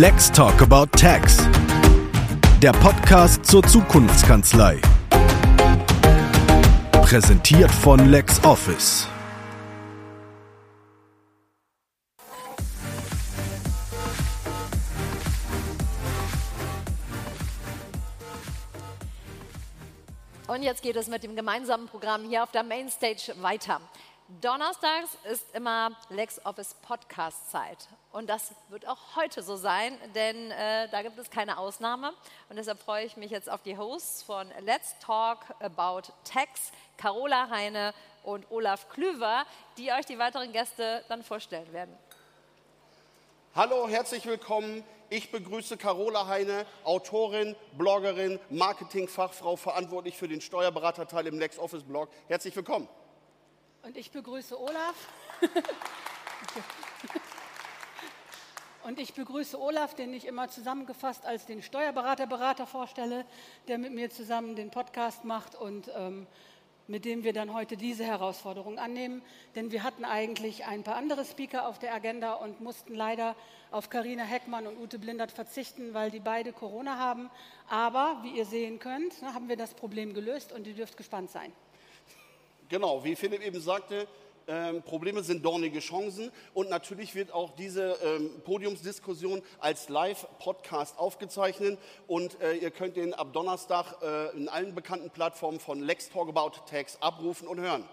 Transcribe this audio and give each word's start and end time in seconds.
Let's 0.00 0.30
Talk 0.30 0.62
About 0.62 0.96
Tax. 0.96 1.38
Der 2.62 2.70
Podcast 2.70 3.44
zur 3.44 3.64
Zukunftskanzlei. 3.64 4.80
Präsentiert 6.92 7.68
von 7.68 8.08
LexOffice. 8.08 9.08
Und 20.46 20.62
jetzt 20.62 20.82
geht 20.82 20.94
es 20.94 21.08
mit 21.08 21.24
dem 21.24 21.34
gemeinsamen 21.34 21.88
Programm 21.88 22.22
hier 22.22 22.44
auf 22.44 22.52
der 22.52 22.62
Mainstage 22.62 23.34
weiter. 23.40 23.80
Donnerstags 24.40 25.18
ist 25.32 25.52
immer 25.56 25.90
LexOffice 26.10 26.74
Podcast 26.82 27.50
Zeit. 27.50 27.88
Und 28.10 28.30
das 28.30 28.54
wird 28.70 28.88
auch 28.88 29.16
heute 29.16 29.42
so 29.42 29.56
sein, 29.56 29.98
denn 30.14 30.50
äh, 30.50 30.88
da 30.88 31.02
gibt 31.02 31.18
es 31.18 31.30
keine 31.30 31.58
Ausnahme. 31.58 32.14
Und 32.48 32.56
deshalb 32.56 32.80
freue 32.80 33.04
ich 33.04 33.18
mich 33.18 33.30
jetzt 33.30 33.50
auf 33.50 33.62
die 33.62 33.76
Hosts 33.76 34.22
von 34.22 34.50
Let's 34.60 34.94
Talk 34.98 35.40
About 35.60 36.10
Tax, 36.24 36.72
Carola 36.96 37.50
Heine 37.50 37.92
und 38.22 38.50
Olaf 38.50 38.88
Klüver, 38.88 39.44
die 39.76 39.92
euch 39.92 40.06
die 40.06 40.18
weiteren 40.18 40.52
Gäste 40.52 41.04
dann 41.08 41.22
vorstellen 41.22 41.70
werden. 41.72 41.94
Hallo, 43.54 43.88
herzlich 43.88 44.24
willkommen. 44.24 44.82
Ich 45.10 45.30
begrüße 45.30 45.76
Carola 45.76 46.26
Heine, 46.26 46.64
Autorin, 46.84 47.56
Bloggerin, 47.72 48.40
Marketingfachfrau, 48.48 49.56
verantwortlich 49.56 50.16
für 50.16 50.28
den 50.28 50.40
Steuerberaterteil 50.40 51.26
im 51.26 51.38
LexOffice 51.38 51.82
Blog. 51.82 52.08
Herzlich 52.28 52.56
willkommen. 52.56 52.88
Und 53.82 53.96
ich 53.96 54.10
begrüße 54.10 54.58
Olaf. 54.58 54.94
Und 58.88 58.98
ich 58.98 59.12
begrüße 59.12 59.60
Olaf, 59.60 59.94
den 59.94 60.14
ich 60.14 60.26
immer 60.26 60.48
zusammengefasst 60.48 61.26
als 61.26 61.44
den 61.44 61.60
Steuerberaterberater 61.62 62.66
vorstelle, 62.66 63.26
der 63.68 63.76
mit 63.76 63.92
mir 63.92 64.08
zusammen 64.08 64.56
den 64.56 64.70
Podcast 64.70 65.26
macht 65.26 65.54
und 65.54 65.90
ähm, 65.94 66.26
mit 66.86 67.04
dem 67.04 67.22
wir 67.22 67.34
dann 67.34 67.52
heute 67.52 67.76
diese 67.76 68.04
Herausforderung 68.04 68.78
annehmen. 68.78 69.20
Denn 69.56 69.72
wir 69.72 69.82
hatten 69.82 70.06
eigentlich 70.06 70.64
ein 70.64 70.84
paar 70.84 70.96
andere 70.96 71.26
Speaker 71.26 71.68
auf 71.68 71.78
der 71.78 71.92
Agenda 71.92 72.32
und 72.32 72.62
mussten 72.62 72.94
leider 72.94 73.36
auf 73.70 73.90
Karina 73.90 74.24
Heckmann 74.24 74.66
und 74.66 74.80
Ute 74.80 74.98
Blindert 74.98 75.32
verzichten, 75.32 75.92
weil 75.92 76.10
die 76.10 76.20
beide 76.20 76.54
Corona 76.54 76.96
haben. 76.96 77.28
Aber 77.68 78.20
wie 78.22 78.38
ihr 78.38 78.46
sehen 78.46 78.78
könnt, 78.78 79.20
ne, 79.20 79.34
haben 79.34 79.50
wir 79.50 79.58
das 79.58 79.74
Problem 79.74 80.14
gelöst 80.14 80.50
und 80.50 80.66
ihr 80.66 80.72
dürft 80.72 80.96
gespannt 80.96 81.30
sein. 81.30 81.52
Genau, 82.70 83.04
wie 83.04 83.14
Philipp 83.16 83.42
eben 83.42 83.60
sagte, 83.60 84.08
ähm, 84.48 84.82
Probleme 84.82 85.22
sind 85.22 85.44
dornige 85.44 85.80
Chancen 85.80 86.32
und 86.54 86.70
natürlich 86.70 87.14
wird 87.14 87.32
auch 87.32 87.54
diese 87.54 87.98
ähm, 88.02 88.30
Podiumsdiskussion 88.44 89.42
als 89.60 89.88
Live-Podcast 89.88 90.98
aufgezeichnet 90.98 91.78
und 92.06 92.40
äh, 92.40 92.54
ihr 92.54 92.70
könnt 92.70 92.96
den 92.96 93.14
ab 93.14 93.32
Donnerstag 93.32 94.02
äh, 94.02 94.36
in 94.36 94.48
allen 94.48 94.74
bekannten 94.74 95.10
Plattformen 95.10 95.60
von 95.60 95.80
Lex 95.80 96.08
Talk 96.08 96.28
About 96.28 96.52
Tax 96.68 96.96
abrufen 97.00 97.46
und 97.46 97.60
hören. 97.60 97.84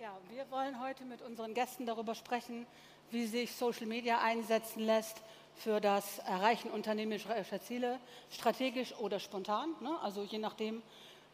Ja, 0.00 0.16
wir 0.30 0.50
wollen 0.50 0.80
heute 0.80 1.04
mit 1.04 1.22
unseren 1.22 1.54
Gästen 1.54 1.86
darüber 1.86 2.14
sprechen, 2.14 2.66
wie 3.10 3.26
sich 3.26 3.52
Social 3.56 3.86
Media 3.86 4.20
einsetzen 4.20 4.80
lässt 4.82 5.22
für 5.56 5.80
das 5.80 6.20
Erreichen 6.20 6.70
unternehmerischer 6.70 7.60
Ziele, 7.60 7.98
strategisch 8.30 8.94
oder 8.98 9.18
spontan, 9.18 9.70
ne? 9.80 9.98
also 10.02 10.22
je 10.22 10.38
nachdem, 10.38 10.82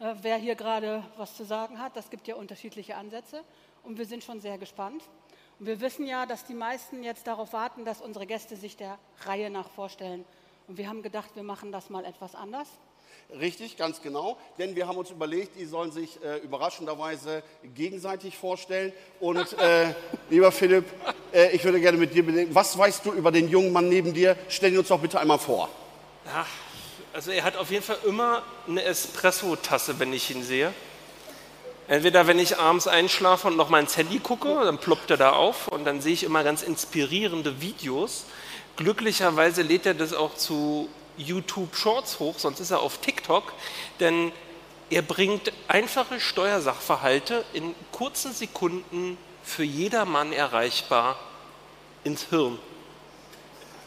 äh, 0.00 0.14
wer 0.22 0.36
hier 0.36 0.54
gerade 0.54 1.04
was 1.16 1.36
zu 1.36 1.44
sagen 1.44 1.78
hat. 1.78 1.96
Das 1.96 2.10
gibt 2.10 2.26
ja 2.26 2.34
unterschiedliche 2.34 2.96
Ansätze 2.96 3.42
und 3.82 3.98
wir 3.98 4.06
sind 4.06 4.24
schon 4.24 4.40
sehr 4.40 4.58
gespannt. 4.58 5.02
Und 5.58 5.66
wir 5.66 5.80
wissen 5.80 6.06
ja, 6.06 6.26
dass 6.26 6.44
die 6.44 6.54
meisten 6.54 7.02
jetzt 7.02 7.26
darauf 7.26 7.52
warten, 7.52 7.84
dass 7.84 8.00
unsere 8.00 8.26
Gäste 8.26 8.56
sich 8.56 8.76
der 8.76 8.98
Reihe 9.24 9.50
nach 9.50 9.68
vorstellen. 9.70 10.24
Und 10.66 10.78
wir 10.78 10.88
haben 10.88 11.02
gedacht, 11.02 11.30
wir 11.34 11.42
machen 11.42 11.70
das 11.70 11.90
mal 11.90 12.04
etwas 12.04 12.34
anders. 12.34 12.68
Richtig, 13.38 13.76
ganz 13.76 14.02
genau. 14.02 14.36
Denn 14.58 14.76
wir 14.76 14.86
haben 14.86 14.96
uns 14.96 15.10
überlegt, 15.10 15.56
die 15.58 15.64
sollen 15.64 15.92
sich 15.92 16.22
äh, 16.22 16.38
überraschenderweise 16.38 17.42
gegenseitig 17.74 18.36
vorstellen. 18.36 18.92
Und 19.20 19.52
äh, 19.58 19.94
lieber 20.30 20.52
Philipp, 20.52 20.84
äh, 21.32 21.50
ich 21.54 21.64
würde 21.64 21.80
gerne 21.80 21.98
mit 21.98 22.14
dir 22.14 22.24
bedenken, 22.24 22.54
was 22.54 22.76
weißt 22.76 23.06
du 23.06 23.12
über 23.12 23.32
den 23.32 23.48
jungen 23.48 23.72
Mann 23.72 23.88
neben 23.88 24.12
dir? 24.12 24.36
Stell 24.48 24.72
ihn 24.72 24.78
uns 24.78 24.88
doch 24.88 25.00
bitte 25.00 25.20
einmal 25.20 25.38
vor. 25.38 25.68
Ja, 26.26 26.46
also 27.14 27.30
er 27.30 27.44
hat 27.44 27.56
auf 27.56 27.70
jeden 27.70 27.84
Fall 27.84 27.98
immer 28.04 28.42
eine 28.66 28.82
Espresso-Tasse, 28.82 30.00
wenn 30.00 30.12
ich 30.12 30.30
ihn 30.30 30.42
sehe. 30.42 30.74
Entweder 31.86 32.26
wenn 32.26 32.40
ich 32.40 32.58
abends 32.58 32.88
einschlafe 32.88 33.48
und 33.48 33.56
noch 33.56 33.68
mal 33.68 33.78
ins 33.78 33.96
Handy 33.96 34.18
gucke, 34.18 34.48
dann 34.64 34.78
ploppt 34.78 35.12
er 35.12 35.16
da 35.16 35.30
auf 35.30 35.68
und 35.68 35.84
dann 35.84 36.00
sehe 36.00 36.12
ich 36.12 36.24
immer 36.24 36.42
ganz 36.42 36.62
inspirierende 36.62 37.60
Videos. 37.60 38.24
Glücklicherweise 38.76 39.62
lädt 39.62 39.86
er 39.86 39.94
das 39.94 40.12
auch 40.12 40.34
zu 40.34 40.88
YouTube 41.16 41.76
Shorts 41.76 42.18
hoch, 42.18 42.34
sonst 42.38 42.58
ist 42.58 42.72
er 42.72 42.80
auf 42.80 42.98
TikTok, 42.98 43.52
denn 44.00 44.32
er 44.90 45.02
bringt 45.02 45.52
einfache 45.68 46.18
Steuersachverhalte 46.18 47.44
in 47.52 47.76
kurzen 47.92 48.32
Sekunden 48.32 49.18
für 49.44 49.62
jedermann 49.62 50.32
erreichbar 50.32 51.16
ins 52.02 52.24
Hirn. 52.30 52.58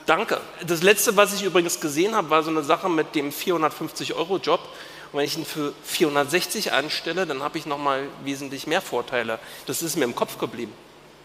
Danke. 0.07 0.39
Das 0.65 0.81
letzte, 0.83 1.17
was 1.17 1.33
ich 1.33 1.43
übrigens 1.43 1.81
gesehen 1.81 2.15
habe, 2.15 2.29
war 2.29 2.41
so 2.41 2.49
eine 2.49 2.63
Sache 2.63 2.89
mit 2.89 3.13
dem 3.13 3.29
450-Euro-Job. 3.29 4.61
Und 5.11 5.19
wenn 5.19 5.25
ich 5.25 5.37
ihn 5.37 5.45
für 5.45 5.73
460 5.83 6.71
anstelle, 6.71 7.27
dann 7.27 7.43
habe 7.43 7.57
ich 7.57 7.65
nochmal 7.65 8.07
wesentlich 8.23 8.67
mehr 8.67 8.81
Vorteile. 8.81 9.37
Das 9.65 9.81
ist 9.81 9.97
mir 9.97 10.05
im 10.05 10.15
Kopf 10.15 10.37
geblieben. 10.37 10.73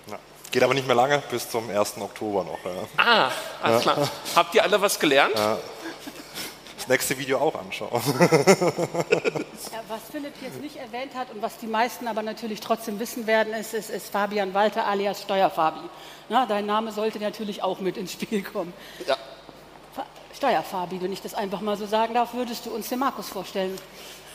Ja. 0.08 0.18
Geht 0.50 0.64
aber 0.64 0.74
nicht 0.74 0.88
mehr 0.88 0.96
lange, 0.96 1.22
bis 1.30 1.48
zum 1.48 1.70
1. 1.70 1.94
Oktober 1.98 2.42
noch. 2.42 2.58
Ja. 2.64 2.82
Ah, 2.96 3.30
alles 3.62 3.82
klar. 3.82 4.10
Habt 4.34 4.54
ihr 4.56 4.64
alle 4.64 4.80
was 4.80 4.98
gelernt? 4.98 5.36
Ja. 5.36 5.58
Das 6.82 6.88
nächste 6.88 7.16
Video 7.16 7.38
auch 7.38 7.54
anschauen. 7.54 7.90
Ja, 9.70 9.78
was 9.88 10.00
Philipp 10.10 10.34
jetzt 10.42 10.60
nicht 10.60 10.76
erwähnt 10.76 11.14
hat 11.14 11.30
und 11.30 11.40
was 11.40 11.56
die 11.56 11.68
meisten 11.68 12.08
aber 12.08 12.22
natürlich 12.22 12.58
trotzdem 12.60 12.98
wissen 12.98 13.28
werden, 13.28 13.54
ist, 13.54 13.72
ist, 13.72 13.90
ist 13.90 14.10
Fabian 14.10 14.52
Walter 14.52 14.84
alias 14.86 15.22
Steuerfabi. 15.22 15.88
Na, 16.28 16.44
dein 16.44 16.66
Name 16.66 16.90
sollte 16.90 17.20
natürlich 17.20 17.62
auch 17.62 17.78
mit 17.78 17.96
ins 17.96 18.12
Spiel 18.12 18.42
kommen. 18.42 18.72
Ja. 19.06 19.16
Fa 19.94 20.04
Steuerfabi, 20.34 21.00
wenn 21.00 21.12
ich 21.12 21.22
das 21.22 21.34
einfach 21.34 21.60
mal 21.60 21.76
so 21.76 21.86
sagen 21.86 22.14
darf, 22.14 22.34
würdest 22.34 22.66
du 22.66 22.70
uns 22.70 22.88
den 22.88 22.98
Markus 22.98 23.28
vorstellen? 23.28 23.78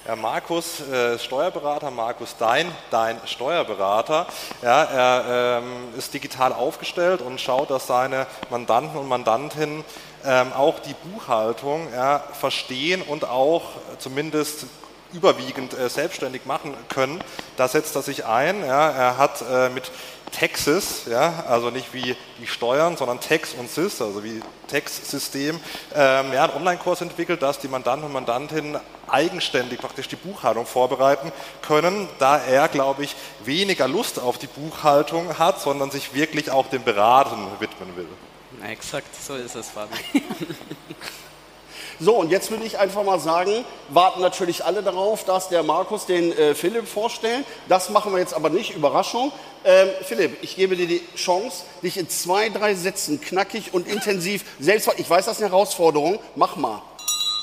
Ja, 0.08 0.16
Markus, 0.16 0.80
äh, 0.80 1.20
Steuerberater, 1.20 1.92
Markus 1.92 2.38
Dein, 2.40 2.74
dein 2.92 3.20
Steuerberater. 3.26 4.26
Ja, 4.62 4.84
er 4.84 5.60
ähm, 5.60 5.90
ist 5.98 6.14
digital 6.14 6.54
aufgestellt 6.54 7.20
und 7.22 7.42
schaut, 7.42 7.72
dass 7.72 7.88
seine 7.88 8.26
Mandanten 8.50 8.98
und 8.98 9.10
Mandantinnen 9.10 9.84
ähm, 10.24 10.54
auch 10.54 10.80
die 10.80 10.94
Buchhaltung 10.94 11.92
ja, 11.92 12.20
verstehen 12.20 13.02
und 13.02 13.28
auch 13.28 13.64
zumindest 13.98 14.68
überwiegend 15.14 15.74
äh, 15.74 15.90
selbstständig 15.90 16.46
machen 16.46 16.74
können. 16.90 17.24
Da 17.56 17.68
setzt 17.68 17.96
er 17.96 18.02
sich 18.02 18.26
ein. 18.26 18.66
Ja. 18.66 18.90
Er 18.90 19.18
hat 19.18 19.44
äh, 19.50 19.70
mit 19.70 19.92
Taxis, 20.32 21.04
ja, 21.10 21.46
also 21.48 21.70
nicht 21.70 21.94
wie 21.94 22.16
die 22.40 22.48
Steuern, 22.48 22.98
sondern 22.98 23.20
Tax 23.20 23.54
und 23.54 23.70
Sys, 23.70 24.02
also 24.02 24.24
wie 24.24 24.42
Tax-System, 24.68 25.60
ähm, 25.96 26.34
ja, 26.34 26.44
einen 26.44 26.54
Online-Kurs 26.54 27.02
entwickelt, 27.02 27.42
dass 27.42 27.60
die 27.60 27.70
Mandanten 27.70 28.06
und 28.06 28.14
Mandantinnen 28.14 28.78
eigenständig 29.08 29.80
praktisch 29.80 30.10
die 30.10 30.18
Buchhaltung 30.18 30.66
vorbereiten 30.66 31.32
können, 31.62 32.10
da 32.20 32.38
er, 32.38 32.68
glaube 32.68 33.06
ich, 33.06 33.16
weniger 33.46 33.88
Lust 33.88 34.20
auf 34.20 34.38
die 34.38 34.48
Buchhaltung 34.48 35.40
hat, 35.40 35.62
sondern 35.62 35.92
sich 35.92 36.14
wirklich 36.14 36.52
auch 36.52 36.68
dem 36.68 36.84
Beraten 36.84 37.48
widmen 37.60 37.96
will. 37.96 38.08
Exakt, 38.70 39.08
so 39.16 39.36
ist 39.36 39.56
es, 39.56 39.70
Fabi. 39.70 39.96
So, 42.00 42.16
und 42.16 42.30
jetzt 42.30 42.52
will 42.52 42.62
ich 42.64 42.78
einfach 42.78 43.04
mal 43.04 43.20
sagen, 43.20 43.66
warten 43.90 44.22
natürlich 44.22 44.64
alle 44.64 44.84
darauf, 44.84 45.24
dass 45.24 45.50
der 45.50 45.64
Markus 45.64 46.06
den 46.06 46.32
äh, 46.38 46.54
Philipp 46.54 46.88
vorstellt. 46.88 47.44
Das 47.68 47.90
machen 47.90 48.12
wir 48.12 48.20
jetzt 48.20 48.36
aber 48.36 48.50
nicht, 48.50 48.76
Überraschung. 48.76 49.32
Ähm, 49.66 49.90
Philipp, 50.04 50.38
ich 50.44 50.56
gebe 50.56 50.76
dir 50.76 50.88
die 50.88 51.02
Chance, 51.16 51.64
dich 51.82 51.98
in 51.98 52.08
zwei, 52.08 52.50
drei 52.50 52.76
Sätzen 52.76 53.20
knackig 53.20 53.74
und 53.74 53.88
intensiv 53.88 54.46
selbst, 54.60 54.90
ich 54.98 55.10
weiß, 55.10 55.26
das 55.26 55.38
ist 55.38 55.44
eine 55.44 55.52
Herausforderung, 55.52 56.20
mach 56.36 56.56
mal. 56.56 56.82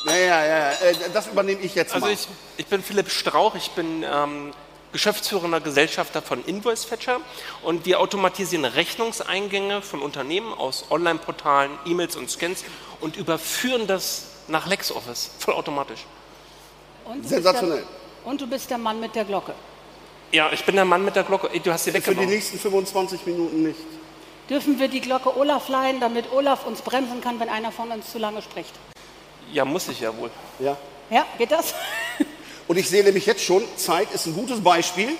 Ja, 0.06 0.16
ja, 0.16 0.46
ja, 0.46 0.70
äh, 0.70 0.94
das 1.12 1.26
übernehme 1.26 1.60
ich 1.62 1.74
jetzt 1.74 1.92
Also 1.92 2.06
mal. 2.06 2.12
ich, 2.12 2.28
ich 2.56 2.66
bin 2.66 2.82
Philipp 2.82 3.10
Strauch, 3.10 3.56
ich 3.56 3.70
bin 3.72 4.04
ähm, 4.04 4.52
geschäftsführender 4.92 5.60
Gesellschafter 5.60 6.22
von 6.22 6.44
Invoice 6.44 6.84
Fetcher 6.84 7.20
und 7.62 7.84
wir 7.86 7.98
automatisieren 7.98 8.64
Rechnungseingänge 8.64 9.82
von 9.82 10.00
Unternehmen 10.00 10.54
aus 10.54 10.84
Online-Portalen, 10.90 11.72
E-Mails 11.86 12.14
und 12.14 12.30
Scans 12.30 12.64
und 13.00 13.16
überführen 13.16 13.88
das 13.88 14.26
nach 14.48 14.66
LexOffice, 14.66 15.30
vollautomatisch. 15.38 16.04
Und 17.04 17.24
du 17.24 17.28
Sensationell. 17.28 17.78
Bist 17.78 17.88
der, 18.24 18.30
und 18.30 18.40
du 18.40 18.46
bist 18.46 18.70
der 18.70 18.78
Mann 18.78 19.00
mit 19.00 19.14
der 19.14 19.24
Glocke. 19.24 19.54
Ja, 20.32 20.50
ich 20.52 20.64
bin 20.64 20.74
der 20.74 20.84
Mann 20.84 21.04
mit 21.04 21.14
der 21.16 21.22
Glocke. 21.22 21.48
Du 21.60 21.72
hast 21.72 21.84
sie 21.84 21.90
Für 21.92 21.98
die 22.00 22.06
weggenommen. 22.06 22.30
nächsten 22.30 22.58
25 22.58 23.26
Minuten 23.26 23.62
nicht. 23.62 23.78
Dürfen 24.50 24.78
wir 24.78 24.88
die 24.88 25.00
Glocke 25.00 25.36
Olaf 25.36 25.68
leihen, 25.68 26.00
damit 26.00 26.30
Olaf 26.32 26.66
uns 26.66 26.82
bremsen 26.82 27.20
kann, 27.20 27.38
wenn 27.40 27.48
einer 27.48 27.72
von 27.72 27.90
uns 27.90 28.10
zu 28.10 28.18
lange 28.18 28.42
spricht? 28.42 28.74
Ja, 29.52 29.64
muss 29.64 29.88
ich 29.88 30.00
ja 30.00 30.16
wohl. 30.16 30.30
Ja. 30.58 30.76
Ja, 31.10 31.26
geht 31.38 31.52
das? 31.52 31.74
Und 32.66 32.78
ich 32.78 32.88
sehe 32.88 33.04
nämlich 33.04 33.26
jetzt 33.26 33.42
schon, 33.44 33.62
Zeit 33.76 34.10
ist 34.12 34.26
ein 34.26 34.34
gutes 34.34 34.60
Beispiel. 34.62 35.10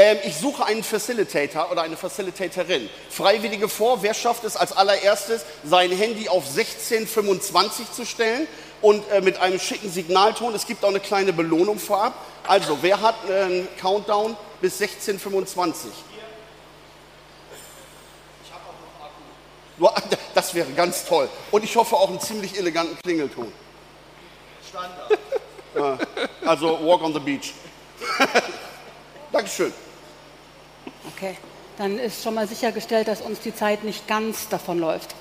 Ähm, 0.00 0.16
ich 0.24 0.34
suche 0.34 0.64
einen 0.64 0.82
Facilitator 0.82 1.70
oder 1.70 1.82
eine 1.82 1.94
Facilitatorin. 1.94 2.88
Freiwillige 3.10 3.68
vor, 3.68 4.02
wer 4.02 4.14
schafft 4.14 4.44
es 4.44 4.56
als 4.56 4.72
allererstes, 4.72 5.44
sein 5.62 5.90
Handy 5.90 6.26
auf 6.26 6.46
1625 6.56 7.92
zu 7.92 8.06
stellen 8.06 8.48
und 8.80 9.06
äh, 9.10 9.20
mit 9.20 9.38
einem 9.40 9.60
schicken 9.60 9.90
Signalton. 9.90 10.54
Es 10.54 10.66
gibt 10.66 10.86
auch 10.86 10.88
eine 10.88 11.00
kleine 11.00 11.34
Belohnung 11.34 11.78
vorab. 11.78 12.14
Also, 12.48 12.78
wer 12.80 13.02
hat 13.02 13.14
einen 13.28 13.68
Countdown 13.78 14.38
bis 14.62 14.80
1625? 14.80 15.90
Das 20.34 20.54
wäre 20.54 20.70
ganz 20.72 21.04
toll. 21.06 21.28
Und 21.50 21.64
ich 21.64 21.74
hoffe 21.74 21.96
auch 21.96 22.08
einen 22.08 22.20
ziemlich 22.20 22.56
eleganten 22.56 22.96
Klingelton. 23.02 23.50
Standard. 24.68 25.18
also 26.46 26.78
Walk 26.86 27.02
on 27.02 27.14
the 27.14 27.18
Beach. 27.18 27.52
Dankeschön. 29.32 29.72
Okay, 31.08 31.36
dann 31.78 31.98
ist 31.98 32.22
schon 32.22 32.34
mal 32.34 32.46
sichergestellt, 32.46 33.08
dass 33.08 33.20
uns 33.20 33.40
die 33.40 33.54
Zeit 33.54 33.84
nicht 33.84 34.06
ganz 34.06 34.48
davonläuft. 34.48 35.14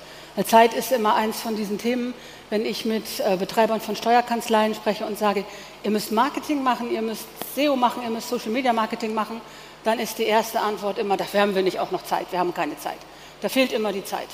Zeit 0.46 0.74
ist 0.74 0.92
immer 0.92 1.16
eins 1.16 1.42
von 1.42 1.56
diesen 1.56 1.78
Themen, 1.78 2.14
wenn 2.50 2.66
ich 2.66 2.86
mit 2.86 3.04
äh, 3.20 3.36
Betreibern 3.36 3.82
von 3.82 3.96
Steuerkanzleien 3.96 4.74
spreche 4.74 5.06
und 5.06 5.18
sage, 5.18 5.44
ihr 5.84 5.92
müsst 5.92 6.12
Marketing 6.12 6.64
machen, 6.64 6.92
ihr 6.92 7.02
müsst 7.02 7.26
SEO 7.56 7.76
machen, 7.76 8.04
ihr 8.04 8.10
müsst 8.10 8.30
Social 8.30 8.52
Media 8.52 8.72
Marketing 8.72 9.14
machen, 9.14 9.42
dann 9.84 10.00
ist 10.00 10.18
die 10.18 10.24
erste 10.24 10.60
Antwort 10.60 10.98
immer, 10.98 11.18
dafür 11.18 11.42
haben 11.42 11.56
wir 11.56 11.62
nicht 11.62 11.80
auch 11.80 11.92
noch 11.92 12.04
Zeit, 12.04 12.28
wir 12.32 12.40
haben 12.40 12.54
keine 12.54 12.78
Zeit. 12.78 12.98
Da 13.42 13.50
fehlt 13.50 13.72
immer 13.72 13.92
die 13.92 14.04
Zeit. 14.04 14.28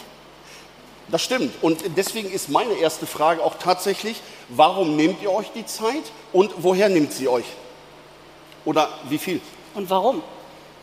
Das 1.07 1.23
stimmt. 1.23 1.53
Und 1.61 1.83
deswegen 1.95 2.31
ist 2.31 2.49
meine 2.49 2.73
erste 2.73 3.05
Frage 3.05 3.43
auch 3.43 3.55
tatsächlich, 3.59 4.21
warum 4.49 4.95
nehmt 4.95 5.21
ihr 5.21 5.31
euch 5.31 5.51
die 5.53 5.65
Zeit 5.65 6.11
und 6.33 6.51
woher 6.57 6.89
nimmt 6.89 7.13
sie 7.13 7.27
euch? 7.27 7.45
Oder 8.65 8.89
wie 9.07 9.19
viel? 9.19 9.39
Und 9.75 9.89
warum? 9.89 10.23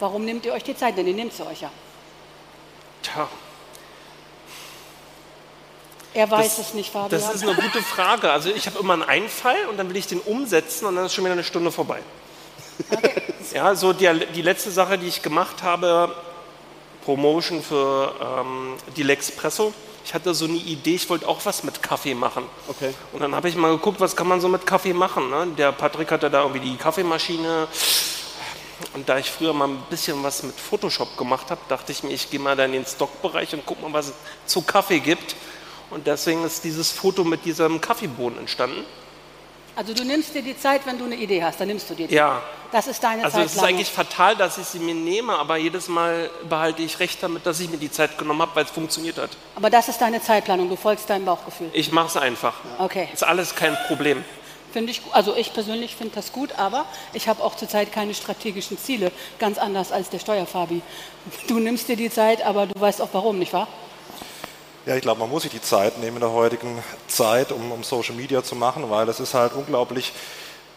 Warum 0.03 0.25
nehmt 0.25 0.45
ihr 0.45 0.53
euch 0.53 0.65
die 0.65 0.77
Zeit? 0.77 0.97
Denn 0.99 1.07
ihr 1.07 1.15
nehmt 1.15 1.33
sie 1.33 1.47
euch 1.47 1.61
ja. 1.61 1.71
Tja, 3.05 3.29
Er 6.13 6.29
weiß 6.29 6.57
Das- 6.57 6.67
es 6.71 6.75
nicht, 6.75 6.91
Fabian. 6.93 7.09
das 7.21 7.33
ist 7.33 7.43
eine 7.45 7.55
gute 7.55 7.81
Frage. 7.83 8.29
Also 8.33 8.51
ich 8.51 8.67
habe 8.67 8.81
immer 8.81 8.95
einen 8.95 9.05
Einfall 9.05 9.65
und 9.71 9.77
dann 9.77 9.89
will 9.89 9.97
ich 9.97 10.09
den 10.09 10.19
umsetzen 10.19 10.87
und 10.87 10.97
dann 10.97 11.07
ist 11.07 11.15
schon 11.15 11.23
wieder 11.25 11.35
eine 11.35 11.45
Stunde 11.45 11.71
vorbei. 11.71 12.01
Ja, 13.55 13.77
so 13.77 13.93
die, 13.93 14.11
die 14.35 14.43
letzte 14.43 14.73
Sache, 14.73 14.99
die 14.99 15.07
ich 15.07 15.23
gemacht 15.23 15.63
habe, 15.63 16.13
Promotion 17.05 17.63
für 17.63 18.13
ähm, 18.21 18.75
die 18.97 19.05
Lexpresso. 19.05 19.73
Ich 20.05 20.15
hatte 20.15 20.35
so 20.35 20.47
eine 20.47 20.55
Idee, 20.57 20.97
ich 20.97 21.09
wollte 21.11 21.29
auch 21.29 21.39
was 21.45 21.63
mit 21.63 21.81
Kaffee 21.81 22.15
machen. 22.15 22.43
Okay. 22.67 22.93
Und 23.13 23.21
dann 23.21 23.37
habe 23.37 23.49
ich 23.49 23.55
mal 23.55 23.71
geguckt, 23.71 24.01
was 24.01 24.17
kann 24.17 24.27
man 24.27 24.41
so 24.41 24.49
mit 24.49 24.67
Kaffee 24.67 24.95
machen. 24.95 25.31
Ne? 25.31 25.47
Der 25.57 25.71
Patrick 25.71 26.11
hatte 26.11 26.29
da 26.29 26.43
irgendwie 26.43 26.61
die 26.73 26.77
Kaffeemaschine. 26.77 27.69
Und 28.95 29.09
da 29.09 29.19
ich 29.19 29.31
früher 29.31 29.53
mal 29.53 29.69
ein 29.69 29.83
bisschen 29.91 30.23
was 30.23 30.43
mit 30.43 30.59
Photoshop 30.59 31.17
gemacht 31.17 31.51
habe, 31.51 31.61
dachte 31.69 31.93
ich 31.93 32.03
mir, 32.03 32.11
ich 32.11 32.31
gehe 32.31 32.41
mal 32.41 32.57
da 32.57 32.65
in 32.65 32.73
den 32.73 32.87
Stockbereich 32.87 33.53
und 33.55 33.65
gucke 33.67 33.83
mal, 33.83 33.93
was 33.93 34.09
es 34.09 34.15
zu 34.47 34.63
Kaffee 34.63 35.01
gibt. 35.01 35.35
Und 35.91 36.07
deswegen 36.07 36.45
ist 36.45 36.65
dieses 36.65 36.91
Foto 36.91 37.25
mit 37.25 37.45
diesem 37.45 37.81
Kaffeebohnen 37.81 38.39
entstanden. 38.39 38.85
Also 39.75 39.95
du 39.95 40.05
nimmst 40.05 40.35
dir 40.35 40.43
die 40.43 40.57
Zeit, 40.57 40.85
wenn 40.85 40.99
du 40.99 41.05
eine 41.05 41.17
Idee 41.17 41.43
hast, 41.43 41.59
dann 41.59 41.69
nimmst 41.69 41.89
du 41.89 41.95
dir 41.95 42.07
die. 42.07 42.15
Ja. 42.15 42.43
Das 42.73 42.87
ist 42.87 43.03
deine 43.03 43.25
Also 43.25 43.41
es 43.41 43.55
ist 43.55 43.63
eigentlich 43.63 43.91
fatal, 43.91 44.37
dass 44.37 44.59
ich 44.59 44.67
sie 44.67 44.79
mir 44.79 44.95
nehme, 44.95 45.35
aber 45.35 45.57
jedes 45.57 45.89
Mal 45.89 46.31
behalte 46.49 46.83
ich 46.83 46.99
recht 47.01 47.23
damit, 47.23 47.45
dass 47.47 47.61
ich 47.61 47.71
mir 47.71 47.77
die 47.77 47.91
Zeit 47.91 48.17
genommen 48.19 48.41
habe, 48.43 48.55
weil 48.55 48.65
es 48.65 48.71
funktioniert 48.71 49.19
hat. 49.19 49.31
Aber 49.57 49.71
das 49.71 49.89
ist 49.89 49.99
deine 49.99 50.23
Zeitplanung, 50.23 50.69
du 50.69 50.77
folgst 50.77 51.09
deinem 51.09 51.25
Bauchgefühl. 51.25 51.71
Ich 51.73 51.93
mache 51.93 52.09
es 52.09 52.17
einfach. 52.17 52.55
Okay. 52.79 53.09
Ist 53.13 53.25
alles 53.25 53.55
kein 53.55 53.77
Problem. 53.87 54.25
Finde 54.73 54.91
ich, 54.91 55.03
also 55.13 55.37
ich 55.37 55.53
persönlich 55.53 55.97
finde 55.97 56.15
das 56.15 56.33
gut, 56.33 56.59
aber 56.59 56.87
ich 57.13 57.29
habe 57.29 57.43
auch 57.43 57.57
zurzeit 57.57 57.93
keine 57.93 58.15
strategischen 58.15 58.79
Ziele, 58.79 59.13
ganz 59.39 59.59
anders 59.59 59.93
als 59.93 60.09
der 60.09 60.19
Steuerfabi. 60.19 60.81
Du 61.47 61.59
nimmst 61.59 61.89
dir 61.89 61.97
die 61.97 62.11
Zeit, 62.11 62.43
aber 62.43 62.67
du 62.67 62.81
weißt 62.81 63.03
auch 63.03 63.11
warum, 63.13 63.39
nicht 63.39 63.53
wahr? 63.53 63.69
Ja, 64.87 64.97
ich 64.97 65.03
glaube, 65.03 65.21
man 65.21 65.31
muss 65.31 65.43
sich 65.43 65.53
die 65.53 65.61
Zeit 65.61 65.99
nehmen 65.99 66.17
in 66.17 66.23
der 66.23 66.33
heutigen 66.33 66.83
Zeit, 67.07 67.53
um, 67.53 67.71
um 67.71 67.85
Social 67.85 68.17
Media 68.17 68.43
zu 68.43 68.57
machen, 68.57 68.91
weil 68.91 69.09
es 69.09 69.21
ist 69.21 69.35
halt 69.35 69.53
unglaublich 69.53 70.13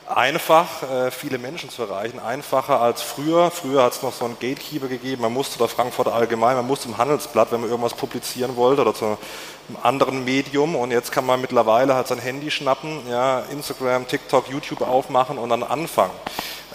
einfach, 0.07 0.83
äh, 0.83 1.11
viele 1.11 1.37
Menschen 1.37 1.69
zu 1.69 1.83
erreichen. 1.83 2.19
Einfacher 2.19 2.81
als 2.81 3.01
früher. 3.01 3.49
Früher 3.49 3.83
hat 3.83 3.93
es 3.93 4.03
noch 4.03 4.13
so 4.13 4.25
einen 4.25 4.37
Gatekeeper 4.39 4.87
gegeben. 4.87 5.23
Man 5.23 5.33
musste 5.33 5.57
der 5.57 5.67
Frankfurter 5.67 6.13
Allgemein, 6.13 6.55
man 6.55 6.67
musste 6.67 6.87
im 6.87 6.97
Handelsblatt, 6.97 7.51
wenn 7.51 7.61
man 7.61 7.69
irgendwas 7.69 7.93
publizieren 7.93 8.55
wollte 8.55 8.81
oder 8.81 8.93
zu 8.93 9.17
einem 9.67 9.77
anderen 9.83 10.25
Medium. 10.25 10.75
Und 10.75 10.91
jetzt 10.91 11.11
kann 11.11 11.25
man 11.25 11.41
mittlerweile 11.41 11.95
halt 11.95 12.07
sein 12.07 12.19
Handy 12.19 12.51
schnappen, 12.51 13.01
ja, 13.09 13.39
Instagram, 13.51 14.07
TikTok, 14.07 14.49
YouTube 14.49 14.81
aufmachen 14.81 15.37
und 15.37 15.49
dann 15.49 15.63
anfangen. 15.63 16.13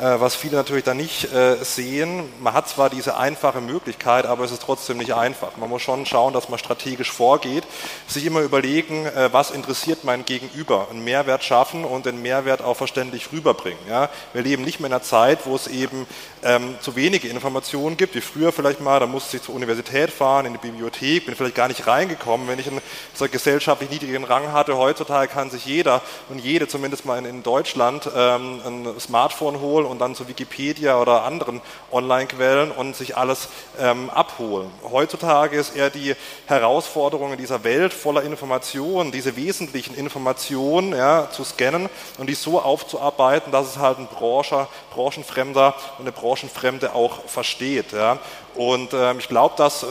Äh, 0.01 0.19
was 0.19 0.35
viele 0.35 0.57
natürlich 0.57 0.85
dann 0.85 0.97
nicht 0.97 1.31
äh, 1.31 1.57
sehen, 1.63 2.33
man 2.41 2.55
hat 2.55 2.69
zwar 2.69 2.89
diese 2.89 3.19
einfache 3.19 3.61
Möglichkeit, 3.61 4.25
aber 4.25 4.45
es 4.45 4.51
ist 4.51 4.63
trotzdem 4.63 4.97
nicht 4.97 5.15
einfach. 5.15 5.59
Man 5.59 5.69
muss 5.69 5.83
schon 5.83 6.07
schauen, 6.07 6.33
dass 6.33 6.49
man 6.49 6.59
strategisch 6.59 7.13
vorgeht, 7.13 7.65
sich 8.07 8.25
immer 8.25 8.41
überlegen, 8.41 9.05
äh, 9.05 9.29
was 9.31 9.51
interessiert 9.51 10.05
mein 10.05 10.25
Gegenüber, 10.25 10.87
einen 10.91 11.05
Mehrwert 11.05 11.45
schaffen 11.45 11.85
und 11.85 12.07
den 12.07 12.23
Mehrwert 12.23 12.63
auch 12.63 12.79
verständlich 12.79 13.31
rüberbringen. 13.31 13.81
Ja? 13.91 14.09
Wir 14.33 14.43
leben 14.43 14.65
nicht 14.65 14.81
mehr 14.81 14.87
in 14.87 14.95
einer 14.95 15.03
Zeit, 15.03 15.41
wo 15.45 15.55
es 15.55 15.67
eben 15.67 16.07
ähm, 16.43 16.77
zu 16.81 16.97
wenige 16.97 17.29
Informationen 17.29 17.97
gibt, 17.97 18.15
wie 18.15 18.21
früher 18.21 18.53
vielleicht 18.53 18.81
mal, 18.81 19.01
da 19.01 19.07
musste 19.07 19.37
ich 19.37 19.43
zur 19.43 19.55
Universität 19.55 20.11
fahren, 20.11 20.47
in 20.47 20.53
die 20.53 20.59
Bibliothek, 20.59 21.27
bin 21.27 21.35
vielleicht 21.35 21.55
gar 21.55 21.69
nicht 21.69 21.87
reingekommen, 21.87 22.49
wenn 22.49 22.59
ich 22.59 22.69
einen 22.69 22.81
so 23.15 23.29
gesellschaftlich 23.29 23.91
niedrigen 23.91 24.25
Rang 24.25 24.53
hatte. 24.53 24.77
Heutzutage 24.77 25.33
kann 25.33 25.51
sich 25.51 25.67
jeder 25.67 26.01
und 26.29 26.39
jede, 26.39 26.69
zumindest 26.69 27.05
mal 27.05 27.19
in, 27.19 27.25
in 27.25 27.43
Deutschland, 27.43 28.09
ähm, 28.15 28.61
ein 28.65 29.01
Smartphone 29.01 29.61
holen 29.61 29.87
und 29.87 29.99
dann 29.99 30.15
zu 30.15 30.29
Wikipedia 30.29 31.01
oder 31.01 31.25
anderen 31.25 31.61
Online-Quellen 31.93 32.71
und 32.71 32.97
sich 32.97 33.17
alles 33.17 33.49
ähm, 33.79 34.11
abholen. 34.11 34.71
Heutzutage 34.91 35.59
ist 35.59 35.77
eher 35.77 35.91
die 35.91 36.15
Herausforderung 36.47 37.33
in 37.33 37.39
dieser 37.39 37.65
Welt 37.65 37.93
voller 37.93 38.23
Informationen, 38.23 39.13
diese 39.13 39.37
wesentlichen 39.37 39.95
Informationen 39.95 40.95
ja, 40.95 41.29
zu 41.31 41.45
scannen 41.45 41.89
und 42.19 42.29
die 42.29 42.35
so 42.35 42.61
aufzuarbeiten, 42.61 43.53
dass 43.53 43.67
es 43.67 43.79
halt 43.79 43.99
ein 43.99 44.07
Branche, 44.07 44.67
Branchenfremder 44.95 45.75
und 45.99 46.05
eine 46.05 46.13
Branchenfremde 46.31 46.95
auch 46.95 47.25
versteht. 47.27 47.93
Ja. 47.93 48.19
Und 48.55 48.93
ähm, 48.93 49.19
ich 49.19 49.29
glaube, 49.29 49.55
dass 49.57 49.83
äh, 49.83 49.87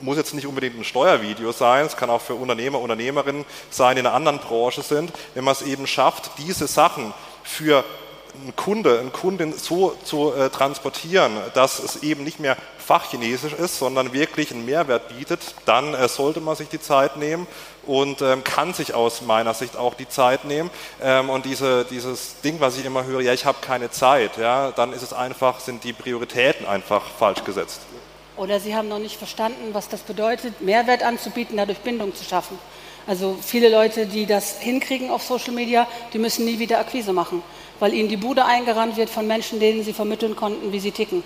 muss 0.00 0.16
jetzt 0.16 0.32
nicht 0.32 0.46
unbedingt 0.46 0.78
ein 0.78 0.84
Steuervideo 0.84 1.52
sein, 1.52 1.84
es 1.84 1.96
kann 1.96 2.08
auch 2.08 2.22
für 2.22 2.34
Unternehmer, 2.34 2.80
Unternehmerinnen 2.80 3.44
sein, 3.68 3.96
die 3.96 4.00
in 4.00 4.06
einer 4.06 4.16
anderen 4.16 4.38
Branche 4.38 4.80
sind, 4.80 5.12
wenn 5.34 5.44
man 5.44 5.52
es 5.52 5.60
eben 5.60 5.86
schafft, 5.86 6.30
diese 6.38 6.66
Sachen 6.66 7.12
für 7.42 7.84
einen 8.34 8.54
Kunde, 8.56 8.98
einen 8.98 9.12
Kundin 9.12 9.52
so 9.56 9.96
zu 10.04 10.32
äh, 10.32 10.50
transportieren, 10.50 11.32
dass 11.54 11.78
es 11.78 12.02
eben 12.02 12.24
nicht 12.24 12.40
mehr 12.40 12.56
fachchinesisch 12.78 13.52
ist, 13.52 13.78
sondern 13.78 14.12
wirklich 14.12 14.50
einen 14.50 14.64
Mehrwert 14.64 15.08
bietet, 15.16 15.40
dann 15.64 15.94
äh, 15.94 16.08
sollte 16.08 16.40
man 16.40 16.56
sich 16.56 16.68
die 16.68 16.80
Zeit 16.80 17.16
nehmen 17.16 17.46
und 17.86 18.20
ähm, 18.22 18.42
kann 18.44 18.74
sich 18.74 18.94
aus 18.94 19.22
meiner 19.22 19.54
Sicht 19.54 19.76
auch 19.76 19.94
die 19.94 20.08
Zeit 20.08 20.44
nehmen. 20.44 20.70
Ähm, 21.02 21.30
und 21.30 21.44
diese, 21.44 21.84
dieses 21.84 22.40
Ding, 22.40 22.60
was 22.60 22.78
ich 22.78 22.84
immer 22.84 23.04
höre, 23.04 23.20
ja, 23.20 23.32
ich 23.32 23.44
habe 23.44 23.58
keine 23.60 23.90
Zeit, 23.90 24.36
ja, 24.38 24.72
dann 24.72 24.92
ist 24.92 25.02
es 25.02 25.12
einfach, 25.12 25.60
sind 25.60 25.84
die 25.84 25.92
Prioritäten 25.92 26.66
einfach 26.66 27.02
falsch 27.18 27.44
gesetzt. 27.44 27.80
Oder 28.36 28.58
sie 28.58 28.74
haben 28.74 28.88
noch 28.88 28.98
nicht 28.98 29.16
verstanden, 29.16 29.72
was 29.72 29.88
das 29.88 30.00
bedeutet, 30.00 30.60
Mehrwert 30.60 31.02
anzubieten, 31.02 31.56
dadurch 31.56 31.78
Bindung 31.80 32.14
zu 32.14 32.24
schaffen. 32.24 32.58
Also 33.06 33.36
viele 33.40 33.68
Leute, 33.68 34.06
die 34.06 34.26
das 34.26 34.60
hinkriegen 34.60 35.10
auf 35.10 35.22
Social 35.22 35.52
Media, 35.52 35.86
die 36.12 36.18
müssen 36.18 36.44
nie 36.44 36.58
wieder 36.58 36.78
Akquise 36.78 37.12
machen, 37.12 37.42
weil 37.80 37.92
ihnen 37.94 38.08
die 38.08 38.16
Bude 38.16 38.44
eingerannt 38.44 38.96
wird 38.96 39.10
von 39.10 39.26
Menschen, 39.26 39.58
denen 39.58 39.82
sie 39.82 39.92
vermitteln 39.92 40.36
konnten, 40.36 40.72
wie 40.72 40.80
sie 40.80 40.92
ticken. 40.92 41.24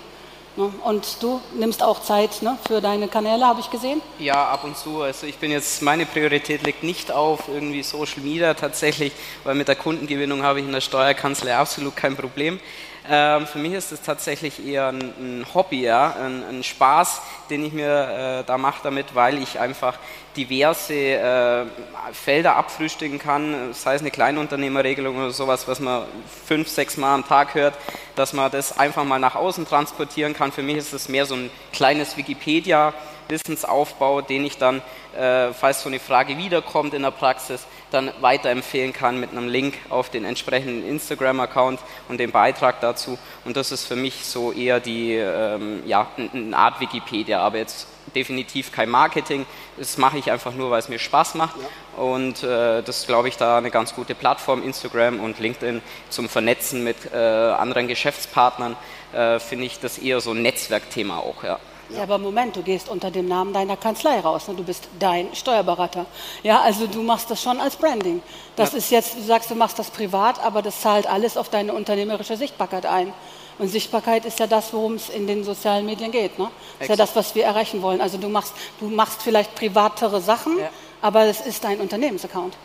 Ne? 0.57 0.71
Und 0.83 1.21
du 1.21 1.41
nimmst 1.53 1.83
auch 1.83 2.01
Zeit 2.01 2.41
ne, 2.41 2.57
für 2.65 2.79
deine 2.79 3.07
Kanäle, 3.07 3.45
habe 3.45 3.59
ich 3.59 3.69
gesehen. 3.69 4.01
Ja, 4.19 4.47
ab 4.47 4.63
und 4.63 4.77
zu. 4.77 5.01
Also 5.01 5.27
ich 5.27 5.37
bin 5.37 5.51
jetzt, 5.51 5.81
meine 5.81 6.05
Priorität 6.05 6.63
liegt 6.63 6.83
nicht 6.83 7.11
auf 7.11 7.49
irgendwie 7.49 7.83
Social 7.83 8.21
Media 8.21 8.53
tatsächlich, 8.53 9.11
weil 9.43 9.55
mit 9.55 9.67
der 9.67 9.75
Kundengewinnung 9.75 10.43
habe 10.43 10.59
ich 10.59 10.65
in 10.65 10.71
der 10.71 10.81
Steuerkanzlei 10.81 11.55
absolut 11.55 11.95
kein 11.95 12.15
Problem. 12.15 12.59
Ähm, 13.07 13.45
für 13.45 13.59
mich 13.59 13.73
ist 13.73 13.91
es 13.91 14.01
tatsächlich 14.01 14.65
eher 14.65 14.87
ein, 14.87 15.01
ein 15.19 15.45
Hobby, 15.53 15.83
ja, 15.83 16.15
ein, 16.15 16.43
ein 16.43 16.63
Spaß, 16.63 17.21
den 17.49 17.63
ich 17.65 17.73
mir 17.73 18.41
äh, 18.41 18.43
da 18.47 18.57
mache 18.57 18.79
damit, 18.81 19.13
weil 19.13 19.37
ich 19.37 19.59
einfach 19.59 19.99
diverse 20.37 20.93
äh, 20.93 21.65
Felder 22.13 22.55
abfrühstücken 22.55 23.19
kann, 23.19 23.73
sei 23.73 23.95
es 23.95 24.01
eine 24.01 24.11
Kleinunternehmerregelung 24.11 25.17
oder 25.17 25.31
sowas, 25.31 25.67
was 25.67 25.79
man 25.79 26.03
fünf, 26.45 26.67
sechs 26.67 26.97
Mal 26.97 27.13
am 27.13 27.27
Tag 27.27 27.55
hört, 27.55 27.75
dass 28.15 28.33
man 28.33 28.51
das 28.51 28.77
einfach 28.77 29.03
mal 29.03 29.19
nach 29.19 29.35
außen 29.35 29.67
transportieren 29.67 30.33
kann. 30.33 30.51
Für 30.51 30.63
mich 30.63 30.77
ist 30.77 30.93
es 30.93 31.09
mehr 31.09 31.25
so 31.25 31.35
ein 31.35 31.49
kleines 31.71 32.17
Wikipedia. 32.17 32.93
Wissensaufbau, 33.27 34.21
den 34.21 34.45
ich 34.45 34.57
dann, 34.57 34.81
äh, 35.17 35.51
falls 35.53 35.81
so 35.81 35.89
eine 35.89 35.99
Frage 35.99 36.37
wiederkommt 36.37 36.93
in 36.93 37.01
der 37.01 37.11
Praxis, 37.11 37.65
dann 37.91 38.11
weiterempfehlen 38.21 38.93
kann 38.93 39.19
mit 39.19 39.31
einem 39.31 39.47
Link 39.47 39.75
auf 39.89 40.09
den 40.09 40.25
entsprechenden 40.25 40.87
Instagram-Account 40.87 41.79
und 42.09 42.19
den 42.19 42.31
Beitrag 42.31 42.81
dazu. 42.81 43.17
Und 43.43 43.57
das 43.57 43.71
ist 43.71 43.85
für 43.85 43.95
mich 43.95 44.25
so 44.25 44.51
eher 44.51 44.79
die, 44.79 45.13
ähm, 45.13 45.83
ja, 45.85 46.07
eine 46.33 46.55
Art 46.55 46.79
Wikipedia, 46.81 47.39
aber 47.39 47.57
jetzt 47.57 47.87
definitiv 48.13 48.71
kein 48.71 48.89
Marketing. 48.89 49.45
Das 49.77 49.97
mache 49.97 50.17
ich 50.17 50.31
einfach 50.31 50.53
nur, 50.53 50.71
weil 50.71 50.79
es 50.79 50.89
mir 50.89 50.99
Spaß 50.99 51.35
macht. 51.35 51.55
Ja. 51.57 52.01
Und 52.01 52.43
äh, 52.43 52.83
das 52.83 53.07
glaube 53.07 53.29
ich 53.29 53.37
da 53.37 53.57
eine 53.57 53.71
ganz 53.71 53.95
gute 53.95 54.15
Plattform, 54.15 54.63
Instagram 54.63 55.19
und 55.19 55.39
LinkedIn 55.39 55.81
zum 56.09 56.29
Vernetzen 56.29 56.83
mit 56.83 56.97
äh, 57.13 57.17
anderen 57.17 57.87
Geschäftspartnern, 57.87 58.75
äh, 59.13 59.39
finde 59.39 59.65
ich 59.65 59.79
das 59.79 59.97
eher 59.97 60.19
so 60.21 60.31
ein 60.31 60.41
Netzwerkthema 60.41 61.17
auch, 61.17 61.43
ja. 61.43 61.59
Ja. 61.89 62.03
aber 62.03 62.17
Moment, 62.17 62.55
du 62.55 62.63
gehst 62.63 62.89
unter 62.89 63.11
dem 63.11 63.27
Namen 63.27 63.53
deiner 63.53 63.77
Kanzlei 63.77 64.19
raus. 64.19 64.47
Ne? 64.47 64.55
Du 64.55 64.63
bist 64.63 64.87
dein 64.99 65.33
Steuerberater. 65.35 66.05
Ja, 66.43 66.61
also 66.61 66.87
du 66.87 67.03
machst 67.03 67.29
das 67.29 67.41
schon 67.41 67.59
als 67.59 67.75
Branding. 67.75 68.21
Das 68.55 68.71
ja. 68.71 68.77
ist 68.79 68.91
jetzt, 68.91 69.15
du 69.15 69.21
sagst, 69.21 69.51
du 69.51 69.55
machst 69.55 69.77
das 69.77 69.91
privat, 69.91 70.43
aber 70.43 70.61
das 70.61 70.81
zahlt 70.81 71.07
alles 71.07 71.37
auf 71.37 71.49
deine 71.49 71.73
unternehmerische 71.73 72.37
Sichtbarkeit 72.37 72.85
ein. 72.85 73.13
Und 73.57 73.69
Sichtbarkeit 73.69 74.25
ist 74.25 74.39
ja 74.39 74.47
das, 74.47 74.73
worum 74.73 74.95
es 74.95 75.09
in 75.09 75.27
den 75.27 75.43
sozialen 75.43 75.85
Medien 75.85 76.11
geht. 76.11 76.37
Ne? 76.37 76.49
Ist 76.79 76.89
ja 76.89 76.95
das, 76.95 77.15
was 77.15 77.33
wir 77.35 77.45
erreichen 77.45 77.81
wollen. 77.81 78.01
Also 78.01 78.17
du 78.17 78.27
machst, 78.27 78.53
du 78.79 78.87
machst 78.87 79.21
vielleicht 79.21 79.55
privatere 79.55 80.19
Sachen, 80.19 80.59
ja. 80.59 80.69
aber 81.01 81.23
es 81.23 81.41
ist 81.41 81.63
dein 81.63 81.79
Unternehmensaccount. 81.79 82.57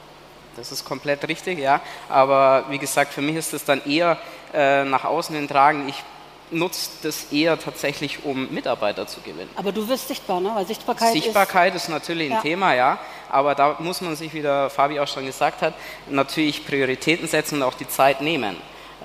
Das 0.56 0.73
ist 0.73 0.85
komplett 0.85 1.26
richtig, 1.28 1.61
ja. 1.61 1.80
Aber 2.09 2.64
wie 2.70 2.78
gesagt, 2.78 3.12
für 3.12 3.23
mich 3.23 3.37
ist 3.37 3.54
es 3.54 3.64
dann 3.64 3.80
eher 3.85 4.18
äh, 4.52 4.85
nach 4.85 5.04
außen 5.04 5.35
hin 5.35 5.47
tragen. 5.47 5.88
Ich 5.88 6.02
nutzt 6.50 7.04
das 7.04 7.32
eher 7.32 7.59
tatsächlich, 7.59 8.25
um 8.25 8.52
Mitarbeiter 8.52 9.06
zu 9.06 9.20
gewinnen. 9.20 9.50
Aber 9.56 9.73
du 9.73 9.87
wirst 9.88 10.09
sichtbar, 10.09 10.40
ne? 10.40 10.50
Weil 10.54 10.66
Sichtbarkeit, 10.66 11.12
Sichtbarkeit 11.12 11.75
ist, 11.75 11.85
ist 11.85 11.88
natürlich 11.88 12.28
ein 12.28 12.37
ja. 12.37 12.40
Thema, 12.40 12.75
ja. 12.75 12.99
Aber 13.28 13.54
da 13.54 13.76
muss 13.78 14.00
man 14.00 14.16
sich, 14.16 14.35
wie 14.35 14.42
der 14.42 14.70
Fabi 14.70 14.99
auch 14.99 15.06
schon 15.06 15.25
gesagt 15.25 15.62
hat, 15.62 15.75
natürlich 16.09 16.66
Prioritäten 16.66 17.28
setzen 17.28 17.56
und 17.56 17.62
auch 17.62 17.75
die 17.75 17.88
Zeit 17.88 18.20
nehmen. 18.20 18.56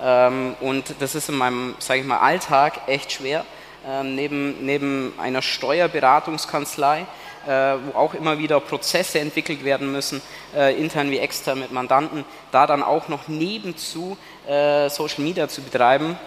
Ähm, 0.02 0.54
und 0.60 0.94
das 1.00 1.14
ist 1.14 1.28
in 1.28 1.36
meinem, 1.36 1.74
sage 1.78 2.00
ich 2.00 2.06
mal, 2.06 2.18
Alltag 2.18 2.80
echt 2.86 3.12
schwer. 3.12 3.44
Ähm, 3.88 4.16
neben, 4.16 4.64
neben 4.66 5.12
einer 5.18 5.42
Steuerberatungskanzlei, 5.42 7.06
äh, 7.46 7.76
wo 7.84 7.96
auch 7.96 8.14
immer 8.14 8.38
wieder 8.38 8.58
Prozesse 8.58 9.20
entwickelt 9.20 9.64
werden 9.64 9.92
müssen, 9.92 10.20
äh, 10.56 10.74
intern 10.76 11.10
wie 11.10 11.18
extern 11.18 11.60
mit 11.60 11.70
Mandanten, 11.70 12.24
da 12.50 12.66
dann 12.66 12.82
auch 12.82 13.06
noch 13.06 13.28
nebenzu 13.28 14.18
äh, 14.48 14.90
Social 14.90 15.22
Media 15.22 15.48
zu 15.48 15.62
betreiben, 15.62 16.18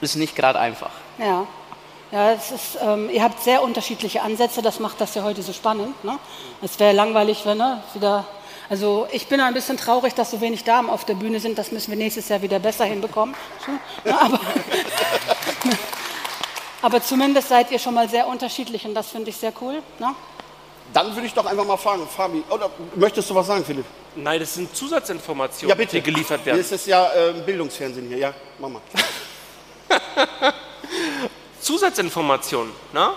ist 0.00 0.14
nicht 0.14 0.36
gerade 0.36 0.60
einfach. 0.60 0.90
Ja. 1.18 1.46
Ja, 2.12 2.30
es 2.30 2.52
ist, 2.52 2.78
ähm, 2.80 3.10
ihr 3.10 3.20
habt 3.20 3.42
sehr 3.42 3.62
unterschiedliche 3.62 4.22
Ansätze, 4.22 4.62
das 4.62 4.78
macht 4.78 5.00
das 5.00 5.16
ja 5.16 5.24
heute 5.24 5.42
so 5.42 5.52
spannend. 5.52 6.04
Ne? 6.04 6.16
Es 6.62 6.78
wäre 6.78 6.92
langweilig, 6.92 7.44
wenn 7.44 7.58
ne, 7.58 7.82
wieder. 7.94 8.24
Also 8.68 9.06
ich 9.12 9.28
bin 9.28 9.40
ein 9.40 9.54
bisschen 9.54 9.76
traurig, 9.76 10.14
dass 10.14 10.30
so 10.30 10.40
wenig 10.40 10.64
Damen 10.64 10.90
auf 10.90 11.04
der 11.04 11.14
Bühne 11.14 11.38
sind. 11.40 11.56
Das 11.58 11.70
müssen 11.70 11.90
wir 11.90 11.96
nächstes 11.96 12.28
Jahr 12.28 12.42
wieder 12.42 12.58
besser 12.58 12.84
hinbekommen. 12.84 13.34
Ne, 14.04 14.20
aber, 14.20 14.40
aber 16.82 17.02
zumindest 17.02 17.48
seid 17.48 17.70
ihr 17.70 17.78
schon 17.78 17.94
mal 17.94 18.08
sehr 18.08 18.26
unterschiedlich 18.26 18.84
und 18.84 18.94
das 18.94 19.10
finde 19.10 19.30
ich 19.30 19.36
sehr 19.36 19.52
cool. 19.60 19.82
Ne? 19.98 20.14
Dann 20.92 21.14
würde 21.14 21.26
ich 21.26 21.34
doch 21.34 21.46
einfach 21.46 21.64
mal 21.64 21.76
fragen, 21.76 22.06
Fabi, 22.08 22.42
oder 22.50 22.70
möchtest 22.94 23.30
du 23.30 23.34
was 23.34 23.46
sagen, 23.46 23.64
Philipp? 23.64 23.84
Nein, 24.16 24.40
das 24.40 24.54
sind 24.54 24.74
Zusatzinformationen, 24.74 25.78
ja, 25.78 25.84
die 25.84 26.00
geliefert 26.00 26.44
werden. 26.46 26.62
Hier 26.62 26.76
ist 26.76 26.86
ja 26.86 27.12
äh, 27.12 27.32
Bildungsfernsehen 27.44 28.08
hier, 28.08 28.18
ja, 28.18 28.34
Mama. 28.58 28.80
Zusatzinformationen. 31.60 32.72
Ne? 32.92 33.10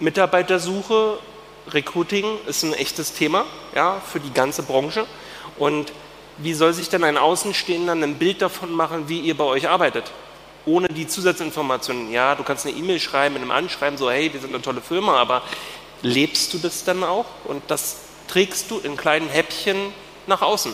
Mitarbeitersuche, 0.00 1.18
Recruiting 1.72 2.24
ist 2.46 2.62
ein 2.62 2.72
echtes 2.74 3.12
Thema 3.12 3.44
ja, 3.74 4.00
für 4.00 4.20
die 4.20 4.32
ganze 4.32 4.62
Branche. 4.62 5.06
Und 5.58 5.92
wie 6.38 6.54
soll 6.54 6.72
sich 6.72 6.88
denn 6.88 7.04
ein 7.04 7.18
Außenstehender 7.18 7.92
ein 7.92 8.14
Bild 8.16 8.42
davon 8.42 8.72
machen, 8.72 9.08
wie 9.08 9.20
ihr 9.20 9.36
bei 9.36 9.44
euch 9.44 9.68
arbeitet? 9.68 10.12
Ohne 10.64 10.88
die 10.88 11.06
Zusatzinformationen. 11.06 12.12
Ja, 12.12 12.34
du 12.34 12.42
kannst 12.42 12.66
eine 12.66 12.76
E-Mail 12.76 13.00
schreiben, 13.00 13.36
in 13.36 13.42
einem 13.42 13.50
Anschreiben, 13.50 13.98
so, 13.98 14.10
hey, 14.10 14.32
wir 14.32 14.40
sind 14.40 14.54
eine 14.54 14.62
tolle 14.62 14.80
Firma, 14.80 15.16
aber 15.16 15.42
lebst 16.02 16.54
du 16.54 16.58
das 16.58 16.84
dann 16.84 17.02
auch? 17.02 17.26
Und 17.44 17.62
das 17.68 17.96
trägst 18.28 18.70
du 18.70 18.78
in 18.78 18.96
kleinen 18.96 19.28
Häppchen 19.28 19.92
nach 20.26 20.42
außen. 20.42 20.72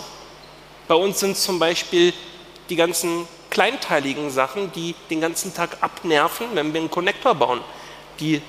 Bei 0.86 0.94
uns 0.94 1.20
sind 1.20 1.36
zum 1.36 1.58
Beispiel 1.58 2.12
die 2.68 2.76
ganzen 2.76 3.26
kleinteiligen 3.50 4.30
Sachen, 4.30 4.72
die 4.72 4.94
den 5.10 5.20
ganzen 5.20 5.54
Tag 5.54 5.78
abnerven, 5.80 6.48
wenn 6.54 6.74
wir 6.74 6.80
einen 6.80 6.90
Connector 6.90 7.34
bauen. 7.34 7.60
Die 8.20 8.42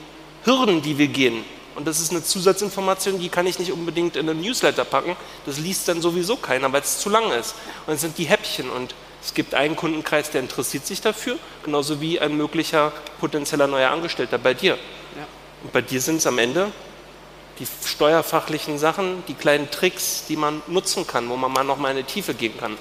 Hürden, 0.43 0.81
die 0.81 0.97
wir 0.97 1.07
gehen. 1.07 1.45
Und 1.75 1.85
das 1.85 1.99
ist 1.99 2.11
eine 2.11 2.23
Zusatzinformation, 2.23 3.19
die 3.19 3.29
kann 3.29 3.45
ich 3.45 3.59
nicht 3.59 3.71
unbedingt 3.71 4.15
in 4.15 4.29
einen 4.29 4.41
Newsletter 4.41 4.85
packen. 4.85 5.15
Das 5.45 5.59
liest 5.59 5.87
dann 5.87 6.01
sowieso 6.01 6.37
keiner, 6.37 6.71
weil 6.71 6.81
es 6.81 6.99
zu 6.99 7.09
lang 7.09 7.31
ist. 7.31 7.55
Und 7.85 7.93
es 7.93 8.01
sind 8.01 8.17
die 8.17 8.25
Häppchen. 8.25 8.69
Und 8.69 8.95
es 9.21 9.33
gibt 9.33 9.53
einen 9.53 9.75
Kundenkreis, 9.75 10.31
der 10.31 10.41
interessiert 10.41 10.85
sich 10.85 11.01
dafür, 11.01 11.37
genauso 11.63 11.99
wie 11.99 12.19
ein 12.19 12.37
möglicher 12.37 12.93
potenzieller 13.19 13.67
neuer 13.67 13.91
Angestellter 13.91 14.37
bei 14.37 14.53
dir. 14.53 14.73
Ja. 14.73 15.27
Und 15.63 15.73
bei 15.73 15.81
dir 15.81 15.99
sind 15.99 16.17
es 16.17 16.27
am 16.27 16.37
Ende 16.37 16.71
die 17.59 17.67
steuerfachlichen 17.85 18.77
Sachen, 18.77 19.23
die 19.27 19.33
kleinen 19.33 19.71
Tricks, 19.71 20.25
die 20.27 20.35
man 20.35 20.61
nutzen 20.67 21.07
kann, 21.07 21.29
wo 21.29 21.37
man 21.37 21.51
mal 21.51 21.63
noch 21.63 21.77
mal 21.77 21.91
in 21.91 21.97
die 21.97 22.03
Tiefe 22.03 22.33
gehen 22.33 22.57
kann. 22.57 22.77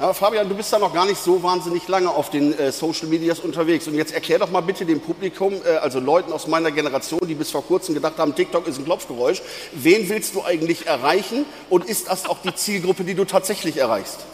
Ja, 0.00 0.12
Fabian, 0.12 0.48
du 0.48 0.56
bist 0.56 0.72
da 0.72 0.80
noch 0.80 0.92
gar 0.92 1.06
nicht 1.06 1.22
so 1.22 1.40
wahnsinnig 1.44 1.86
lange 1.86 2.10
auf 2.10 2.28
den 2.28 2.58
äh, 2.58 2.72
Social 2.72 3.06
Medias 3.06 3.38
unterwegs. 3.38 3.86
Und 3.86 3.94
jetzt 3.94 4.12
erklär 4.12 4.40
doch 4.40 4.50
mal 4.50 4.60
bitte 4.60 4.84
dem 4.84 5.00
Publikum, 5.00 5.54
äh, 5.64 5.76
also 5.76 6.00
Leuten 6.00 6.32
aus 6.32 6.48
meiner 6.48 6.72
Generation, 6.72 7.20
die 7.28 7.34
bis 7.34 7.52
vor 7.52 7.64
kurzem 7.64 7.94
gedacht 7.94 8.18
haben, 8.18 8.34
TikTok 8.34 8.66
ist 8.66 8.78
ein 8.78 8.86
Klopfgeräusch, 8.86 9.40
wen 9.72 10.08
willst 10.08 10.34
du 10.34 10.42
eigentlich 10.42 10.88
erreichen 10.88 11.46
und 11.70 11.84
ist 11.84 12.08
das 12.08 12.26
auch 12.26 12.38
die 12.42 12.52
Zielgruppe, 12.52 13.04
die 13.04 13.14
du 13.14 13.24
tatsächlich 13.24 13.76
erreichst? 13.76 14.26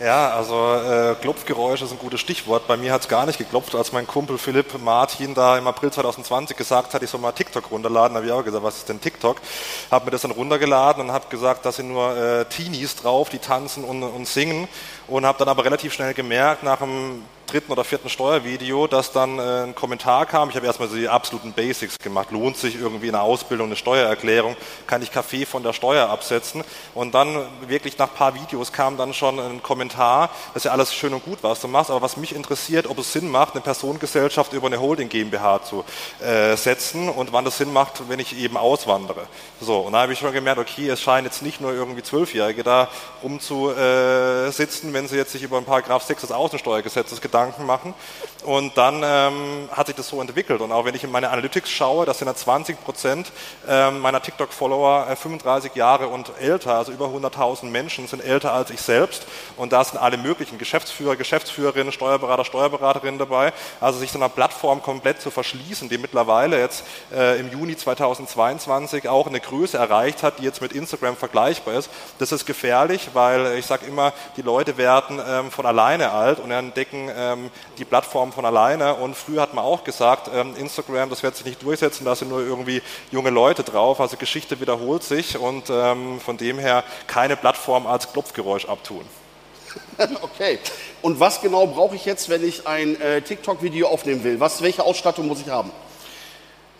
Ja, 0.00 0.30
also 0.30 0.54
äh, 0.76 1.14
Klopfgeräusch 1.20 1.82
ist 1.82 1.92
ein 1.92 1.98
gutes 1.98 2.20
Stichwort. 2.20 2.66
Bei 2.66 2.78
mir 2.78 2.90
hat 2.90 3.02
es 3.02 3.08
gar 3.08 3.26
nicht 3.26 3.36
geklopft, 3.36 3.74
als 3.74 3.92
mein 3.92 4.06
Kumpel 4.06 4.38
Philipp 4.38 4.80
Martin 4.82 5.34
da 5.34 5.58
im 5.58 5.66
April 5.66 5.92
2020 5.92 6.56
gesagt 6.56 6.94
hat, 6.94 7.02
ich 7.02 7.10
soll 7.10 7.20
mal 7.20 7.32
TikTok 7.32 7.70
runterladen. 7.70 8.14
Da 8.14 8.20
habe 8.20 8.26
ich 8.26 8.32
auch 8.32 8.42
gesagt, 8.42 8.64
was 8.64 8.78
ist 8.78 8.88
denn 8.88 8.98
TikTok? 8.98 9.36
Habe 9.90 10.06
mir 10.06 10.10
das 10.12 10.22
dann 10.22 10.30
runtergeladen 10.30 11.02
und 11.04 11.12
habe 11.12 11.26
gesagt, 11.28 11.66
da 11.66 11.72
sind 11.72 11.88
nur 11.88 12.16
äh, 12.16 12.46
Teenies 12.46 12.96
drauf, 12.96 13.28
die 13.28 13.40
tanzen 13.40 13.84
und, 13.84 14.02
und 14.02 14.26
singen. 14.26 14.68
Und 15.06 15.26
habe 15.26 15.38
dann 15.38 15.48
aber 15.48 15.66
relativ 15.66 15.92
schnell 15.92 16.14
gemerkt, 16.14 16.62
nach 16.62 16.80
einem 16.80 17.22
dritten 17.50 17.72
oder 17.72 17.84
vierten 17.84 18.08
Steuervideo, 18.08 18.86
dass 18.86 19.12
dann 19.12 19.38
äh, 19.38 19.64
ein 19.64 19.74
Kommentar 19.74 20.24
kam. 20.26 20.50
Ich 20.50 20.56
habe 20.56 20.66
erstmal 20.66 20.88
die 20.88 21.08
absoluten 21.08 21.52
Basics 21.52 21.96
gemacht. 21.98 22.30
Lohnt 22.30 22.56
sich 22.56 22.80
irgendwie 22.80 23.06
in 23.06 23.12
der 23.12 23.22
Ausbildung 23.22 23.66
eine 23.66 23.76
Steuererklärung? 23.76 24.56
Kann 24.86 25.02
ich 25.02 25.10
Kaffee 25.10 25.46
von 25.46 25.62
der 25.62 25.72
Steuer 25.72 26.08
absetzen? 26.08 26.62
Und 26.94 27.14
dann 27.14 27.46
wirklich 27.66 27.98
nach 27.98 28.08
ein 28.08 28.14
paar 28.14 28.34
Videos 28.34 28.72
kam 28.72 28.96
dann 28.96 29.12
schon 29.14 29.40
ein 29.40 29.62
Kommentar, 29.62 30.30
das 30.54 30.60
ist 30.60 30.64
ja 30.64 30.72
alles 30.72 30.94
schön 30.94 31.12
und 31.12 31.24
gut, 31.24 31.38
was 31.42 31.60
du 31.60 31.68
machst, 31.68 31.90
aber 31.90 32.02
was 32.02 32.16
mich 32.16 32.34
interessiert, 32.34 32.86
ob 32.86 32.98
es 32.98 33.12
Sinn 33.12 33.28
macht, 33.28 33.54
eine 33.54 33.62
Personengesellschaft 33.62 34.52
über 34.52 34.68
eine 34.68 34.80
Holding 34.80 35.08
GmbH 35.08 35.62
zu 35.64 35.84
äh, 36.24 36.56
setzen 36.56 37.08
und 37.08 37.32
wann 37.32 37.44
das 37.44 37.58
Sinn 37.58 37.72
macht, 37.72 38.08
wenn 38.08 38.20
ich 38.20 38.36
eben 38.38 38.56
auswandere. 38.56 39.26
So, 39.60 39.78
und 39.80 39.92
da 39.92 40.02
habe 40.02 40.12
ich 40.12 40.18
schon 40.18 40.32
gemerkt, 40.32 40.60
okay, 40.60 40.88
es 40.88 41.00
scheinen 41.00 41.26
jetzt 41.26 41.42
nicht 41.42 41.60
nur 41.60 41.72
irgendwie 41.72 42.02
Zwölfjährige 42.02 42.62
da 42.62 42.88
rumzusitzen, 43.22 44.92
wenn 44.92 45.08
sie 45.08 45.16
jetzt 45.16 45.32
sich 45.32 45.42
über 45.42 45.58
ein 45.58 45.64
Paragraph 45.64 46.04
6 46.04 46.22
des 46.22 46.32
Außensteuergesetzes 46.32 47.20
Gedanken 47.20 47.39
Gedanken 47.40 47.66
machen. 47.66 47.94
Und 48.44 48.78
dann 48.78 49.02
ähm, 49.04 49.68
hat 49.70 49.88
sich 49.88 49.96
das 49.96 50.08
so 50.08 50.20
entwickelt. 50.20 50.62
Und 50.62 50.72
auch 50.72 50.86
wenn 50.86 50.94
ich 50.94 51.04
in 51.04 51.10
meine 51.10 51.28
Analytics 51.28 51.70
schaue, 51.70 52.06
das 52.06 52.18
sind 52.18 52.28
ja 52.28 52.34
20 52.34 52.82
Prozent 52.82 53.32
ähm, 53.68 54.00
meiner 54.00 54.22
TikTok-Follower 54.22 55.08
äh, 55.10 55.16
35 55.16 55.74
Jahre 55.74 56.08
und 56.08 56.32
älter, 56.40 56.76
also 56.76 56.90
über 56.90 57.06
100.000 57.06 57.66
Menschen 57.66 58.06
sind 58.06 58.24
älter 58.24 58.54
als 58.54 58.70
ich 58.70 58.80
selbst. 58.80 59.26
Und 59.58 59.72
da 59.72 59.84
sind 59.84 59.98
alle 59.98 60.16
möglichen 60.16 60.56
Geschäftsführer, 60.56 61.16
Geschäftsführerinnen, 61.16 61.92
Steuerberater, 61.92 62.46
Steuerberaterinnen 62.46 63.18
dabei. 63.18 63.52
Also 63.78 63.98
sich 63.98 64.10
so 64.10 64.18
einer 64.18 64.30
Plattform 64.30 64.82
komplett 64.82 65.20
zu 65.20 65.30
verschließen, 65.30 65.90
die 65.90 65.98
mittlerweile 65.98 66.58
jetzt 66.58 66.84
äh, 67.12 67.38
im 67.38 67.50
Juni 67.50 67.76
2022 67.76 69.06
auch 69.06 69.26
eine 69.26 69.40
Größe 69.40 69.76
erreicht 69.76 70.22
hat, 70.22 70.38
die 70.38 70.44
jetzt 70.44 70.62
mit 70.62 70.72
Instagram 70.72 71.16
vergleichbar 71.16 71.74
ist. 71.74 71.90
Das 72.18 72.32
ist 72.32 72.46
gefährlich, 72.46 73.10
weil 73.12 73.58
ich 73.58 73.66
sage 73.66 73.84
immer, 73.84 74.14
die 74.38 74.42
Leute 74.42 74.78
werden 74.78 75.20
ähm, 75.26 75.50
von 75.50 75.66
alleine 75.66 76.12
alt 76.12 76.40
und 76.40 76.50
entdecken 76.50 77.10
äh, 77.10 77.29
ähm, 77.32 77.50
die 77.78 77.84
Plattform 77.84 78.32
von 78.32 78.44
alleine. 78.44 78.94
Und 78.94 79.16
früher 79.16 79.42
hat 79.42 79.54
man 79.54 79.64
auch 79.64 79.84
gesagt, 79.84 80.30
ähm, 80.34 80.54
Instagram, 80.56 81.10
das 81.10 81.22
wird 81.22 81.36
sich 81.36 81.46
nicht 81.46 81.62
durchsetzen, 81.62 82.04
da 82.04 82.14
sind 82.14 82.28
nur 82.28 82.40
irgendwie 82.40 82.82
junge 83.10 83.30
Leute 83.30 83.62
drauf. 83.62 84.00
Also 84.00 84.16
Geschichte 84.16 84.60
wiederholt 84.60 85.02
sich 85.02 85.38
und 85.38 85.70
ähm, 85.70 86.20
von 86.20 86.36
dem 86.36 86.58
her 86.58 86.84
keine 87.06 87.36
Plattform 87.36 87.86
als 87.86 88.12
Klopfgeräusch 88.12 88.66
abtun. 88.66 89.04
Okay. 90.22 90.58
Und 91.02 91.20
was 91.20 91.40
genau 91.40 91.66
brauche 91.66 91.94
ich 91.94 92.04
jetzt, 92.04 92.28
wenn 92.28 92.46
ich 92.46 92.66
ein 92.66 93.00
äh, 93.00 93.20
TikTok-Video 93.22 93.86
aufnehmen 93.86 94.24
will? 94.24 94.40
Was, 94.40 94.62
welche 94.62 94.82
Ausstattung 94.82 95.26
muss 95.26 95.40
ich 95.40 95.48
haben? 95.48 95.70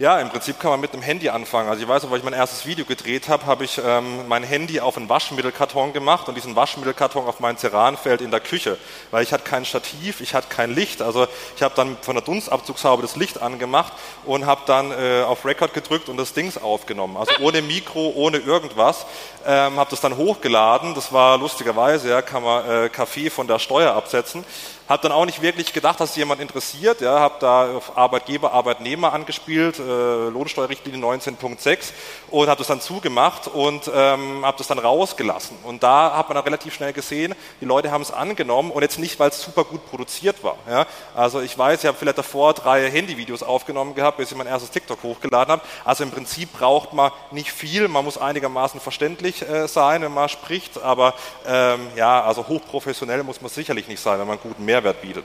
Ja, 0.00 0.18
im 0.18 0.30
Prinzip 0.30 0.58
kann 0.58 0.70
man 0.70 0.80
mit 0.80 0.94
einem 0.94 1.02
Handy 1.02 1.28
anfangen. 1.28 1.68
Also 1.68 1.82
ich 1.82 1.86
weiß 1.86 2.10
weil 2.10 2.16
ich 2.16 2.24
mein 2.24 2.32
erstes 2.32 2.64
Video 2.64 2.86
gedreht 2.86 3.28
habe, 3.28 3.44
habe 3.44 3.66
ich 3.66 3.78
ähm, 3.84 4.26
mein 4.28 4.42
Handy 4.42 4.80
auf 4.80 4.96
einen 4.96 5.10
Waschmittelkarton 5.10 5.92
gemacht 5.92 6.26
und 6.26 6.36
diesen 6.36 6.56
Waschmittelkarton 6.56 7.26
auf 7.26 7.38
mein 7.38 7.58
Ceranfeld 7.58 8.22
in 8.22 8.30
der 8.30 8.40
Küche, 8.40 8.78
weil 9.10 9.22
ich 9.22 9.30
hatte 9.30 9.44
kein 9.44 9.66
Stativ, 9.66 10.22
ich 10.22 10.32
hatte 10.32 10.48
kein 10.48 10.74
Licht. 10.74 11.02
Also 11.02 11.26
ich 11.54 11.62
habe 11.62 11.74
dann 11.76 11.98
von 12.00 12.14
der 12.14 12.24
Dunstabzugshaube 12.24 13.02
das 13.02 13.16
Licht 13.16 13.42
angemacht 13.42 13.92
und 14.24 14.46
habe 14.46 14.62
dann 14.64 14.90
äh, 14.90 15.22
auf 15.22 15.44
Record 15.44 15.74
gedrückt 15.74 16.08
und 16.08 16.16
das 16.16 16.32
Dings 16.32 16.56
aufgenommen. 16.56 17.18
Also 17.18 17.32
ohne 17.40 17.60
Mikro, 17.60 18.14
ohne 18.16 18.38
irgendwas. 18.38 19.04
Ähm, 19.46 19.76
habe 19.76 19.90
das 19.90 20.00
dann 20.00 20.16
hochgeladen. 20.16 20.94
Das 20.94 21.12
war 21.12 21.36
lustigerweise, 21.36 22.08
ja, 22.08 22.22
kann 22.22 22.42
man 22.42 22.70
äh, 22.70 22.88
Kaffee 22.88 23.28
von 23.28 23.46
der 23.46 23.58
Steuer 23.58 23.92
absetzen 23.92 24.46
Habe 24.90 25.04
dann 25.04 25.12
auch 25.12 25.24
nicht 25.24 25.40
wirklich 25.40 25.72
gedacht, 25.72 26.00
dass 26.00 26.16
jemand 26.16 26.40
interessiert. 26.40 27.00
Ja, 27.00 27.20
habe 27.20 27.36
da 27.38 27.76
auf 27.76 27.96
Arbeitgeber, 27.96 28.50
Arbeitnehmer 28.52 29.12
angespielt, 29.12 29.78
äh, 29.78 29.82
Lohnsteuerrichtlinie 29.82 31.00
19.6 31.00 31.92
und 32.28 32.48
habe 32.48 32.58
das 32.58 32.66
dann 32.66 32.80
zugemacht 32.80 33.46
und 33.46 33.88
ähm, 33.94 34.44
habe 34.44 34.58
das 34.58 34.66
dann 34.66 34.80
rausgelassen. 34.80 35.56
Und 35.62 35.84
da 35.84 36.16
hat 36.16 36.28
man 36.28 36.34
dann 36.34 36.42
relativ 36.42 36.74
schnell 36.74 36.92
gesehen, 36.92 37.36
die 37.60 37.66
Leute 37.66 37.92
haben 37.92 38.02
es 38.02 38.10
angenommen 38.10 38.72
und 38.72 38.82
jetzt 38.82 38.98
nicht, 38.98 39.20
weil 39.20 39.28
es 39.28 39.40
super 39.40 39.62
gut 39.62 39.88
produziert 39.88 40.42
war. 40.42 40.56
Ja. 40.68 40.88
Also 41.14 41.40
ich 41.40 41.56
weiß, 41.56 41.84
ich 41.84 41.86
habe 41.86 41.96
vielleicht 41.96 42.18
davor 42.18 42.52
drei 42.54 42.90
Handyvideos 42.90 43.44
aufgenommen 43.44 43.94
gehabt, 43.94 44.16
bis 44.16 44.32
ich 44.32 44.36
mein 44.36 44.48
erstes 44.48 44.72
TikTok 44.72 45.04
hochgeladen 45.04 45.52
habe. 45.52 45.62
Also 45.84 46.02
im 46.02 46.10
Prinzip 46.10 46.52
braucht 46.54 46.94
man 46.94 47.12
nicht 47.30 47.52
viel, 47.52 47.86
man 47.86 48.04
muss 48.04 48.18
einigermaßen 48.18 48.80
verständlich 48.80 49.48
äh, 49.48 49.68
sein, 49.68 50.02
wenn 50.02 50.12
man 50.12 50.28
spricht, 50.28 50.82
aber 50.82 51.14
ähm, 51.46 51.78
ja, 51.94 52.24
also 52.24 52.48
hochprofessionell 52.48 53.22
muss 53.22 53.40
man 53.40 53.50
sicherlich 53.52 53.86
nicht 53.86 54.00
sein, 54.00 54.18
wenn 54.18 54.26
man 54.26 54.40
einen 54.40 54.50
guten 54.50 54.64
Mehrwert 54.64 54.79
bietet. 54.80 55.24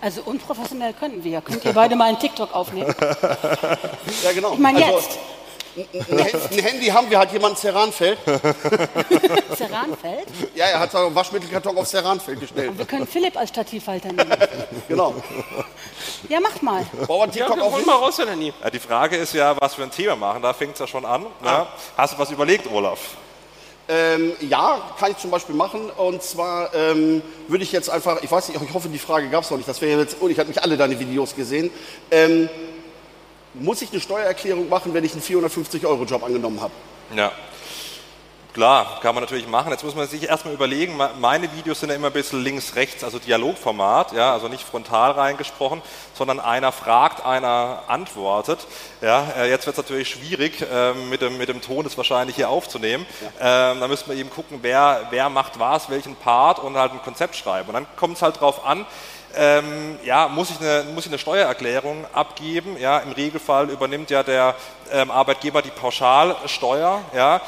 Also 0.00 0.22
unprofessionell 0.24 0.92
können 0.92 1.24
wir. 1.24 1.40
Könnt 1.40 1.64
ihr 1.64 1.72
beide 1.72 1.96
mal 1.96 2.04
einen 2.08 2.18
TikTok 2.18 2.54
aufnehmen? 2.54 2.94
Ja, 4.22 4.32
genau. 4.32 4.52
Ich 4.52 4.58
meine 4.58 4.84
Also, 4.84 4.98
jetzt. 5.76 6.10
ein, 6.10 6.18
Hand- 6.24 6.52
ein 6.52 6.58
Handy 6.58 6.86
haben 6.86 7.10
wir, 7.10 7.18
hat 7.18 7.32
jemand 7.32 7.58
Ceranfeld. 7.58 8.18
Ceranfeld. 9.56 10.26
Ja, 10.54 10.66
er 10.66 10.80
hat 10.80 10.90
seinen 10.92 11.14
Waschmittelkarton 11.14 11.76
auf 11.76 11.86
Ceranfeld 11.86 12.40
gestellt. 12.40 12.76
Wir 12.76 12.84
können 12.84 13.06
Philipp 13.06 13.36
als 13.36 13.50
Stativhalter 13.50 14.08
nehmen. 14.12 14.30
Genau. 14.88 15.14
Ja, 16.28 16.40
macht 16.40 16.62
mal. 16.62 16.84
Ja, 17.08 17.26
TikTok 17.26 17.56
hol 17.56 17.60
aufnehmen? 17.62 17.86
mal 17.86 17.96
raus, 17.96 18.18
Lenny. 18.18 18.52
Ja, 18.62 18.70
die 18.70 18.78
Frage 18.78 19.16
ist 19.16 19.34
ja, 19.34 19.54
was 19.60 19.76
wir 19.76 19.84
ein 19.84 19.90
Thema 19.90 20.14
machen, 20.16 20.42
da 20.42 20.52
fängt 20.52 20.74
es 20.74 20.78
ja 20.78 20.86
schon 20.86 21.04
an. 21.04 21.26
Ah. 21.44 21.66
Hast 21.96 22.14
du 22.14 22.18
was 22.18 22.30
überlegt, 22.30 22.70
Olaf? 22.70 23.00
Ähm, 23.88 24.32
ja, 24.40 24.80
kann 24.98 25.12
ich 25.12 25.18
zum 25.18 25.30
Beispiel 25.30 25.54
machen. 25.54 25.90
Und 25.96 26.22
zwar 26.22 26.74
ähm, 26.74 27.22
würde 27.48 27.64
ich 27.64 27.72
jetzt 27.72 27.88
einfach, 27.88 28.22
ich 28.22 28.30
weiß 28.30 28.48
nicht, 28.48 28.60
ich 28.60 28.74
hoffe, 28.74 28.88
die 28.88 28.98
Frage 28.98 29.28
gab 29.28 29.44
es 29.44 29.50
noch 29.50 29.56
nicht. 29.56 29.68
Das 29.68 29.80
wäre 29.80 30.00
jetzt, 30.00 30.20
und 30.20 30.30
ich 30.30 30.38
habe 30.38 30.48
nicht 30.48 30.62
alle 30.62 30.76
deine 30.76 30.98
Videos 30.98 31.34
gesehen. 31.34 31.70
Ähm, 32.10 32.48
muss 33.54 33.80
ich 33.82 33.90
eine 33.92 34.00
Steuererklärung 34.00 34.68
machen, 34.68 34.92
wenn 34.92 35.04
ich 35.04 35.12
einen 35.12 35.22
450-Euro-Job 35.22 36.22
angenommen 36.24 36.60
habe? 36.60 36.72
Ja. 37.14 37.32
Klar, 38.56 39.00
kann 39.02 39.14
man 39.14 39.22
natürlich 39.22 39.46
machen. 39.46 39.70
Jetzt 39.70 39.84
muss 39.84 39.94
man 39.94 40.08
sich 40.08 40.30
erstmal 40.30 40.54
überlegen, 40.54 40.96
me- 40.96 41.10
meine 41.20 41.52
Videos 41.52 41.80
sind 41.80 41.90
ja 41.90 41.94
immer 41.94 42.06
ein 42.06 42.12
bisschen 42.14 42.42
links-rechts, 42.42 43.04
also 43.04 43.18
Dialogformat, 43.18 44.12
ja, 44.12 44.32
also 44.32 44.48
nicht 44.48 44.66
frontal 44.66 45.10
reingesprochen, 45.10 45.82
sondern 46.14 46.40
einer 46.40 46.72
fragt, 46.72 47.26
einer 47.26 47.82
antwortet. 47.86 48.66
Ja, 49.02 49.26
äh, 49.36 49.50
jetzt 49.50 49.66
wird 49.66 49.76
es 49.76 49.84
natürlich 49.84 50.08
schwierig, 50.08 50.64
ähm, 50.72 51.10
mit, 51.10 51.20
dem, 51.20 51.36
mit 51.36 51.50
dem 51.50 51.60
Ton 51.60 51.84
das 51.84 51.98
wahrscheinlich 51.98 52.36
hier 52.36 52.48
aufzunehmen. 52.48 53.04
Ähm, 53.38 53.78
da 53.78 53.88
müsste 53.88 54.08
man 54.08 54.16
eben 54.16 54.30
gucken, 54.30 54.60
wer, 54.62 55.02
wer 55.10 55.28
macht 55.28 55.58
was, 55.60 55.90
welchen 55.90 56.16
Part 56.16 56.58
und 56.58 56.78
halt 56.78 56.92
ein 56.92 57.02
Konzept 57.02 57.36
schreiben. 57.36 57.68
Und 57.68 57.74
dann 57.74 57.86
kommt 57.94 58.16
es 58.16 58.22
halt 58.22 58.40
drauf 58.40 58.64
an, 58.64 58.86
ähm, 59.38 59.98
ja, 60.02 60.28
muss 60.28 60.48
ich, 60.48 60.58
eine, 60.60 60.84
muss 60.94 61.04
ich 61.04 61.10
eine 61.10 61.18
Steuererklärung 61.18 62.06
abgeben? 62.14 62.78
Ja, 62.80 63.00
Im 63.00 63.12
Regelfall 63.12 63.68
übernimmt 63.68 64.08
ja 64.08 64.22
der 64.22 64.54
ähm, 64.90 65.10
Arbeitgeber 65.10 65.60
die 65.60 65.68
Pauschalsteuer, 65.68 67.02
ja, 67.14 67.42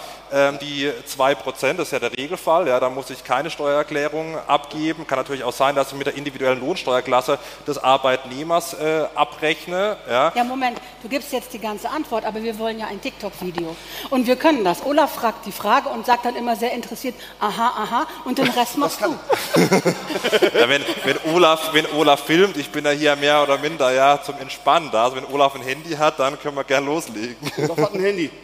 die 0.61 0.91
2%, 0.91 1.75
das 1.75 1.89
ist 1.89 1.93
ja 1.93 1.99
der 1.99 2.13
Regelfall, 2.13 2.69
ja, 2.69 2.79
da 2.81 2.91
muss 2.91 3.11
ich 3.11 3.25
keine 3.25 3.51
Steuererklärung 3.51 4.37
abgeben. 4.47 5.07
Kann 5.07 5.19
natürlich 5.19 5.45
auch 5.45 5.53
sein, 5.53 5.75
dass 5.75 5.89
ich 5.89 5.99
mit 5.99 6.07
der 6.07 6.17
individuellen 6.17 6.61
Lohnsteuerklasse 6.61 7.39
des 7.67 7.79
Arbeitnehmers 7.79 8.75
äh, 8.75 9.07
abrechne. 9.15 9.97
Ja. 10.09 10.33
Ja, 10.35 10.45
Moment, 10.45 10.79
du 11.03 11.09
gibst 11.09 11.33
jetzt 11.33 11.53
die 11.53 11.59
ganze 11.59 11.91
Antwort, 11.91 12.25
aber 12.25 12.43
wir 12.43 12.59
wollen 12.59 12.79
ja 12.79 12.87
ein 12.87 13.01
TikTok-Video. 13.01 13.77
Und 14.11 14.27
wir 14.27 14.37
können 14.37 14.65
das. 14.65 14.85
Olaf 14.85 15.15
fragt 15.15 15.47
die 15.47 15.53
Frage 15.53 15.89
und 15.89 16.07
sagt 16.07 16.25
dann 16.25 16.37
immer 16.37 16.57
sehr 16.57 16.73
interessiert, 16.73 17.15
aha, 17.41 17.73
aha, 17.77 18.07
und 18.25 18.39
den 18.39 18.49
Rest 18.49 18.77
machst 18.77 19.01
du. 19.01 19.15
Ja, 20.59 20.69
wenn, 20.69 20.83
wenn, 21.05 21.35
Olaf, 21.35 21.73
wenn 21.73 21.87
Olaf 21.93 22.25
filmt, 22.25 22.57
ich 22.57 22.71
bin 22.71 22.85
ja 22.85 22.91
hier 22.91 23.17
mehr 23.17 23.43
oder 23.43 23.59
minder 23.59 23.93
ja, 23.93 24.21
zum 24.23 24.39
Entspannen 24.39 24.91
da. 24.91 25.05
Also 25.05 25.17
wenn 25.17 25.25
Olaf 25.27 25.55
ein 25.55 25.63
Handy 25.63 25.91
hat, 25.91 26.19
dann 26.19 26.39
können 26.41 26.57
wir 26.57 26.65
gern 26.65 26.87
loslegen. 26.87 27.37
Olaf 27.57 27.79
hat 27.79 27.95
ein 27.95 28.01
Handy. 28.01 28.31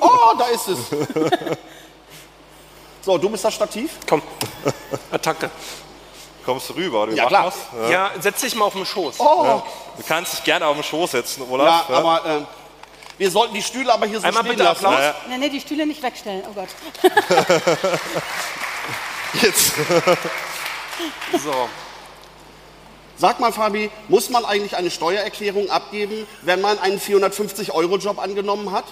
Oh, 0.00 0.34
da 0.38 0.46
ist 0.46 0.68
es. 0.68 0.78
So, 3.04 3.18
du 3.18 3.28
bist 3.28 3.44
das 3.44 3.52
Stativ? 3.54 3.90
Komm, 4.08 4.22
Attacke. 5.10 5.50
Kommst 6.44 6.68
du 6.68 6.74
rüber? 6.74 7.06
Du 7.08 7.14
Ja, 7.14 7.26
klar. 7.26 7.46
was? 7.46 7.90
Ja, 7.90 8.12
setz 8.20 8.42
dich 8.42 8.54
mal 8.54 8.66
auf 8.66 8.74
den 8.74 8.86
Schoß. 8.86 9.16
Oh, 9.18 9.60
Du 9.96 10.02
kannst 10.06 10.34
dich 10.34 10.44
gerne 10.44 10.66
auf 10.66 10.74
den 10.76 10.84
Schoß 10.84 11.10
setzen, 11.10 11.42
ja, 11.42 11.50
Olaf. 11.52 11.88
ja. 11.88 11.96
aber 11.96 12.24
äh, 12.24 12.40
wir 13.18 13.28
sollten 13.30 13.54
die 13.54 13.62
Stühle 13.62 13.92
aber 13.92 14.06
hier 14.06 14.20
so 14.20 14.26
Einmal 14.26 14.42
stehen 14.44 14.52
bitte 14.52 14.62
lassen. 14.64 14.86
Applaus. 14.86 15.00
Ja, 15.00 15.06
ja. 15.10 15.14
Nee, 15.30 15.38
nee, 15.38 15.48
die 15.48 15.60
Stühle 15.60 15.84
nicht 15.84 16.00
wegstellen. 16.02 16.44
Oh 16.48 16.52
Gott. 16.54 16.68
Jetzt. 19.42 19.72
So. 21.42 21.68
Sag 23.16 23.40
mal, 23.40 23.52
Fabi, 23.52 23.90
muss 24.08 24.30
man 24.30 24.44
eigentlich 24.44 24.76
eine 24.76 24.90
Steuererklärung 24.90 25.70
abgeben, 25.70 26.26
wenn 26.42 26.60
man 26.60 26.78
einen 26.78 27.00
450-Euro-Job 27.00 28.18
angenommen 28.20 28.72
hat? 28.72 28.84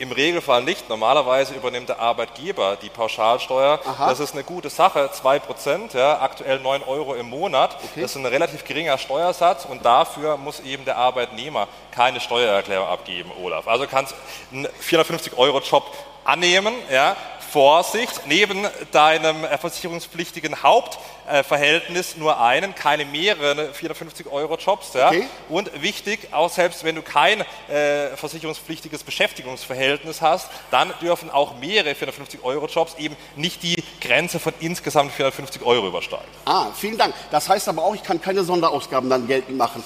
Im 0.00 0.12
Regelfall 0.12 0.62
nicht. 0.62 0.88
Normalerweise 0.88 1.52
übernimmt 1.52 1.90
der 1.90 2.00
Arbeitgeber 2.00 2.78
die 2.80 2.88
Pauschalsteuer. 2.88 3.80
Aha. 3.84 4.08
Das 4.08 4.18
ist 4.18 4.32
eine 4.32 4.44
gute 4.44 4.70
Sache, 4.70 5.10
2%, 5.12 5.94
ja, 5.94 6.22
aktuell 6.22 6.58
9 6.58 6.82
Euro 6.84 7.14
im 7.16 7.28
Monat. 7.28 7.76
Das 7.94 8.12
ist 8.12 8.16
ein 8.16 8.24
relativ 8.24 8.64
geringer 8.64 8.96
Steuersatz 8.96 9.66
und 9.66 9.84
dafür 9.84 10.38
muss 10.38 10.60
eben 10.60 10.86
der 10.86 10.96
Arbeitnehmer 10.96 11.68
keine 11.90 12.20
Steuererklärung 12.20 12.88
abgeben, 12.88 13.30
Olaf. 13.42 13.66
Also 13.68 13.86
kannst 13.86 14.14
einen 14.52 14.66
450-Euro-Job 14.66 15.84
annehmen, 16.24 16.74
ja, 16.92 17.16
Vorsicht, 17.50 18.26
neben 18.26 18.64
deinem 18.92 19.44
versicherungspflichtigen 19.58 20.62
Hauptverhältnis 20.62 22.16
nur 22.16 22.40
einen, 22.40 22.76
keine 22.76 23.04
mehreren 23.04 23.72
450-Euro-Jobs. 23.72 24.94
Ja. 24.94 25.08
Okay. 25.08 25.26
Und 25.48 25.82
wichtig, 25.82 26.28
auch 26.30 26.48
selbst 26.48 26.84
wenn 26.84 26.94
du 26.94 27.02
kein 27.02 27.40
äh, 27.68 28.16
versicherungspflichtiges 28.16 29.02
Beschäftigungsverhältnis 29.02 30.22
hast, 30.22 30.48
dann 30.70 30.94
dürfen 31.02 31.28
auch 31.28 31.56
mehrere 31.58 31.90
450-Euro-Jobs 31.90 32.94
eben 32.98 33.16
nicht 33.34 33.64
die 33.64 33.82
Grenze 34.00 34.38
von 34.38 34.54
insgesamt 34.60 35.10
450 35.10 35.62
Euro 35.62 35.88
übersteigen. 35.88 36.28
Ah, 36.44 36.66
vielen 36.76 36.98
Dank. 36.98 37.14
Das 37.32 37.48
heißt 37.48 37.68
aber 37.68 37.82
auch, 37.82 37.96
ich 37.96 38.04
kann 38.04 38.20
keine 38.20 38.44
Sonderausgaben 38.44 39.10
dann 39.10 39.26
geltend 39.26 39.58
machen. 39.58 39.82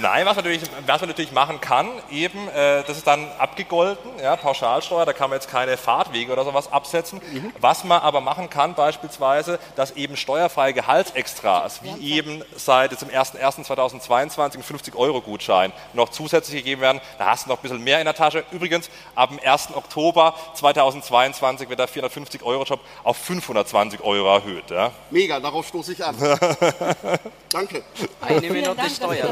Nein, 0.00 0.26
was 0.26 0.36
man 0.36 0.44
natürlich, 0.44 0.62
was 0.86 1.00
man 1.00 1.08
natürlich 1.08 1.32
machen 1.32 1.58
kann, 1.60 1.88
eben, 2.10 2.48
äh, 2.48 2.82
das 2.86 2.98
ist 2.98 3.06
dann 3.06 3.30
abgegolten, 3.38 4.10
ja, 4.22 4.36
Pauschalsteuer, 4.36 5.06
da 5.06 5.14
kann 5.14 5.30
man 5.30 5.38
jetzt 5.38 5.50
keine 5.50 5.78
Fahrtwege 5.78 6.30
oder 6.32 6.44
sowas 6.44 6.70
absetzen. 6.70 7.20
Was 7.60 7.82
man 7.84 8.02
aber 8.02 8.20
machen 8.20 8.50
kann, 8.50 8.74
beispielsweise, 8.74 9.58
dass 9.74 9.92
eben 9.92 10.16
steuerfreie 10.16 10.74
Gehaltsextras, 10.74 11.80
wie 11.82 12.12
eben 12.12 12.42
seit 12.56 12.92
im 13.00 13.08
01.01.2022 13.08 14.38
ein 14.38 14.62
50-Euro-Gutschein 14.62 15.72
noch 15.94 16.10
zusätzlich 16.10 16.62
gegeben 16.62 16.82
werden, 16.82 17.00
da 17.18 17.26
hast 17.26 17.46
du 17.46 17.50
noch 17.50 17.58
ein 17.58 17.62
bisschen 17.62 17.82
mehr 17.82 17.98
in 17.98 18.04
der 18.04 18.14
Tasche. 18.14 18.44
Übrigens, 18.50 18.90
ab 19.14 19.30
dem 19.30 19.40
1. 19.42 19.74
Oktober 19.74 20.34
2022 20.54 21.70
wird 21.70 21.78
der 21.78 21.88
450-Euro-Job 21.88 22.80
auf 23.02 23.16
520 23.16 24.02
Euro 24.02 24.34
erhöht. 24.34 24.70
Ja. 24.70 24.92
Mega, 25.10 25.40
darauf 25.40 25.66
stoße 25.66 25.94
ich 25.94 26.04
an. 26.04 26.16
Danke. 27.50 27.82
Eine 28.20 28.50
Minute 28.50 28.90
Steuer. 28.90 29.30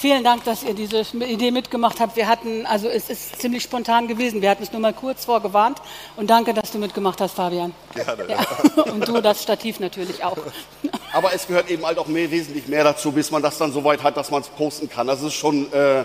Vielen 0.00 0.24
Dank, 0.24 0.44
dass 0.44 0.62
ihr 0.62 0.74
diese 0.74 1.00
Idee 1.26 1.50
mitgemacht 1.50 2.00
habt. 2.00 2.16
Wir 2.16 2.26
hatten, 2.26 2.64
also 2.64 2.88
es 2.88 3.10
ist 3.10 3.40
ziemlich 3.40 3.62
spontan 3.62 4.08
gewesen. 4.08 4.40
Wir 4.40 4.48
hatten 4.50 4.62
es 4.62 4.72
nur 4.72 4.80
mal 4.80 4.94
kurz 4.94 5.26
vorgewarnt. 5.26 5.78
Und 6.16 6.30
danke, 6.30 6.54
dass 6.54 6.70
du 6.70 6.78
mitgemacht 6.78 7.20
hast, 7.20 7.34
Fabian. 7.34 7.74
Gerne. 7.94 8.24
Ja. 8.28 8.82
Und 8.92 9.06
du 9.06 9.20
das 9.20 9.42
Stativ 9.42 9.78
natürlich 9.78 10.24
auch. 10.24 10.38
Aber 11.12 11.34
es 11.34 11.46
gehört 11.46 11.70
eben 11.70 11.84
halt 11.84 11.98
auch 11.98 12.06
mehr, 12.06 12.30
wesentlich 12.30 12.66
mehr 12.66 12.84
dazu, 12.84 13.12
bis 13.12 13.30
man 13.30 13.42
das 13.42 13.58
dann 13.58 13.72
so 13.72 13.84
weit 13.84 14.02
hat, 14.02 14.16
dass 14.16 14.30
man 14.30 14.42
es 14.42 14.48
posten 14.48 14.88
kann. 14.88 15.06
Das 15.06 15.22
ist 15.22 15.34
schon 15.34 15.70
äh, 15.72 16.04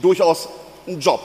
durchaus 0.00 0.48
ein 0.86 0.98
Job. 1.00 1.20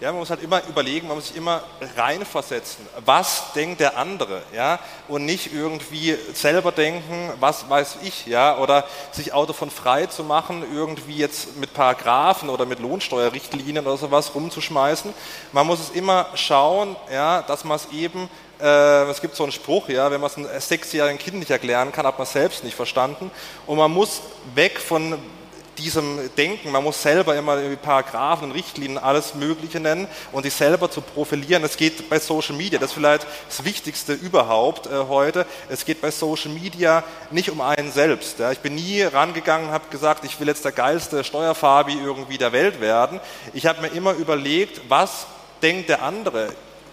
Ja, 0.00 0.12
man 0.12 0.20
muss 0.20 0.30
halt 0.30 0.42
immer 0.42 0.62
überlegen, 0.66 1.08
man 1.08 1.16
muss 1.16 1.28
sich 1.28 1.36
immer 1.36 1.62
reinversetzen. 1.94 2.86
Was 3.04 3.52
denkt 3.52 3.80
der 3.80 3.98
andere, 3.98 4.40
ja? 4.54 4.78
Und 5.08 5.26
nicht 5.26 5.52
irgendwie 5.52 6.16
selber 6.32 6.72
denken, 6.72 7.30
was 7.38 7.68
weiß 7.68 7.98
ich, 8.02 8.24
ja? 8.24 8.56
Oder 8.56 8.86
sich 9.12 9.34
auch 9.34 9.46
davon 9.46 9.70
frei 9.70 10.06
zu 10.06 10.24
machen, 10.24 10.64
irgendwie 10.74 11.18
jetzt 11.18 11.54
mit 11.58 11.74
Paragraphen 11.74 12.48
oder 12.48 12.64
mit 12.64 12.78
Lohnsteuerrichtlinien 12.78 13.86
oder 13.86 13.98
sowas 13.98 14.34
rumzuschmeißen. 14.34 15.12
Man 15.52 15.66
muss 15.66 15.80
es 15.80 15.90
immer 15.90 16.28
schauen, 16.34 16.96
ja, 17.12 17.42
dass 17.42 17.64
man 17.64 17.76
es 17.76 17.88
eben 17.92 18.30
äh, 18.58 19.10
es 19.10 19.20
gibt 19.20 19.36
so 19.36 19.42
einen 19.42 19.52
Spruch, 19.52 19.90
ja, 19.90 20.10
wenn 20.10 20.20
man 20.20 20.30
es 20.30 20.36
einem 20.36 20.48
sechsjährigen 20.60 21.18
Kind 21.18 21.38
nicht 21.38 21.50
erklären 21.50 21.92
kann, 21.92 22.06
hat 22.06 22.18
man 22.18 22.26
es 22.26 22.32
selbst 22.32 22.64
nicht 22.64 22.74
verstanden. 22.74 23.30
Und 23.66 23.76
man 23.76 23.90
muss 23.90 24.22
weg 24.54 24.78
von 24.78 25.18
diesem 25.80 26.18
Denken, 26.36 26.70
man 26.70 26.84
muss 26.84 27.02
selber 27.02 27.34
immer 27.36 27.56
Paragraphen 27.82 28.50
und 28.50 28.52
Richtlinien 28.52 28.98
alles 28.98 29.34
Mögliche 29.34 29.80
nennen 29.80 30.06
und 30.32 30.42
sich 30.44 30.54
selber 30.54 30.90
zu 30.90 31.00
profilieren. 31.00 31.64
Es 31.64 31.76
geht 31.76 32.08
bei 32.08 32.18
Social 32.18 32.54
Media, 32.54 32.78
das 32.78 32.90
ist 32.90 32.94
vielleicht 32.94 33.26
das 33.48 33.64
Wichtigste 33.64 34.12
überhaupt 34.12 34.86
äh, 34.86 34.90
heute, 35.08 35.46
es 35.68 35.84
geht 35.84 36.00
bei 36.00 36.10
Social 36.10 36.50
Media 36.50 37.02
nicht 37.30 37.50
um 37.50 37.60
einen 37.60 37.90
selbst. 37.90 38.38
Ja. 38.38 38.52
Ich 38.52 38.60
bin 38.60 38.74
nie 38.74 39.02
rangegangen 39.02 39.68
und 39.68 39.72
habe 39.72 39.88
gesagt, 39.90 40.24
ich 40.24 40.38
will 40.38 40.48
jetzt 40.48 40.64
der 40.64 40.72
geilste 40.72 41.24
Steuerfabi 41.24 41.94
irgendwie 41.94 42.38
der 42.38 42.52
Welt 42.52 42.80
werden. 42.80 43.20
Ich 43.54 43.66
habe 43.66 43.80
mir 43.80 43.88
immer 43.88 44.12
überlegt, 44.12 44.82
was 44.88 45.26
denkt 45.62 45.88
der 45.88 46.02
andere? 46.02 46.50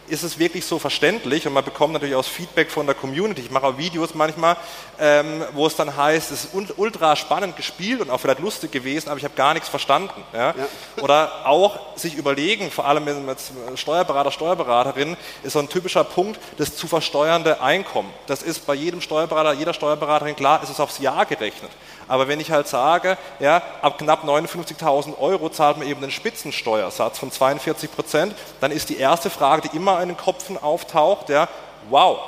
Ist 0.07 0.23
es 0.23 0.39
wirklich 0.39 0.65
so 0.65 0.79
verständlich 0.79 1.47
und 1.47 1.53
man 1.53 1.63
bekommt 1.63 1.93
natürlich 1.93 2.15
auch 2.15 2.25
Feedback 2.25 2.71
von 2.71 2.85
der 2.85 2.95
Community. 2.95 3.41
Ich 3.41 3.51
mache 3.51 3.65
auch 3.67 3.77
Videos 3.77 4.13
manchmal, 4.13 4.57
ähm, 4.99 5.43
wo 5.53 5.67
es 5.67 5.75
dann 5.75 5.95
heißt, 5.95 6.31
es 6.31 6.45
ist 6.45 6.77
ultra 6.77 7.15
spannend 7.15 7.55
gespielt 7.55 8.01
und 8.01 8.09
auch 8.09 8.19
vielleicht 8.19 8.39
lustig 8.39 8.71
gewesen, 8.71 9.09
aber 9.09 9.17
ich 9.17 9.23
habe 9.23 9.35
gar 9.35 9.53
nichts 9.53 9.69
verstanden. 9.69 10.23
Ja? 10.33 10.53
Ja. 10.55 10.55
Oder 11.03 11.45
auch 11.45 11.97
sich 11.97 12.15
überlegen, 12.15 12.71
vor 12.71 12.85
allem 12.85 13.05
mit 13.05 13.37
Steuerberater, 13.75 14.31
Steuerberaterin, 14.31 15.17
ist 15.43 15.53
so 15.53 15.59
ein 15.59 15.69
typischer 15.69 16.03
Punkt, 16.03 16.39
das 16.57 16.75
zu 16.75 16.87
versteuernde 16.87 17.61
Einkommen. 17.61 18.11
Das 18.27 18.43
ist 18.43 18.65
bei 18.65 18.73
jedem 18.73 19.01
Steuerberater, 19.01 19.53
jeder 19.53 19.73
Steuerberaterin 19.73 20.35
klar, 20.35 20.63
ist 20.63 20.69
es 20.69 20.79
aufs 20.79 20.99
Jahr 20.99 21.25
gerechnet. 21.25 21.71
Aber 22.07 22.27
wenn 22.27 22.39
ich 22.39 22.51
halt 22.51 22.67
sage, 22.67 23.17
ja, 23.39 23.61
ab 23.81 23.97
knapp 23.97 24.23
59.000 24.23 25.19
Euro 25.19 25.49
zahlt 25.49 25.77
man 25.77 25.87
eben 25.87 26.01
den 26.01 26.11
Spitzensteuersatz 26.11 27.19
von 27.19 27.31
42 27.31 27.91
Prozent, 27.91 28.35
dann 28.61 28.71
ist 28.71 28.89
die 28.89 28.97
erste 28.97 29.29
Frage, 29.29 29.67
die 29.67 29.75
immer 29.75 30.01
in 30.01 30.09
den 30.09 30.17
Köpfen 30.17 30.61
auftaucht, 30.61 31.29
ja, 31.29 31.47
wow, 31.89 32.19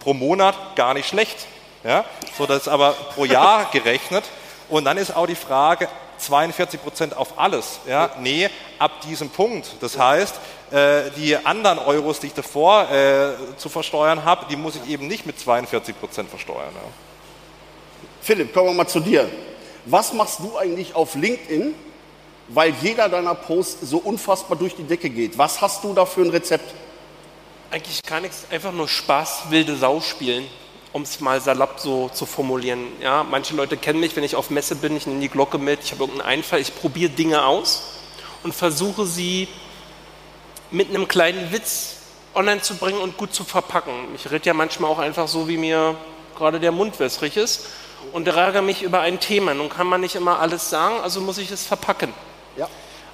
pro 0.00 0.14
Monat 0.14 0.54
gar 0.76 0.94
nicht 0.94 1.08
schlecht. 1.08 1.46
Ja, 1.84 2.04
so 2.36 2.46
das 2.46 2.62
ist 2.62 2.68
aber 2.68 2.92
pro 3.14 3.24
Jahr 3.24 3.70
gerechnet. 3.72 4.24
Und 4.68 4.84
dann 4.84 4.98
ist 4.98 5.14
auch 5.16 5.26
die 5.26 5.34
Frage, 5.34 5.88
42 6.18 6.82
Prozent 6.82 7.16
auf 7.16 7.38
alles. 7.38 7.80
Ja? 7.86 8.10
Nee, 8.18 8.50
ab 8.78 9.00
diesem 9.02 9.30
Punkt. 9.30 9.70
Das 9.80 9.98
heißt, 9.98 10.34
äh, 10.70 11.10
die 11.16 11.36
anderen 11.36 11.78
Euros, 11.78 12.20
die 12.20 12.26
ich 12.26 12.34
davor 12.34 12.90
äh, 12.90 13.56
zu 13.56 13.68
versteuern 13.68 14.24
habe, 14.24 14.46
die 14.50 14.56
muss 14.56 14.76
ich 14.76 14.90
eben 14.90 15.06
nicht 15.06 15.26
mit 15.26 15.38
42 15.38 15.98
Prozent 15.98 16.28
versteuern. 16.28 16.74
Ja. 16.74 17.07
Philipp, 18.20 18.52
kommen 18.52 18.68
wir 18.68 18.74
mal 18.74 18.86
zu 18.86 19.00
dir. 19.00 19.28
Was 19.86 20.12
machst 20.12 20.40
du 20.40 20.56
eigentlich 20.58 20.94
auf 20.94 21.14
LinkedIn, 21.14 21.74
weil 22.48 22.74
jeder 22.82 23.08
deiner 23.08 23.34
Posts 23.34 23.88
so 23.88 23.98
unfassbar 23.98 24.56
durch 24.56 24.74
die 24.74 24.82
Decke 24.82 25.08
geht? 25.08 25.38
Was 25.38 25.60
hast 25.60 25.84
du 25.84 25.94
da 25.94 26.04
für 26.04 26.22
ein 26.22 26.30
Rezept? 26.30 26.74
Eigentlich 27.70 28.02
gar 28.02 28.20
nichts, 28.20 28.46
einfach 28.50 28.72
nur 28.72 28.88
Spaß, 28.88 29.44
wilde 29.50 29.76
Sau 29.76 30.00
spielen, 30.00 30.46
um 30.92 31.02
es 31.02 31.20
mal 31.20 31.40
salopp 31.40 31.78
so 31.78 32.08
zu 32.08 32.26
formulieren. 32.26 32.86
Ja, 33.00 33.22
manche 33.22 33.54
Leute 33.54 33.76
kennen 33.76 34.00
mich, 34.00 34.16
wenn 34.16 34.24
ich 34.24 34.36
auf 34.36 34.50
Messe 34.50 34.74
bin, 34.74 34.96
ich 34.96 35.06
nehme 35.06 35.20
die 35.20 35.28
Glocke 35.28 35.58
mit, 35.58 35.80
ich 35.84 35.92
habe 35.92 36.04
irgendeinen 36.04 36.28
Einfall, 36.28 36.60
ich 36.60 36.74
probiere 36.74 37.10
Dinge 37.10 37.44
aus 37.44 37.82
und 38.42 38.54
versuche 38.54 39.06
sie 39.06 39.48
mit 40.70 40.88
einem 40.88 41.08
kleinen 41.08 41.52
Witz 41.52 41.96
online 42.34 42.60
zu 42.60 42.76
bringen 42.76 43.00
und 43.00 43.16
gut 43.16 43.34
zu 43.34 43.44
verpacken. 43.44 43.92
Ich 44.14 44.30
rede 44.30 44.46
ja 44.46 44.54
manchmal 44.54 44.90
auch 44.90 44.98
einfach 44.98 45.28
so, 45.28 45.48
wie 45.48 45.56
mir 45.56 45.96
gerade 46.36 46.60
der 46.60 46.72
Mund 46.72 46.98
wässrig 47.00 47.36
ist 47.36 47.66
und 48.12 48.26
ärgere 48.26 48.62
mich 48.62 48.82
über 48.82 49.00
ein 49.00 49.20
Thema. 49.20 49.54
Nun 49.54 49.68
kann 49.68 49.86
man 49.86 50.00
nicht 50.00 50.14
immer 50.14 50.40
alles 50.40 50.70
sagen, 50.70 50.96
also 51.02 51.20
muss 51.20 51.38
ich 51.38 51.50
es 51.50 51.66
verpacken. 51.66 52.12
Ja. 52.56 52.68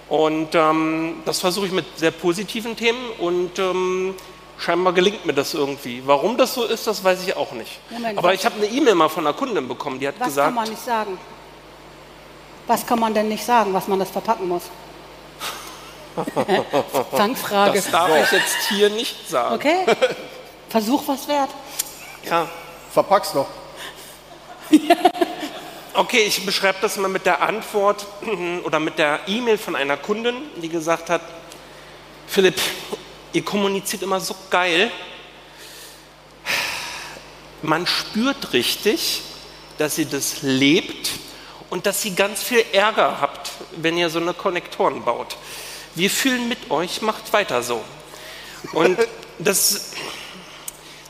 Und 0.09 0.55
ähm, 0.55 1.23
das 1.25 1.41
versuche 1.41 1.67
ich 1.67 1.73
mit 1.73 1.99
sehr 1.99 2.11
positiven 2.11 2.77
Themen 2.77 3.11
und 3.19 3.59
ähm, 3.59 4.15
scheinbar 4.59 4.93
gelingt 4.93 5.25
mir 5.27 5.33
das 5.33 5.55
irgendwie. 5.55 6.03
Warum 6.05 6.37
das 6.37 6.55
so 6.55 6.65
ist, 6.65 6.87
das 6.87 7.03
weiß 7.03 7.27
ich 7.27 7.37
auch 7.37 7.53
nicht. 7.53 7.81
Moment, 7.91 8.19
Aber 8.19 8.35
ich 8.35 8.45
habe 8.45 8.57
eine 8.57 8.67
E-Mail 8.67 8.95
mal 8.95 9.09
von 9.09 9.27
einer 9.27 9.37
Kundin 9.37 9.67
bekommen, 9.67 9.99
die 9.99 10.09
hat 10.09 10.15
was 10.19 10.29
gesagt. 10.29 10.49
Was 10.49 10.55
kann 10.55 10.55
man 10.55 10.69
nicht 10.69 10.85
sagen? 10.85 11.19
Was 12.67 12.87
kann 12.87 13.01
man 13.01 13.15
denn 13.15 13.29
nicht 13.29 13.45
sagen, 13.45 13.73
was 13.75 13.89
man 13.89 13.99
das 13.99 14.11
verpacken 14.11 14.49
muss? 14.49 14.63
Fangfrage. 17.11 17.75
Das 17.75 17.91
darf 17.91 18.11
ich 18.23 18.33
jetzt 18.33 18.57
hier 18.69 18.89
nicht 18.91 19.29
sagen. 19.29 19.55
Okay. 19.55 19.85
Versuch 20.69 21.03
was 21.07 21.27
wert. 21.29 21.51
Ja. 22.25 22.49
Verpack's 22.93 23.33
doch. 23.33 23.47
Okay, 25.97 26.25
ich 26.25 26.45
beschreibe 26.45 26.79
das 26.81 26.97
mal 26.97 27.07
mit 27.07 27.25
der 27.25 27.41
Antwort 27.41 28.05
oder 28.65 28.81
mit 28.81 28.99
der 28.99 29.21
E-Mail 29.29 29.57
von 29.57 29.77
einer 29.77 29.97
Kundin, 29.97 30.35
die 30.57 30.69
gesagt 30.69 31.09
hat, 31.09 31.23
Philipp, 32.27 32.61
ihr 33.33 33.45
kommuniziert 33.45 34.03
immer 34.03 34.19
so 34.19 34.35
geil. 34.51 34.91
Man 37.63 37.87
spürt 37.87 38.53
richtig, 38.53 39.23
dass 39.79 39.97
ihr 39.97 40.07
das 40.07 40.43
lebt 40.43 41.13
und 41.71 41.87
dass 41.87 42.05
ihr 42.05 42.11
ganz 42.11 42.43
viel 42.43 42.65
Ärger 42.73 43.21
habt, 43.21 43.53
wenn 43.77 43.97
ihr 43.97 44.11
so 44.11 44.19
eine 44.19 44.35
Konnektoren 44.35 45.05
baut. 45.05 45.37
Wir 45.95 46.11
fühlen 46.11 46.49
mit 46.49 46.73
euch, 46.73 47.03
macht 47.03 47.33
weiter 47.33 47.63
so. 47.63 47.85
Und 48.73 48.99
das, 49.39 49.93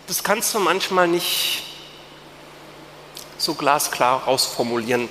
das 0.06 0.22
kannst 0.22 0.52
du 0.52 0.58
manchmal 0.58 1.08
nicht 1.08 1.62
so 3.44 3.54
glasklar 3.54 4.24
rausformulieren. 4.24 5.08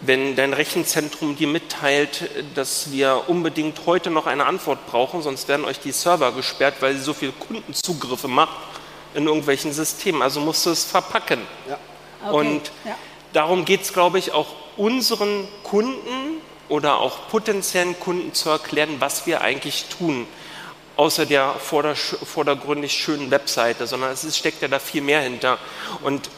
Wenn 0.00 0.34
dein 0.34 0.54
Rechenzentrum 0.54 1.36
dir 1.36 1.48
mitteilt, 1.48 2.30
dass 2.54 2.90
wir 2.90 3.24
unbedingt 3.26 3.84
heute 3.84 4.10
noch 4.10 4.26
eine 4.26 4.46
Antwort 4.46 4.86
brauchen, 4.86 5.20
sonst 5.20 5.48
werden 5.48 5.66
euch 5.66 5.78
die 5.80 5.92
Server 5.92 6.32
gesperrt, 6.32 6.76
weil 6.80 6.94
sie 6.94 7.02
so 7.02 7.12
viele 7.12 7.32
Kundenzugriffe 7.32 8.28
macht 8.28 8.56
in 9.14 9.26
irgendwelchen 9.26 9.72
Systemen. 9.72 10.22
Also 10.22 10.40
musst 10.40 10.64
du 10.64 10.70
es 10.70 10.84
verpacken. 10.84 11.40
Ja. 11.68 11.78
Okay. 12.26 12.36
Und 12.36 12.72
ja. 12.84 12.96
darum 13.32 13.64
geht 13.64 13.82
es, 13.82 13.92
glaube 13.92 14.18
ich, 14.18 14.32
auch 14.32 14.48
unseren 14.76 15.46
Kunden 15.64 16.40
oder 16.70 16.98
auch 16.98 17.28
potenziellen 17.28 17.98
Kunden 17.98 18.32
zu 18.32 18.48
erklären, 18.48 18.96
was 19.00 19.26
wir 19.26 19.42
eigentlich 19.42 19.86
tun 19.98 20.26
außer 21.00 21.24
der 21.24 21.54
vordergründig 21.54 22.92
schönen 22.92 23.30
Webseite, 23.30 23.86
sondern 23.86 24.12
es 24.12 24.36
steckt 24.36 24.60
ja 24.60 24.68
da 24.68 24.78
viel 24.78 25.00
mehr 25.00 25.22
hinter. 25.22 25.56
Und 26.02 26.28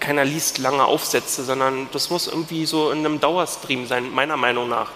keiner 0.00 0.24
liest 0.24 0.58
lange 0.58 0.84
Aufsätze, 0.84 1.44
sondern 1.44 1.88
das 1.92 2.10
muss 2.10 2.26
irgendwie 2.26 2.66
so 2.66 2.90
in 2.90 2.98
einem 2.98 3.20
Dauerstream 3.20 3.86
sein, 3.86 4.10
meiner 4.10 4.36
Meinung 4.36 4.68
nach. 4.68 4.90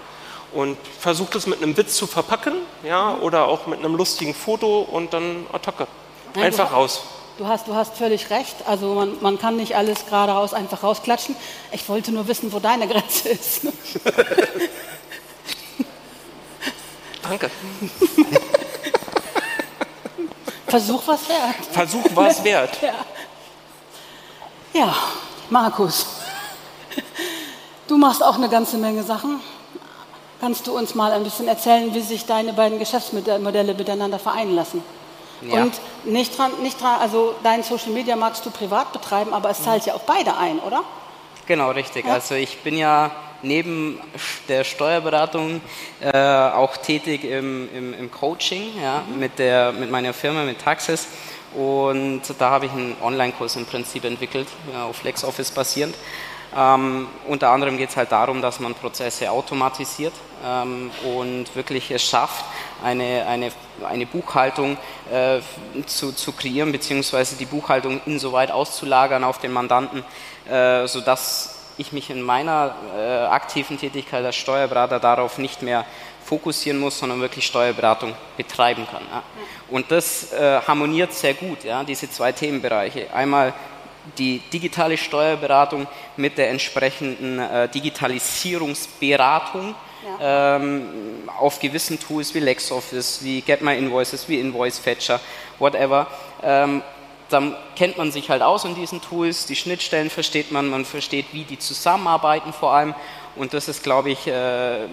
Und 0.53 0.77
versucht 0.99 1.35
es 1.35 1.47
mit 1.47 1.63
einem 1.63 1.77
Witz 1.77 1.97
zu 1.97 2.07
verpacken, 2.07 2.55
ja, 2.85 3.17
oder 3.17 3.47
auch 3.49 3.67
mit 3.67 3.79
einem 3.79 3.95
lustigen 3.95 4.35
Foto 4.35 4.81
und 4.83 5.15
dann 5.15 5.47
Attacke. 5.53 5.87
Nein, 6.35 6.45
einfach 6.45 6.71
du 6.71 6.75
raus. 6.75 7.03
Du 7.39 7.47
hast, 7.47 7.67
du 7.67 7.75
hast 7.75 7.97
völlig 7.97 8.29
recht. 8.31 8.57
Also 8.67 8.95
man, 8.95 9.17
man 9.23 9.39
kann 9.39 9.57
nicht 9.57 9.75
alles 9.75 10.05
gerade 10.07 10.33
raus 10.33 10.53
einfach 10.53 10.83
rausklatschen. 10.83 11.35
Ich 11.73 11.89
wollte 11.89 12.13
nur 12.13 12.29
wissen, 12.29 12.53
wo 12.53 12.59
deine 12.59 12.87
Grenze 12.87 13.31
ist. 13.31 13.63
Danke. 17.23 17.51
Versuch 20.67 21.03
was 21.07 21.29
wert. 21.29 21.57
Versuch 21.73 22.05
was 22.15 22.45
wert. 22.45 22.83
ja. 22.83 22.95
Ja, 24.75 24.95
Markus, 25.51 26.07
du 27.89 27.99
machst 27.99 28.25
auch 28.25 28.37
eine 28.37 28.49
ganze 28.49 28.79
Menge 28.79 29.03
Sachen. 29.03 29.39
Kannst 30.41 30.67
du 30.67 30.77
uns 30.77 30.95
mal 30.95 31.13
ein 31.13 31.23
bisschen 31.25 31.47
erzählen, 31.47 31.95
wie 31.95 32.01
sich 32.01 32.25
deine 32.25 32.55
beiden 32.55 32.79
Geschäftsmodelle 32.79 33.75
miteinander 33.75 34.19
vereinen 34.19 34.55
lassen? 34.55 34.83
Ja. 35.43 35.63
Und 35.63 35.75
nicht 36.05 36.39
dran, 36.39 36.53
nicht 36.63 36.81
dran, 36.81 37.01
also 37.01 37.35
dein 37.43 37.63
Social 37.63 37.91
Media 37.91 38.17
magst 38.17 38.47
du 38.47 38.51
privat 38.51 38.93
betreiben, 38.93 39.35
aber 39.35 39.51
es 39.51 39.63
zahlt 39.63 39.85
ja 39.85 39.95
auch 39.95 40.03
beide 40.03 40.39
ein, 40.39 40.59
oder? 40.61 40.83
Genau, 41.47 41.71
richtig. 41.71 42.07
Ja. 42.07 42.15
Also 42.15 42.35
ich 42.35 42.59
bin 42.61 42.79
ja 42.79 43.11
neben 43.43 44.01
der 44.49 44.65
Steuerberatung 44.65 45.61
äh, 46.01 46.17
auch 46.17 46.77
tätig 46.79 47.25
im, 47.25 47.69
im, 47.75 47.93
im 47.93 48.11
Coaching 48.11 48.81
ja, 48.81 49.03
mhm. 49.07 49.19
mit, 49.19 49.39
der, 49.39 49.73
mit 49.73 49.91
meiner 49.91 50.15
Firma, 50.15 50.45
mit 50.45 50.61
Taxis. 50.61 51.09
Und 51.55 52.23
da 52.39 52.51
habe 52.51 52.67
ich 52.67 52.73
einen 52.73 52.97
Online-Kurs 53.03 53.57
im 53.57 53.67
Prinzip 53.67 54.05
entwickelt, 54.05 54.49
auf 54.75 55.03
LexOffice 55.05 55.51
basierend. 55.51 55.95
Ähm, 56.55 57.09
unter 57.27 57.51
anderem 57.51 57.79
geht 57.79 57.91
es 57.91 57.97
halt 57.97 58.13
darum, 58.13 58.43
dass 58.43 58.61
man 58.61 58.75
Prozesse 58.75 59.31
automatisiert 59.31 60.13
ähm, 60.45 60.91
und 61.03 61.47
wirklich 61.57 61.91
es 61.91 62.03
schafft, 62.03 62.45
eine, 62.85 63.27
eine, 63.27 63.53
eine 63.89 64.05
Buchhaltung 64.05 64.77
äh, 65.11 65.41
zu, 65.87 66.13
zu 66.13 66.33
kreieren, 66.33 66.71
beziehungsweise 66.71 67.37
die 67.37 67.47
Buchhaltung 67.47 68.03
insoweit 68.05 68.51
auszulagern 68.51 69.25
auf 69.25 69.39
den 69.39 69.53
Mandanten, 69.53 70.05
äh, 70.51 70.87
sodass 70.87 71.59
ich 71.79 71.93
mich 71.93 72.11
in 72.11 72.21
meiner 72.21 72.75
äh, 72.95 73.25
aktiven 73.25 73.79
Tätigkeit 73.79 74.23
als 74.23 74.37
Steuerberater 74.37 75.01
darauf 75.01 75.39
nicht 75.39 75.63
mehr 75.63 75.87
fokussieren 76.25 76.79
muss, 76.79 76.99
sondern 76.99 77.21
wirklich 77.21 77.47
Steuerberatung 77.47 78.15
betreiben 78.37 78.87
kann. 78.91 79.03
Ja. 79.11 79.23
Und 79.71 79.91
das 79.91 80.33
äh, 80.33 80.61
harmoniert 80.67 81.13
sehr 81.13 81.35
gut, 81.35 81.65
ja, 81.65 81.85
diese 81.85 82.11
zwei 82.11 82.33
Themenbereiche. 82.33 83.13
Einmal 83.13 83.53
die 84.19 84.41
digitale 84.53 84.97
Steuerberatung 84.97 85.87
mit 86.17 86.39
der 86.39 86.51
entsprechenden 86.51 87.39
äh, 87.39 87.69
Digitalisierungsberatung 87.69 89.75
ja. 90.19 90.57
ähm, 90.57 91.29
auf 91.39 91.61
gewissen 91.61 92.01
Tools 92.01 92.35
wie 92.35 92.41
LexOffice, 92.41 93.23
wie 93.23 93.41
Get 93.41 93.63
My 93.63 93.77
Invoices, 93.77 94.29
wie 94.29 94.41
Invoice 94.41 94.79
Fetcher, 94.79 95.21
whatever. 95.59 96.07
Ähm, 96.43 96.83
dann 97.29 97.57
kennt 97.77 97.97
man 97.97 98.13
sich 98.13 98.29
halt 98.29 98.43
aus 98.43 98.65
in 98.65 98.75
diesen 98.75 99.01
Tools, 99.01 99.47
die 99.47 99.57
Schnittstellen 99.57 100.11
versteht 100.11 100.53
man, 100.53 100.69
man 100.69 100.85
versteht, 100.85 101.27
wie 101.33 101.45
die 101.45 101.59
zusammenarbeiten 101.59 102.53
vor 102.53 102.75
allem 102.75 102.95
und 103.37 103.55
das 103.55 103.69
ist, 103.69 103.83
glaube 103.83 104.11
ich, 104.11 104.27
äh, 104.27 104.87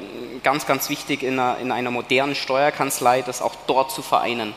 ganz, 0.43 0.65
ganz 0.65 0.89
wichtig 0.89 1.23
in 1.23 1.39
einer, 1.39 1.57
in 1.59 1.71
einer 1.71 1.91
modernen 1.91 2.35
Steuerkanzlei, 2.35 3.21
das 3.21 3.41
auch 3.41 3.55
dort 3.67 3.91
zu 3.91 4.01
vereinen. 4.01 4.53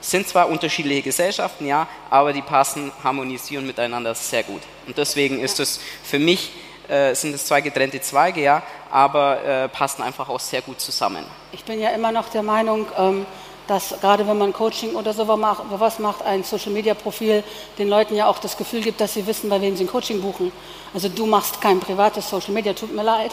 Es 0.00 0.10
sind 0.10 0.28
zwar 0.28 0.48
unterschiedliche 0.48 1.02
Gesellschaften, 1.02 1.66
ja, 1.66 1.86
aber 2.10 2.32
die 2.32 2.42
passen, 2.42 2.92
harmonisieren 3.02 3.66
miteinander 3.66 4.14
sehr 4.14 4.42
gut. 4.42 4.60
Und 4.86 4.98
deswegen 4.98 5.40
ist 5.40 5.60
es 5.60 5.80
für 6.02 6.18
mich, 6.18 6.52
äh, 6.88 7.14
sind 7.14 7.34
es 7.34 7.46
zwei 7.46 7.60
getrennte 7.62 8.00
Zweige, 8.00 8.42
ja, 8.42 8.62
aber 8.90 9.42
äh, 9.42 9.68
passen 9.68 10.02
einfach 10.02 10.28
auch 10.28 10.40
sehr 10.40 10.60
gut 10.60 10.80
zusammen. 10.80 11.24
Ich 11.52 11.64
bin 11.64 11.80
ja 11.80 11.90
immer 11.90 12.12
noch 12.12 12.28
der 12.28 12.42
Meinung, 12.42 12.86
ähm, 12.98 13.26
dass 13.66 13.94
gerade 14.00 14.26
wenn 14.26 14.36
man 14.38 14.52
Coaching 14.52 14.94
oder 14.94 15.12
sowas 15.12 15.38
macht, 15.38 15.62
was 15.70 15.98
macht, 15.98 16.22
ein 16.22 16.44
Social-Media-Profil 16.44 17.42
den 17.78 17.88
Leuten 17.88 18.14
ja 18.14 18.26
auch 18.26 18.38
das 18.38 18.56
Gefühl 18.56 18.82
gibt, 18.82 19.00
dass 19.00 19.14
sie 19.14 19.26
wissen, 19.26 19.48
bei 19.48 19.60
wem 19.60 19.76
sie 19.76 19.84
ein 19.84 19.88
Coaching 19.88 20.20
buchen. 20.20 20.52
Also 20.92 21.08
du 21.08 21.26
machst 21.26 21.60
kein 21.60 21.80
privates 21.80 22.28
Social-Media, 22.28 22.72
tut 22.74 22.94
mir 22.94 23.02
leid. 23.02 23.32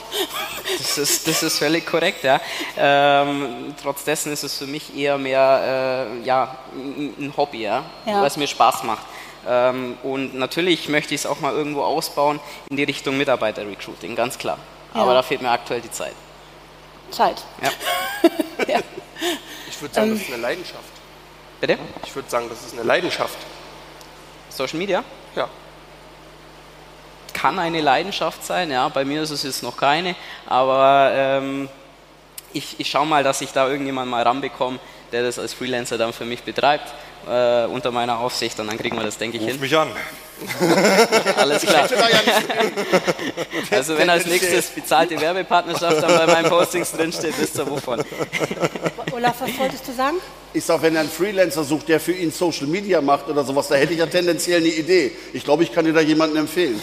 Das 0.78 0.98
ist, 0.98 1.28
das 1.28 1.44
ist 1.44 1.60
völlig 1.60 1.86
korrekt, 1.86 2.24
ja. 2.24 2.40
Ähm, 2.78 3.76
trotz 3.82 4.04
dessen 4.04 4.32
ist 4.32 4.44
es 4.44 4.58
für 4.58 4.68
mich 4.68 4.96
eher 4.98 5.18
mehr 5.18 6.08
äh, 6.22 6.26
ja, 6.26 6.56
ein 6.76 7.34
Hobby, 7.38 7.64
ja, 7.64 7.84
Ja. 8.06 8.22
weil 8.22 8.28
es 8.28 8.38
mir 8.38 8.48
Spaß 8.48 8.84
macht. 8.84 9.04
Ähm, 9.48 9.98
und 10.04 10.36
natürlich 10.36 10.88
möchte 10.88 11.14
ich 11.14 11.22
es 11.22 11.26
auch 11.26 11.40
mal 11.40 11.54
irgendwo 11.54 11.82
ausbauen 11.82 12.40
in 12.70 12.78
die 12.78 12.84
Richtung 12.84 13.18
Mitarbeiter-Recruiting, 13.18 14.16
ganz 14.16 14.38
klar. 14.38 14.58
Ja. 14.94 15.02
Aber 15.02 15.14
da 15.14 15.22
fehlt 15.24 15.42
mir 15.42 15.50
aktuell 15.52 15.82
die 15.82 15.92
Zeit. 15.92 16.14
Zeit. 17.12 17.44
Ja. 17.62 17.70
Ja. 18.68 18.80
Ich 19.70 19.82
würde 19.82 19.94
sagen, 19.94 20.08
Ähm. 20.12 20.18
das 20.18 20.28
ist 20.28 20.34
eine 20.34 20.42
Leidenschaft. 20.42 20.84
Bitte? 21.60 21.78
Ich 22.06 22.16
würde 22.16 22.30
sagen, 22.30 22.48
das 22.50 22.62
ist 22.66 22.74
eine 22.74 22.84
Leidenschaft. 22.84 23.38
Social 24.50 24.80
Media? 24.80 25.04
Ja. 25.36 25.48
kann 27.34 27.58
eine 27.58 27.82
Leidenschaft 27.82 28.46
sein, 28.46 28.70
ja, 28.70 28.88
bei 28.90 29.04
mir 29.04 29.24
ist 29.24 29.32
es 29.32 29.42
jetzt 29.42 29.64
noch 29.64 29.76
keine, 29.76 30.16
aber 30.46 31.12
ähm, 31.16 31.70
ich, 32.54 32.80
ich 32.80 32.90
schaue 32.92 33.08
mal, 33.08 33.24
dass 33.24 33.42
ich 33.42 33.52
da 33.52 33.68
irgendjemand 33.68 34.12
mal 34.12 34.22
ranbekomme, 34.22 34.80
der 35.12 35.24
das 35.24 35.40
als 35.40 35.54
Freelancer 35.54 35.98
dann 35.98 36.14
für 36.14 36.26
mich 36.26 36.44
betreibt, 36.44 36.94
äh, 37.28 37.66
unter 37.66 37.92
meiner 37.92 38.20
Aufsicht 38.20 38.60
und 38.60 38.68
dann 38.68 38.78
kriegen 38.78 38.96
wir 38.98 39.04
das, 39.04 39.18
denke 39.18 39.38
ich, 39.38 39.44
Ruf 39.44 39.52
hin. 39.52 39.60
mich 39.60 39.78
an. 39.78 39.90
Alles 41.38 41.62
klar. 41.62 41.88
Also 43.72 43.98
wenn 43.98 44.10
als 44.10 44.26
nächstes 44.26 44.68
bezahlte 44.68 45.20
Werbepartnerschaft 45.20 46.04
dann 46.04 46.18
bei 46.18 46.28
meinen 46.28 46.50
Postings 46.50 46.92
drinsteht, 46.92 47.34
wisst 47.40 47.58
ihr 47.58 47.70
wovon. 47.70 48.04
Olaf, 49.12 49.36
was 49.40 49.58
wolltest 49.58 49.88
du 49.88 49.94
sagen? 49.94 50.18
Ich 50.54 50.66
sag, 50.66 50.82
wenn 50.82 50.96
er 50.96 51.02
einen 51.02 51.10
Freelancer 51.10 51.64
sucht, 51.64 51.88
der 51.88 52.00
für 52.00 52.12
ihn 52.12 52.32
Social 52.32 52.68
Media 52.68 53.02
macht 53.02 53.30
oder 53.30 53.44
sowas, 53.44 53.68
da 53.68 53.76
hätte 53.76 53.94
ich 53.94 54.00
ja 54.00 54.08
tendenziell 54.08 54.60
eine 54.60 54.70
Idee. 54.70 55.12
Ich 55.34 55.44
glaube, 55.44 55.64
ich 55.64 55.72
kann 55.72 55.86
dir 55.86 55.94
da 55.94 56.02
jemanden 56.02 56.38
empfehlen. 56.38 56.82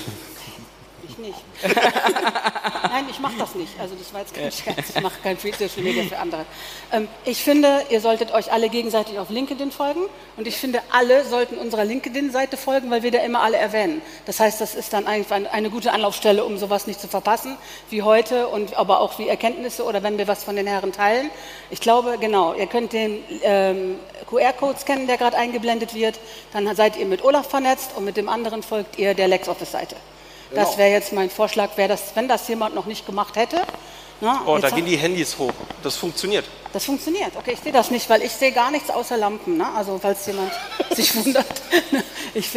Nein, 2.91 3.07
ich 3.11 3.19
mache 3.19 3.37
das 3.39 3.55
nicht. 3.55 3.73
Also 3.81 3.95
das 3.95 4.13
war 4.13 4.21
jetzt 4.21 4.35
kein 4.35 4.51
Scherz. 4.53 4.91
Ich 4.95 5.03
mache 5.03 5.21
kein 5.23 5.37
Social 5.39 5.83
Media 5.83 6.05
für 6.05 6.19
andere. 6.19 6.45
Ähm, 6.93 7.09
ich 7.25 7.43
finde, 7.43 7.85
ihr 7.91 8.01
solltet 8.01 8.33
euch 8.33 8.53
alle 8.53 8.69
gegenseitig 8.69 9.19
auf 9.19 9.31
LinkedIn 9.31 9.73
folgen. 9.73 10.03
Und 10.37 10.47
ich 10.47 10.57
finde, 10.57 10.81
alle 10.91 11.25
sollten 11.25 11.59
unserer 11.59 11.85
LinkedIn-Seite 11.85 12.57
folgen, 12.57 12.91
weil 12.91 13.03
wir 13.03 13.11
da 13.11 13.19
immer 13.19 13.43
alle 13.43 13.57
erwähnen. 13.57 14.03
Das 14.27 14.41
heißt, 14.41 14.61
das 14.61 14.75
ist 14.75 14.93
dann 14.93 15.07
eigentlich 15.07 15.31
eine, 15.33 15.51
eine 15.51 15.71
gute 15.71 15.93
Anlaufstelle, 15.93 16.45
um 16.45 16.59
sowas 16.59 16.87
nicht 16.87 17.01
zu 17.01 17.09
verpassen, 17.09 17.57
wie 17.91 18.03
heute 18.03 18.49
und 18.49 18.77
aber 18.77 19.01
auch 19.01 19.19
wie 19.19 19.29
Erkenntnisse 19.29 19.85
oder 19.85 20.03
wenn 20.03 20.19
wir 20.19 20.29
was 20.29 20.45
von 20.45 20.57
den 20.57 20.67
Herren 20.67 20.93
teilen. 20.93 21.31
Ich 21.71 21.81
glaube, 21.81 22.19
genau, 22.21 22.55
ihr 22.55 22.67
könnt 22.67 22.93
den 22.93 23.19
ähm, 23.43 23.97
QR-Code 24.29 24.79
scannen, 24.79 25.07
der 25.07 25.17
gerade 25.17 25.37
eingeblendet 25.37 25.95
wird. 25.95 26.19
Dann 26.53 26.75
seid 26.77 26.97
ihr 26.97 27.07
mit 27.07 27.25
Olaf 27.25 27.49
vernetzt 27.49 27.93
und 27.97 28.05
mit 28.05 28.17
dem 28.17 28.29
anderen 28.29 28.63
folgt 28.63 28.99
ihr 28.99 29.15
der 29.15 29.29
LexOffice-Seite. 29.29 29.97
Das 30.55 30.69
Genau. 30.71 30.79
wäre 30.79 30.91
jetzt 30.91 31.13
mein 31.13 31.31
Vorschlag, 31.31 31.71
wer 31.77 31.89
das, 31.89 32.03
wenn 32.15 32.29
das 32.29 32.49
jemand 32.49 32.75
noch 32.75 32.87
nicht 32.87 33.05
gemacht 33.07 33.37
hätte. 33.37 33.61
Na, 34.21 34.43
Oh, 34.47 34.55
jetzt 34.57 34.65
da 34.65 34.71
gehen 34.71 34.87
die 34.87 34.97
Handys 34.97 35.39
hoch. 35.39 35.53
Das 35.83 35.97
funktioniert. 35.97 36.45
das 36.73 36.85
funktioniert. 36.85 37.33
Okay, 37.37 37.53
ich 37.53 37.61
sehe 37.61 37.73
das 37.73 37.91
nicht, 37.91 38.09
weil 38.11 38.23
ich 38.23 38.33
sehe 38.33 38.51
gar 38.53 38.71
nichts 38.71 38.91
außer 38.91 39.17
Lampen. 39.17 39.57
Ne? 39.59 39.67
Also 39.77 39.99
falls 40.01 40.27
jemand 40.27 40.51
sich 40.91 41.15
wundert. 41.15 41.47
Ich, 42.35 42.51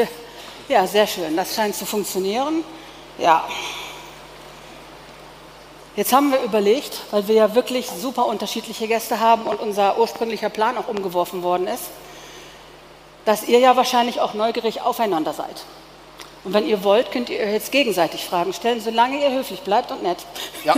ja, 0.69 0.87
sehr 0.87 1.05
schön. 1.05 1.35
Das 1.35 1.53
scheint 1.55 1.75
zu 1.75 1.85
funktionieren. 1.85 2.63
Ja. 3.19 3.47
Jetzt 5.95 6.13
haben 6.13 6.31
wir 6.31 6.41
überlegt, 6.41 7.01
weil 7.11 7.27
wir 7.27 7.35
ja 7.35 7.53
wirklich 7.53 7.87
super 7.89 8.25
unterschiedliche 8.25 8.87
Gäste 8.87 9.19
haben 9.19 9.43
und 9.43 9.59
unser 9.59 9.97
ursprünglicher 9.99 10.49
Plan 10.49 10.77
auch 10.77 10.87
umgeworfen 10.87 11.43
worden 11.43 11.67
ist, 11.67 11.83
dass 13.25 13.43
ihr 13.43 13.59
ja 13.59 13.75
wahrscheinlich 13.75 14.21
auch 14.21 14.33
neugierig 14.33 14.81
aufeinander 14.81 15.33
seid. 15.33 15.63
Und 16.43 16.53
wenn 16.53 16.67
ihr 16.67 16.83
wollt, 16.83 17.11
könnt 17.11 17.29
ihr 17.29 17.39
euch 17.39 17.53
jetzt 17.53 17.71
gegenseitig 17.71 18.25
Fragen 18.25 18.53
stellen, 18.53 18.81
solange 18.81 19.21
ihr 19.21 19.31
höflich 19.31 19.61
bleibt 19.61 19.91
und 19.91 20.03
nett. 20.03 20.17
Ja. 20.63 20.75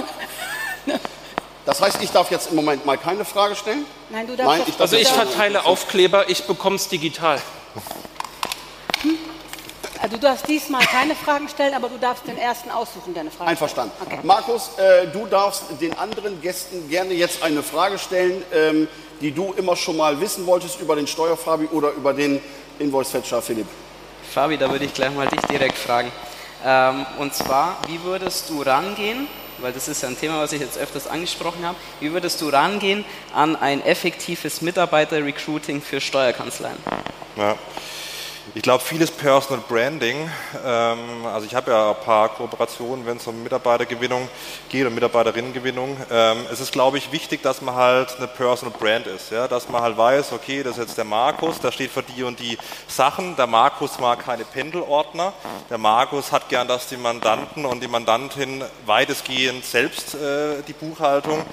Das 1.65 1.79
heißt, 1.79 2.03
ich 2.03 2.11
darf 2.11 2.29
jetzt 2.29 2.49
im 2.49 2.57
Moment 2.57 2.85
mal 2.85 2.97
keine 2.97 3.23
Frage 3.23 3.55
stellen? 3.55 3.85
Nein, 4.09 4.27
du 4.27 4.35
darfst 4.35 4.51
Nein, 4.51 4.63
ich 4.67 4.73
darf 4.73 4.81
Also 4.81 4.97
ich 4.97 5.07
verteile 5.07 5.65
Aufkleber, 5.65 6.29
ich 6.29 6.43
bekomme 6.43 6.75
es 6.75 6.89
digital. 6.89 7.41
Also 10.01 10.17
du 10.17 10.21
darfst 10.21 10.45
diesmal 10.49 10.85
keine 10.85 11.15
Fragen 11.15 11.47
stellen, 11.47 11.73
aber 11.73 11.87
du 11.87 11.97
darfst 11.97 12.27
den 12.27 12.37
ersten 12.37 12.69
aussuchen, 12.69 13.13
der 13.13 13.21
eine 13.21 13.31
Frage 13.31 13.51
Einverstanden. 13.51 13.93
stellt. 13.95 14.11
Okay. 14.19 14.27
Markus, 14.27 14.71
äh, 14.77 15.07
du 15.07 15.25
darfst 15.25 15.63
den 15.79 15.97
anderen 15.97 16.41
Gästen 16.41 16.89
gerne 16.89 17.13
jetzt 17.13 17.41
eine 17.41 17.63
Frage 17.63 17.97
stellen, 17.97 18.43
ähm, 18.53 18.89
die 19.21 19.31
du 19.31 19.53
immer 19.53 19.77
schon 19.77 19.95
mal 19.95 20.19
wissen 20.19 20.45
wolltest 20.45 20.81
über 20.81 20.97
den 20.97 21.07
Steuerfabi 21.07 21.67
oder 21.67 21.91
über 21.91 22.13
den 22.13 22.41
Invoice-Fetcher 22.79 23.41
Philipp. 23.41 23.67
Fabi, 24.31 24.57
da 24.57 24.69
würde 24.71 24.85
ich 24.85 24.93
gleich 24.93 25.13
mal 25.13 25.27
dich 25.27 25.41
direkt 25.41 25.77
fragen. 25.77 26.11
Ähm, 26.65 27.05
und 27.17 27.33
zwar, 27.33 27.77
wie 27.87 28.01
würdest 28.03 28.49
du 28.49 28.61
rangehen, 28.61 29.27
weil 29.59 29.73
das 29.73 29.87
ist 29.87 30.01
ja 30.01 30.09
ein 30.09 30.17
Thema, 30.17 30.39
was 30.39 30.53
ich 30.53 30.61
jetzt 30.61 30.77
öfters 30.77 31.07
angesprochen 31.07 31.65
habe, 31.65 31.77
wie 31.99 32.11
würdest 32.11 32.41
du 32.41 32.49
rangehen 32.49 33.05
an 33.33 33.55
ein 33.55 33.83
effektives 33.85 34.61
Mitarbeiter-Recruiting 34.61 35.81
für 35.81 36.01
Steuerkanzleien? 36.01 36.77
Ja. 37.35 37.55
Ich 38.55 38.61
glaube, 38.61 38.83
vieles 38.83 39.09
Personal 39.09 39.63
Branding. 39.69 40.29
Ähm, 40.65 41.25
also 41.25 41.45
ich 41.45 41.55
habe 41.55 41.71
ja 41.71 41.91
ein 41.91 42.03
paar 42.03 42.27
Kooperationen, 42.27 43.05
wenn 43.05 43.15
es 43.15 43.25
um 43.25 43.41
Mitarbeitergewinnung 43.41 44.27
geht 44.67 44.85
und 44.85 44.93
Mitarbeiterinnengewinnung. 44.93 45.95
Ähm, 46.11 46.39
es 46.51 46.59
ist, 46.59 46.73
glaube 46.73 46.97
ich, 46.97 47.13
wichtig, 47.13 47.41
dass 47.41 47.61
man 47.61 47.75
halt 47.75 48.17
eine 48.17 48.27
Personal 48.27 48.75
Brand 48.77 49.07
ist. 49.07 49.31
Ja? 49.31 49.47
Dass 49.47 49.69
man 49.69 49.81
halt 49.81 49.97
weiß, 49.97 50.33
okay, 50.33 50.61
das 50.61 50.73
ist 50.73 50.79
jetzt 50.79 50.97
der 50.97 51.05
Markus, 51.05 51.61
der 51.61 51.71
steht 51.71 51.91
für 51.91 52.03
die 52.03 52.23
und 52.23 52.37
die 52.37 52.57
Sachen. 52.87 53.37
Der 53.37 53.47
Markus 53.47 53.97
mag 53.99 54.25
keine 54.25 54.43
Pendelordner. 54.43 55.31
Der 55.69 55.77
Markus 55.77 56.33
hat 56.33 56.49
gern, 56.49 56.67
dass 56.67 56.87
die 56.87 56.97
Mandanten 56.97 57.65
und 57.65 57.81
die 57.81 57.87
Mandantin 57.87 58.61
weitestgehend 58.85 59.63
selbst 59.63 60.15
äh, 60.15 60.61
die 60.67 60.73
Buchhaltung 60.73 61.45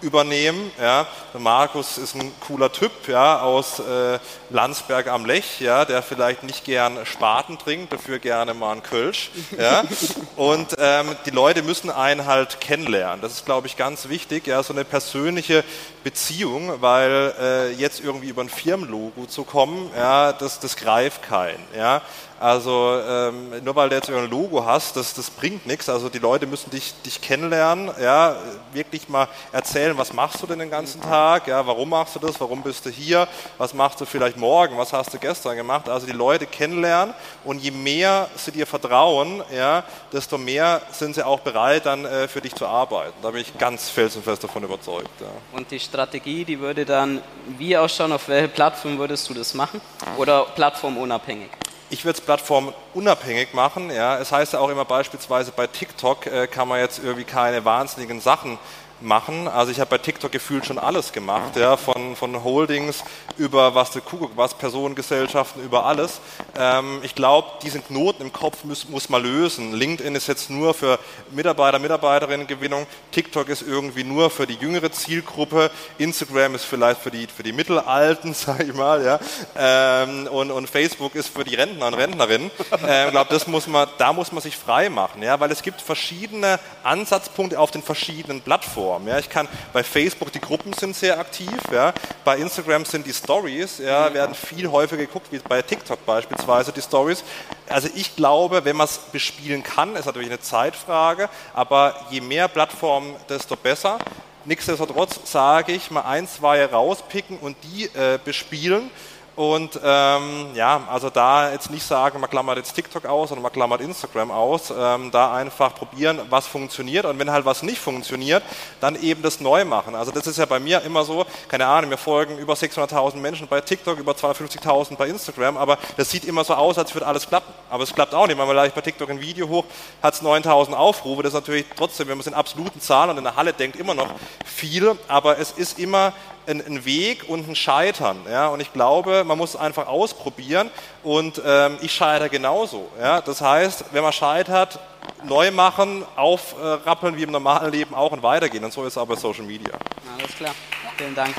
übernehmen. 0.00 0.70
Ja. 0.80 1.06
Der 1.32 1.40
Markus 1.40 1.98
ist 1.98 2.14
ein 2.14 2.32
cooler 2.40 2.70
Typ 2.72 2.92
ja, 3.08 3.40
aus 3.40 3.80
äh, 3.80 4.18
Landsberg 4.50 5.08
am 5.08 5.24
Lech, 5.24 5.60
ja, 5.60 5.84
der 5.84 6.02
vielleicht 6.02 6.42
nicht 6.42 6.64
gern 6.64 7.04
Spaten 7.04 7.58
trinkt, 7.58 7.92
dafür 7.92 8.18
gerne 8.18 8.54
mal 8.54 8.72
einen 8.72 8.82
Kölsch. 8.82 9.30
Ja. 9.58 9.84
Und 10.36 10.76
ähm, 10.78 11.16
die 11.26 11.30
Leute 11.30 11.62
müssen 11.62 11.90
einen 11.90 12.26
halt 12.26 12.60
kennenlernen. 12.60 13.20
Das 13.20 13.32
ist, 13.32 13.44
glaube 13.44 13.66
ich, 13.66 13.76
ganz 13.76 14.08
wichtig, 14.08 14.46
ja, 14.46 14.62
so 14.62 14.72
eine 14.72 14.84
persönliche 14.84 15.64
Beziehung, 16.04 16.80
weil 16.80 17.34
äh, 17.40 17.72
jetzt 17.72 18.00
irgendwie 18.00 18.28
über 18.28 18.42
ein 18.42 18.48
Firmenlogo 18.48 19.26
zu 19.26 19.44
kommen, 19.44 19.90
ja, 19.96 20.32
das, 20.32 20.60
das 20.60 20.76
greift 20.76 21.22
keinen. 21.22 21.62
Ja. 21.76 22.02
Also 22.40 23.00
ähm, 23.04 23.64
nur 23.64 23.74
weil 23.74 23.88
du 23.88 23.96
jetzt 23.96 24.08
ein 24.08 24.30
Logo 24.30 24.64
hast, 24.64 24.96
das, 24.96 25.12
das 25.14 25.28
bringt 25.28 25.66
nichts. 25.66 25.88
Also 25.88 26.08
die 26.08 26.20
Leute 26.20 26.46
müssen 26.46 26.70
dich, 26.70 26.94
dich 27.04 27.20
kennenlernen, 27.20 27.90
ja, 28.00 28.36
wirklich 28.72 29.08
mal 29.08 29.26
erzählen, 29.50 29.98
was 29.98 30.12
machst 30.12 30.40
du 30.40 30.46
denn 30.46 30.60
den 30.60 30.70
ganzen 30.70 31.00
Tag, 31.00 31.48
ja, 31.48 31.66
warum 31.66 31.88
machst 31.88 32.14
du 32.14 32.20
das, 32.20 32.40
warum 32.40 32.62
bist 32.62 32.86
du 32.86 32.90
hier, 32.90 33.26
was 33.58 33.74
machst 33.74 34.00
du 34.00 34.04
vielleicht 34.04 34.36
morgen, 34.38 34.78
was 34.78 34.92
hast 34.92 35.12
du 35.12 35.18
gestern 35.18 35.56
gemacht. 35.56 35.88
Also 35.88 36.06
die 36.06 36.12
Leute 36.12 36.46
kennenlernen 36.46 37.14
und 37.44 37.58
je 37.58 37.70
mehr 37.70 38.28
sie 38.36 38.52
dir 38.52 38.66
vertrauen, 38.66 39.42
ja, 39.54 39.84
desto 40.12 40.38
mehr 40.38 40.80
sind 40.90 41.14
sie 41.14 41.24
auch 41.24 41.40
bereit, 41.40 41.86
dann 41.86 42.04
äh, 42.04 42.28
für 42.28 42.40
dich 42.40 42.54
zu 42.54 42.66
arbeiten. 42.66 43.14
Da 43.22 43.30
bin 43.30 43.42
ich 43.42 43.56
ganz 43.58 43.90
felsenfest 43.90 44.44
davon 44.44 44.62
überzeugt. 44.62 45.10
Ja. 45.20 45.26
Und 45.52 45.70
die 45.70 45.80
Strategie, 45.80 46.44
die 46.44 46.58
würde 46.60 46.84
dann 46.84 47.20
wie 47.58 47.76
ausschauen, 47.76 48.12
auf 48.12 48.28
welche 48.28 48.48
Plattform 48.48 48.98
würdest 48.98 49.28
du 49.28 49.34
das 49.34 49.54
machen? 49.54 49.80
Oder 50.16 50.44
plattformunabhängig? 50.54 51.50
Ich 51.90 52.04
würde 52.04 52.18
es 52.18 52.24
plattformunabhängig 52.24 53.54
machen. 53.54 53.90
Ja. 53.90 54.18
Es 54.18 54.30
heißt 54.30 54.52
ja 54.52 54.58
auch 54.58 54.68
immer 54.68 54.84
beispielsweise 54.84 55.52
bei 55.52 55.66
TikTok 55.66 56.26
äh, 56.26 56.46
kann 56.46 56.68
man 56.68 56.80
jetzt 56.80 56.98
irgendwie 56.98 57.24
keine 57.24 57.64
wahnsinnigen 57.64 58.20
Sachen 58.20 58.58
machen. 59.00 59.48
Also 59.48 59.70
ich 59.72 59.80
habe 59.80 59.90
bei 59.90 59.98
TikTok 59.98 60.32
gefühlt 60.32 60.66
schon 60.66 60.78
alles 60.78 61.12
gemacht, 61.12 61.56
ja, 61.56 61.76
von, 61.76 62.16
von 62.16 62.42
Holdings 62.42 63.04
über 63.36 63.74
was 63.74 63.90
der 63.92 64.02
Kuckuck, 64.02 64.32
was 64.36 64.54
Personengesellschaften, 64.54 65.62
über 65.62 65.86
alles. 65.86 66.20
Ähm, 66.58 67.00
ich 67.02 67.14
glaube, 67.14 67.48
diesen 67.62 67.84
Knoten 67.86 68.22
im 68.22 68.32
Kopf 68.32 68.64
muss, 68.64 68.88
muss 68.88 69.08
man 69.08 69.22
lösen. 69.22 69.72
LinkedIn 69.72 70.14
ist 70.14 70.26
jetzt 70.26 70.50
nur 70.50 70.74
für 70.74 70.98
Mitarbeiter, 71.30 71.78
Mitarbeiterinnengewinnung. 71.78 72.86
TikTok 73.12 73.48
ist 73.48 73.62
irgendwie 73.62 74.04
nur 74.04 74.30
für 74.30 74.46
die 74.46 74.54
jüngere 74.54 74.90
Zielgruppe. 74.90 75.70
Instagram 75.98 76.54
ist 76.54 76.64
vielleicht 76.64 77.00
für 77.00 77.10
die, 77.10 77.26
für 77.26 77.42
die 77.42 77.52
Mittelalten, 77.52 78.34
sage 78.34 78.64
ich 78.64 78.74
mal, 78.74 79.04
ja. 79.04 79.20
Ähm, 79.56 80.26
und, 80.26 80.50
und 80.50 80.68
Facebook 80.68 81.14
ist 81.14 81.28
für 81.28 81.44
die 81.44 81.54
Rentner 81.54 81.86
und 81.86 81.94
Rentnerinnen. 81.94 82.50
Ähm, 82.86 83.06
ich 83.06 83.10
glaube, 83.12 83.38
muss 83.46 83.66
man, 83.66 83.88
da 83.98 84.12
muss 84.12 84.32
man 84.32 84.42
sich 84.42 84.56
frei 84.56 84.88
machen, 84.88 85.22
ja, 85.22 85.38
weil 85.38 85.50
es 85.52 85.62
gibt 85.62 85.80
verschiedene 85.80 86.58
Ansatzpunkte 86.82 87.58
auf 87.58 87.70
den 87.70 87.82
verschiedenen 87.82 88.40
Plattformen. 88.40 88.87
Ja. 89.06 89.18
Ich 89.18 89.28
kann 89.28 89.48
bei 89.72 89.82
Facebook 89.82 90.32
die 90.32 90.40
Gruppen 90.40 90.72
sind 90.72 90.96
sehr 90.96 91.18
aktiv, 91.18 91.50
ja. 91.72 91.92
Bei 92.24 92.38
Instagram 92.38 92.84
sind 92.84 93.06
die 93.06 93.12
Stories, 93.12 93.78
ja, 93.78 94.12
werden 94.12 94.34
viel 94.34 94.70
häufiger 94.70 95.04
geguckt 95.04 95.26
wie 95.30 95.38
bei 95.38 95.62
TikTok 95.62 96.04
beispielsweise 96.06 96.72
die 96.72 96.82
Stories. 96.82 97.22
Also 97.68 97.88
ich 97.94 98.16
glaube, 98.16 98.64
wenn 98.64 98.76
man 98.76 98.86
es 98.86 98.98
bespielen 99.12 99.62
kann, 99.62 99.96
ist 99.96 100.06
natürlich 100.06 100.30
eine 100.30 100.40
Zeitfrage, 100.40 101.28
aber 101.54 101.94
je 102.10 102.20
mehr 102.20 102.48
Plattformen, 102.48 103.14
desto 103.28 103.56
besser. 103.56 103.98
Nichtsdestotrotz 104.44 105.20
sage 105.30 105.72
ich, 105.72 105.90
mal 105.90 106.02
ein, 106.02 106.26
zwei 106.26 106.64
rauspicken 106.64 107.38
und 107.38 107.56
die 107.64 107.84
äh, 107.84 108.18
bespielen 108.24 108.90
und 109.38 109.78
ähm, 109.84 110.48
ja, 110.54 110.82
also 110.90 111.10
da 111.10 111.52
jetzt 111.52 111.70
nicht 111.70 111.86
sagen, 111.86 112.18
man 112.18 112.28
klammert 112.28 112.56
jetzt 112.56 112.72
TikTok 112.72 113.06
aus 113.06 113.30
oder 113.30 113.40
man 113.40 113.52
klammert 113.52 113.80
Instagram 113.80 114.32
aus, 114.32 114.72
ähm, 114.76 115.12
da 115.12 115.32
einfach 115.32 115.76
probieren, 115.76 116.18
was 116.28 116.48
funktioniert 116.48 117.04
und 117.04 117.20
wenn 117.20 117.30
halt 117.30 117.44
was 117.44 117.62
nicht 117.62 117.78
funktioniert, 117.78 118.42
dann 118.80 119.00
eben 119.00 119.22
das 119.22 119.38
neu 119.38 119.64
machen. 119.64 119.94
Also 119.94 120.10
das 120.10 120.26
ist 120.26 120.38
ja 120.38 120.44
bei 120.44 120.58
mir 120.58 120.82
immer 120.82 121.04
so, 121.04 121.24
keine 121.46 121.68
Ahnung, 121.68 121.90
mir 121.90 121.98
folgen 121.98 122.36
über 122.38 122.54
600.000 122.54 123.14
Menschen 123.18 123.46
bei 123.46 123.60
TikTok, 123.60 124.00
über 124.00 124.10
250.000 124.10 124.96
bei 124.96 125.06
Instagram, 125.06 125.56
aber 125.56 125.78
das 125.96 126.10
sieht 126.10 126.24
immer 126.24 126.42
so 126.42 126.54
aus, 126.54 126.76
als 126.76 126.92
würde 126.96 127.06
alles 127.06 127.28
klappen. 127.28 127.54
Aber 127.70 127.84
es 127.84 127.94
klappt 127.94 128.16
auch 128.16 128.26
nicht, 128.26 128.38
weil 128.38 128.46
man 128.46 128.56
gleich 128.56 128.72
bei 128.72 128.80
TikTok 128.80 129.08
ein 129.08 129.20
Video 129.20 129.48
hoch, 129.48 129.66
hat 130.02 130.14
es 130.14 130.22
9.000 130.22 130.72
Aufrufe, 130.72 131.22
das 131.22 131.32
ist 131.32 131.38
natürlich 131.38 131.66
trotzdem, 131.76 132.08
wenn 132.08 132.16
man 132.16 132.22
es 132.22 132.26
in 132.26 132.34
absoluten 132.34 132.80
Zahlen 132.80 133.10
und 133.10 133.18
in 133.18 133.24
der 133.24 133.36
Halle 133.36 133.52
denkt, 133.52 133.76
immer 133.76 133.94
noch 133.94 134.08
viel, 134.44 134.98
aber 135.06 135.38
es 135.38 135.52
ist 135.52 135.78
immer 135.78 136.12
ein, 136.48 136.64
ein 136.64 136.84
Weg 136.84 137.28
und 137.28 137.48
ein 137.48 137.54
Scheitern. 137.54 138.18
Ja? 138.28 138.48
Und 138.48 138.60
ich 138.60 138.72
glaube, 138.72 139.24
man 139.24 139.38
muss 139.38 139.50
es 139.50 139.56
einfach 139.56 139.86
ausprobieren 139.86 140.70
und 141.02 141.40
ähm, 141.44 141.78
ich 141.82 141.92
scheitere 141.92 142.28
genauso. 142.28 142.88
Ja? 143.00 143.20
Das 143.20 143.40
heißt, 143.40 143.84
wenn 143.92 144.02
man 144.02 144.12
scheitert, 144.12 144.78
neu 145.24 145.50
machen, 145.50 146.04
aufrappeln 146.16 147.16
wie 147.16 147.22
im 147.22 147.30
normalen 147.30 147.72
Leben 147.72 147.94
auch 147.94 148.12
und 148.12 148.22
weitergehen. 148.22 148.64
Und 148.64 148.72
so 148.72 148.82
ist 148.82 148.94
es 148.94 148.98
auch 148.98 149.06
bei 149.06 149.16
Social 149.16 149.44
Media. 149.44 149.72
Alles 150.18 150.34
klar. 150.36 150.54
Vielen 150.96 151.14
Dank. 151.14 151.34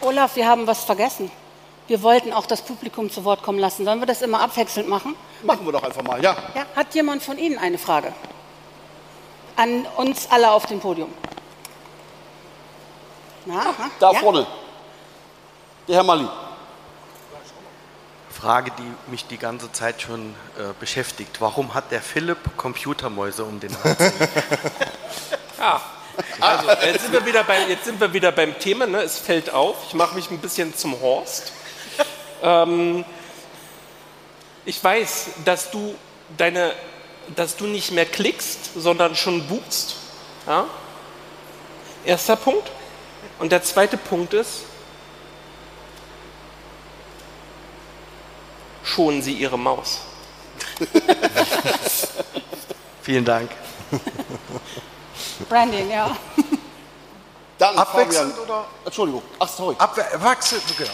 Olaf, 0.00 0.36
wir 0.36 0.46
haben 0.46 0.66
was 0.66 0.84
vergessen. 0.84 1.30
Wir 1.88 2.02
wollten 2.02 2.32
auch 2.32 2.46
das 2.46 2.62
Publikum 2.62 3.10
zu 3.10 3.24
Wort 3.24 3.42
kommen 3.42 3.58
lassen. 3.58 3.84
Sollen 3.84 3.98
wir 3.98 4.06
das 4.06 4.22
immer 4.22 4.40
abwechselnd 4.40 4.88
machen? 4.88 5.16
Machen 5.42 5.64
wir 5.64 5.72
doch 5.72 5.82
einfach 5.82 6.02
mal, 6.02 6.22
ja. 6.22 6.36
Ja, 6.54 6.66
hat 6.76 6.94
jemand 6.94 7.22
von 7.22 7.38
Ihnen 7.38 7.58
eine 7.58 7.78
Frage? 7.78 8.12
An 9.58 9.86
uns 9.96 10.28
alle 10.30 10.52
auf 10.52 10.66
dem 10.66 10.78
Podium. 10.78 11.12
Na, 13.44 13.74
na, 13.76 13.90
Da 13.98 14.12
ja? 14.12 14.20
vorne. 14.20 14.46
Der 15.88 15.96
Herr 15.96 16.04
Mali. 16.04 16.28
Frage, 18.30 18.70
die 18.78 19.10
mich 19.10 19.26
die 19.26 19.36
ganze 19.36 19.72
Zeit 19.72 20.00
schon 20.00 20.36
äh, 20.56 20.72
beschäftigt. 20.78 21.40
Warum 21.40 21.74
hat 21.74 21.90
der 21.90 22.00
Philipp 22.00 22.56
Computermäuse 22.56 23.44
um 23.44 23.58
den 23.58 23.76
Hals? 23.82 23.98
Ja. 25.58 25.80
Also, 26.40 26.68
jetzt 26.86 27.02
sind 27.02 27.12
wir 27.12 27.26
wieder 27.26 27.42
beim, 27.42 27.68
jetzt 27.68 27.84
sind 27.84 28.00
wir 28.00 28.12
wieder 28.12 28.30
beim 28.30 28.56
Thema. 28.60 28.86
Ne? 28.86 29.02
Es 29.02 29.18
fällt 29.18 29.52
auf. 29.52 29.74
Ich 29.88 29.94
mache 29.94 30.14
mich 30.14 30.30
ein 30.30 30.38
bisschen 30.38 30.72
zum 30.72 31.00
Horst. 31.00 31.52
Ähm, 32.44 33.04
ich 34.64 34.82
weiß, 34.82 35.30
dass 35.44 35.72
du, 35.72 35.96
deine, 36.36 36.72
dass 37.36 37.56
du 37.56 37.66
nicht 37.66 37.90
mehr 37.92 38.06
klickst, 38.06 38.70
sondern 38.76 39.14
schon 39.16 39.46
buchst. 39.46 39.96
Ja? 40.46 40.66
Erster 42.04 42.36
Punkt. 42.36 42.70
Und 43.38 43.52
der 43.52 43.62
zweite 43.62 43.96
Punkt 43.96 44.34
ist, 44.34 44.62
schonen 48.82 49.22
Sie 49.22 49.34
Ihre 49.34 49.58
Maus. 49.58 50.00
Vielen 53.02 53.24
Dank. 53.24 53.50
Branding, 55.48 55.90
ja. 55.90 56.16
Dann 57.58 57.76
Abwechselnd 57.76 58.34
Fabian. 58.34 58.48
oder? 58.48 58.64
Entschuldigung. 58.84 59.22
Ach, 59.38 59.48
sorry. 59.48 59.76
Abwechselnd. 59.78 60.62
Okay. 60.70 60.88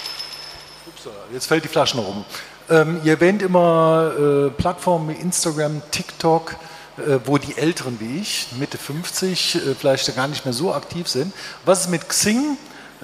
Ups, 0.87 1.09
jetzt 1.33 1.47
fällt 1.47 1.65
die 1.65 1.69
Flasche 1.69 1.97
noch 1.97 2.09
um. 2.09 2.25
Ähm, 2.71 3.01
ihr 3.05 3.13
erwähnt 3.13 3.43
immer 3.43 4.13
äh, 4.19 4.51
Plattformen 4.51 5.11
wie 5.11 5.21
Instagram, 5.21 5.83
TikTok, 5.91 6.57
äh, 6.97 7.19
wo 7.25 7.37
die 7.37 7.59
Älteren 7.59 8.01
wie 8.01 8.21
ich, 8.21 8.47
Mitte 8.59 8.79
50, 8.79 9.55
äh, 9.55 9.75
vielleicht 9.75 10.15
gar 10.17 10.29
nicht 10.29 10.45
mehr 10.47 10.55
so 10.55 10.73
aktiv 10.73 11.07
sind. 11.09 11.35
Was 11.67 11.83
ist 11.83 11.91
mit 11.91 12.09
Xing, 12.09 12.57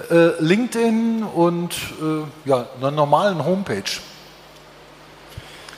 äh, 0.09 0.41
LinkedIn 0.41 1.23
und 1.23 1.75
äh, 2.01 2.49
ja, 2.49 2.67
einer 2.79 2.89
normalen 2.89 3.45
Homepage? 3.45 3.83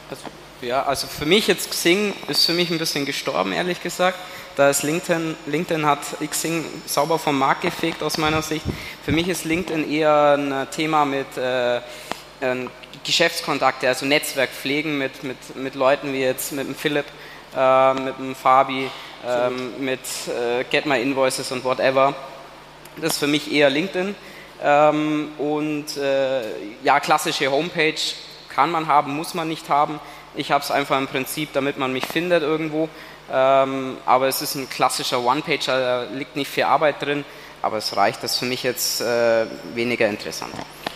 Also, 0.09 0.23
ja, 0.61 0.83
also 0.83 1.07
für 1.07 1.25
mich 1.25 1.47
jetzt 1.47 1.69
Xing 1.71 2.13
ist 2.29 2.45
für 2.45 2.53
mich 2.53 2.71
ein 2.71 2.77
bisschen 2.77 3.05
gestorben, 3.05 3.51
ehrlich 3.51 3.81
gesagt. 3.81 4.17
Da 4.55 4.69
ist 4.69 4.83
LinkedIn, 4.83 5.35
LinkedIn 5.47 5.85
hat 5.85 5.99
Xing 6.29 6.63
sauber 6.85 7.17
vom 7.19 7.37
Markt 7.37 7.63
gefegt 7.63 8.01
aus 8.03 8.17
meiner 8.17 8.43
Sicht. 8.43 8.63
Für 9.03 9.11
mich 9.11 9.27
ist 9.27 9.43
LinkedIn 9.43 9.91
eher 9.91 10.37
ein 10.37 10.67
Thema 10.69 11.03
mit 11.05 11.35
äh, 11.37 11.81
Geschäftskontakte, 13.03 13.87
also 13.87 14.05
Netzwerk 14.05 14.49
pflegen 14.49 14.97
mit, 14.97 15.23
mit, 15.23 15.55
mit 15.55 15.75
Leuten 15.75 16.13
wie 16.13 16.21
jetzt 16.21 16.51
mit 16.51 16.67
dem 16.67 16.75
Philipp, 16.75 17.05
äh, 17.55 17.93
mit 17.93 18.17
dem 18.17 18.35
Fabi, 18.35 18.89
ähm, 19.25 19.73
mit 19.79 19.99
äh, 20.27 20.63
Get 20.69 20.85
My 20.85 21.01
Invoices 21.01 21.51
und 21.51 21.63
whatever. 21.63 22.13
Das 22.97 23.13
ist 23.13 23.19
für 23.19 23.27
mich 23.27 23.51
eher 23.51 23.69
LinkedIn. 23.69 24.15
Ähm, 24.61 25.31
und 25.37 25.97
äh, 25.97 26.43
ja, 26.83 26.99
klassische 26.99 27.51
Homepage 27.51 27.95
kann 28.49 28.71
man 28.71 28.87
haben, 28.87 29.15
muss 29.15 29.33
man 29.33 29.47
nicht 29.47 29.69
haben. 29.69 29.99
Ich 30.35 30.51
habe 30.51 30.63
es 30.63 30.71
einfach 30.71 30.97
im 30.97 31.07
Prinzip, 31.07 31.53
damit 31.53 31.77
man 31.77 31.93
mich 31.93 32.05
findet 32.05 32.43
irgendwo. 32.43 32.89
Ähm, 33.31 33.97
aber 34.05 34.27
es 34.27 34.41
ist 34.41 34.55
ein 34.55 34.69
klassischer 34.69 35.23
One-Pager, 35.23 35.79
da 35.79 36.03
liegt 36.13 36.35
nicht 36.35 36.51
viel 36.51 36.63
Arbeit 36.63 37.01
drin, 37.01 37.25
aber 37.61 37.77
es 37.77 37.95
reicht. 37.95 38.23
Das 38.23 38.33
ist 38.33 38.39
für 38.39 38.45
mich 38.45 38.63
jetzt 38.63 39.01
äh, 39.01 39.45
weniger 39.73 40.07
interessant. 40.07 40.53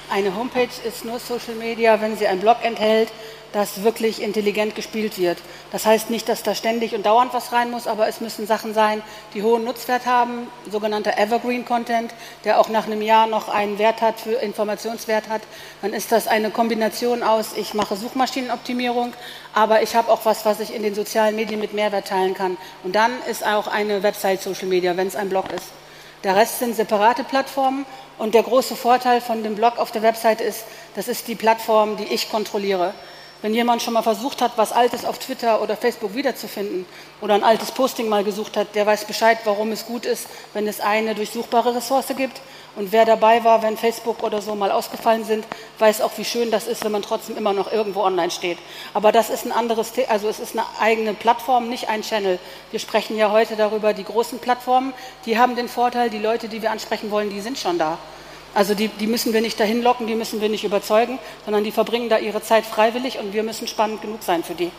Eine 0.09 0.35
Homepage 0.37 0.69
ist 0.85 1.03
nur 1.03 1.19
Social 1.19 1.55
Media, 1.55 1.99
wenn 1.99 2.15
sie 2.15 2.27
ein 2.27 2.39
Blog 2.39 2.59
enthält, 2.63 3.11
das 3.51 3.83
wirklich 3.83 4.21
intelligent 4.21 4.73
gespielt 4.73 5.19
wird. 5.19 5.37
Das 5.73 5.85
heißt 5.85 6.09
nicht, 6.09 6.29
dass 6.29 6.43
da 6.43 6.55
ständig 6.55 6.95
und 6.95 7.05
dauernd 7.05 7.33
was 7.33 7.51
rein 7.51 7.71
muss, 7.71 7.87
aber 7.87 8.07
es 8.07 8.21
müssen 8.21 8.47
Sachen 8.47 8.73
sein, 8.73 9.01
die 9.33 9.43
hohen 9.43 9.65
Nutzwert 9.65 10.05
haben, 10.05 10.47
sogenannter 10.71 11.17
Evergreen 11.17 11.65
Content, 11.65 12.13
der 12.45 12.61
auch 12.61 12.69
nach 12.69 12.85
einem 12.85 13.01
Jahr 13.01 13.27
noch 13.27 13.49
einen 13.49 13.79
Wert 13.79 14.01
hat, 14.01 14.21
für 14.21 14.35
Informationswert 14.35 15.27
hat. 15.27 15.41
Dann 15.81 15.91
ist 15.91 16.09
das 16.13 16.27
eine 16.27 16.51
Kombination 16.51 17.21
aus, 17.21 17.57
ich 17.57 17.73
mache 17.73 17.97
Suchmaschinenoptimierung, 17.97 19.13
aber 19.53 19.81
ich 19.81 19.93
habe 19.93 20.09
auch 20.09 20.23
was, 20.23 20.45
was 20.45 20.61
ich 20.61 20.73
in 20.73 20.83
den 20.83 20.95
sozialen 20.95 21.35
Medien 21.35 21.59
mit 21.59 21.73
Mehrwert 21.73 22.07
teilen 22.07 22.33
kann. 22.33 22.55
Und 22.85 22.95
dann 22.95 23.11
ist 23.29 23.45
auch 23.45 23.67
eine 23.67 24.03
Website 24.03 24.41
Social 24.41 24.67
Media, 24.67 24.95
wenn 24.95 25.07
es 25.07 25.17
ein 25.17 25.27
Blog 25.27 25.51
ist. 25.51 25.65
Der 26.23 26.35
Rest 26.35 26.59
sind 26.59 26.75
separate 26.75 27.23
Plattformen 27.23 27.85
und 28.17 28.33
der 28.33 28.43
große 28.43 28.75
Vorteil 28.75 29.21
von 29.21 29.43
dem 29.43 29.55
Blog 29.55 29.77
auf 29.77 29.91
der 29.91 30.01
Website 30.01 30.41
ist, 30.41 30.65
das 30.95 31.07
ist 31.07 31.27
die 31.27 31.35
Plattform, 31.35 31.97
die 31.97 32.05
ich 32.05 32.29
kontrolliere. 32.29 32.93
Wenn 33.43 33.53
jemand 33.53 33.83
schon 33.83 33.93
mal 33.93 34.01
versucht 34.01 34.41
hat, 34.41 34.53
was 34.55 34.71
Altes 34.71 35.05
auf 35.05 35.19
Twitter 35.19 35.61
oder 35.61 35.77
Facebook 35.77 36.15
wiederzufinden 36.15 36.87
oder 37.21 37.35
ein 37.35 37.43
altes 37.43 37.71
Posting 37.71 38.09
mal 38.09 38.23
gesucht 38.23 38.57
hat, 38.57 38.73
der 38.73 38.87
weiß 38.87 39.05
Bescheid, 39.05 39.37
warum 39.43 39.71
es 39.71 39.85
gut 39.85 40.07
ist, 40.07 40.27
wenn 40.53 40.67
es 40.67 40.79
eine 40.79 41.13
durchsuchbare 41.13 41.75
Ressource 41.75 42.07
gibt. 42.17 42.41
Und 42.77 42.91
wer 42.91 43.05
dabei 43.05 43.43
war, 43.43 43.63
wenn 43.63 43.75
Facebook 43.75 44.21
oder 44.21 44.39
so 44.39 44.53
mal 44.53 44.71
ausgefallen 44.71 45.25
sind, 45.25 45.47
weiß 45.79 46.01
auch, 46.01 46.11
wie 46.17 46.23
schön 46.23 46.51
das 46.51 46.67
ist, 46.67 46.85
wenn 46.85 46.91
man 46.91 47.01
trotzdem 47.01 47.35
immer 47.35 47.51
noch 47.51 47.71
irgendwo 47.71 48.03
online 48.03 48.29
steht. 48.29 48.59
Aber 48.93 49.11
das 49.11 49.31
ist 49.31 49.45
ein 49.45 49.51
anderes, 49.51 49.93
The 49.95 50.05
also 50.05 50.29
es 50.29 50.39
ist 50.39 50.55
eine 50.55 50.63
eigene 50.79 51.15
Plattform, 51.15 51.69
nicht 51.69 51.89
ein 51.89 52.03
Channel. 52.03 52.37
Wir 52.69 52.79
sprechen 52.79 53.17
ja 53.17 53.31
heute 53.31 53.55
darüber, 53.55 53.93
die 53.93 54.03
großen 54.03 54.37
Plattformen, 54.37 54.93
die 55.25 55.39
haben 55.39 55.55
den 55.55 55.69
Vorteil, 55.69 56.11
die 56.11 56.19
Leute, 56.19 56.49
die 56.49 56.61
wir 56.61 56.69
ansprechen 56.69 57.09
wollen, 57.09 57.31
die 57.31 57.41
sind 57.41 57.57
schon 57.57 57.79
da. 57.79 57.97
Also 58.53 58.75
die, 58.75 58.89
die 58.89 59.07
müssen 59.07 59.33
wir 59.33 59.41
nicht 59.41 59.59
dahin 59.59 59.81
locken, 59.81 60.05
die 60.05 60.15
müssen 60.15 60.39
wir 60.39 60.49
nicht 60.49 60.63
überzeugen, 60.63 61.17
sondern 61.45 61.63
die 61.63 61.71
verbringen 61.71 62.09
da 62.09 62.19
ihre 62.19 62.43
Zeit 62.43 62.63
freiwillig 62.63 63.17
und 63.17 63.33
wir 63.33 63.41
müssen 63.41 63.67
spannend 63.67 64.03
genug 64.03 64.21
sein 64.21 64.43
für 64.43 64.53
die. 64.53 64.69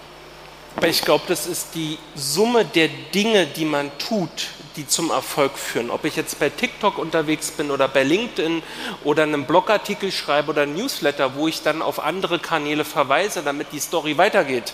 Aber 0.76 0.86
ich 0.86 1.02
glaube, 1.02 1.24
das 1.26 1.48
ist 1.48 1.74
die 1.74 1.98
Summe 2.14 2.64
der 2.64 2.86
Dinge, 3.12 3.46
die 3.46 3.64
man 3.64 3.90
tut, 3.98 4.50
die 4.78 4.86
zum 4.86 5.10
Erfolg 5.10 5.58
führen. 5.58 5.90
Ob 5.90 6.04
ich 6.04 6.16
jetzt 6.16 6.38
bei 6.38 6.48
TikTok 6.48 6.98
unterwegs 6.98 7.50
bin 7.50 7.70
oder 7.70 7.88
bei 7.88 8.04
LinkedIn 8.04 8.62
oder 9.04 9.24
einen 9.24 9.44
Blogartikel 9.44 10.12
schreibe 10.12 10.50
oder 10.50 10.62
ein 10.62 10.74
Newsletter, 10.74 11.34
wo 11.34 11.48
ich 11.48 11.62
dann 11.62 11.82
auf 11.82 11.98
andere 11.98 12.38
Kanäle 12.38 12.84
verweise, 12.84 13.42
damit 13.42 13.72
die 13.72 13.80
Story 13.80 14.16
weitergeht. 14.16 14.72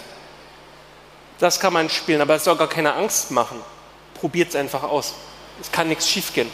Das 1.38 1.58
kann 1.58 1.72
man 1.72 1.88
spielen, 1.88 2.20
aber 2.20 2.36
es 2.36 2.44
soll 2.44 2.56
gar 2.56 2.68
keine 2.68 2.94
Angst 2.94 3.30
machen. 3.30 3.58
Probiert 4.12 4.50
es 4.50 4.56
einfach 4.56 4.82
aus. 4.82 5.14
Es 5.60 5.72
kann 5.72 5.88
nichts 5.88 6.08
schiefgehen. 6.08 6.50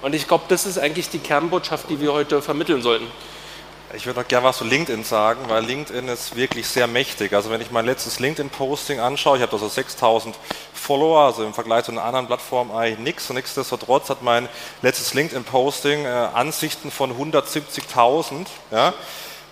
Und 0.00 0.14
ich 0.14 0.28
glaube, 0.28 0.44
das 0.48 0.64
ist 0.64 0.78
eigentlich 0.78 1.10
die 1.10 1.18
Kernbotschaft, 1.18 1.90
die 1.90 2.00
wir 2.00 2.12
heute 2.12 2.40
vermitteln 2.40 2.82
sollten. 2.82 3.06
Ich 3.96 4.04
würde 4.04 4.20
noch 4.20 4.28
gerne 4.28 4.46
was 4.46 4.58
zu 4.58 4.64
LinkedIn 4.64 5.04
sagen, 5.04 5.48
weil 5.48 5.64
LinkedIn 5.64 6.08
ist 6.08 6.36
wirklich 6.36 6.66
sehr 6.66 6.86
mächtig. 6.86 7.32
Also 7.32 7.48
wenn 7.48 7.62
ich 7.62 7.70
mein 7.70 7.86
letztes 7.86 8.18
LinkedIn-Posting 8.18 9.00
anschaue, 9.00 9.38
ich 9.38 9.42
habe 9.42 9.50
da 9.50 9.56
so 9.56 9.68
6000 9.68 10.36
Follower, 10.74 11.20
also 11.20 11.42
im 11.44 11.54
Vergleich 11.54 11.84
zu 11.84 11.92
einer 11.92 12.04
anderen 12.04 12.26
Plattform 12.26 12.72
eigentlich 12.72 12.98
nichts. 12.98 13.30
Und 13.30 13.36
nichtsdestotrotz 13.36 14.10
hat 14.10 14.20
mein 14.20 14.50
letztes 14.82 15.14
LinkedIn-Posting 15.14 16.04
äh, 16.04 16.08
Ansichten 16.08 16.90
von 16.90 17.18
170.000. 17.18 18.46
Ja? 18.70 18.92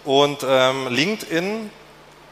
Und 0.04 0.44
ähm, 0.46 0.88
LinkedIn 0.88 1.70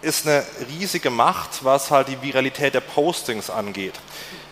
ist 0.02 0.26
eine 0.26 0.44
riesige 0.68 1.08
Macht, 1.08 1.64
was 1.64 1.90
halt 1.90 2.08
die 2.08 2.20
Viralität 2.20 2.74
der 2.74 2.80
Postings 2.80 3.48
angeht. 3.48 3.94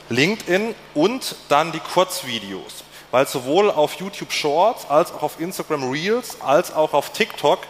LinkedIn 0.08 0.74
und 0.94 1.36
dann 1.50 1.72
die 1.72 1.80
Kurzvideos 1.80 2.84
weil 3.11 3.26
sowohl 3.26 3.70
auf 3.70 3.94
YouTube 3.94 4.32
Shorts 4.32 4.88
als 4.88 5.12
auch 5.12 5.22
auf 5.22 5.40
Instagram 5.40 5.90
Reels 5.90 6.40
als 6.40 6.72
auch 6.72 6.92
auf 6.92 7.11
TikTok 7.11 7.61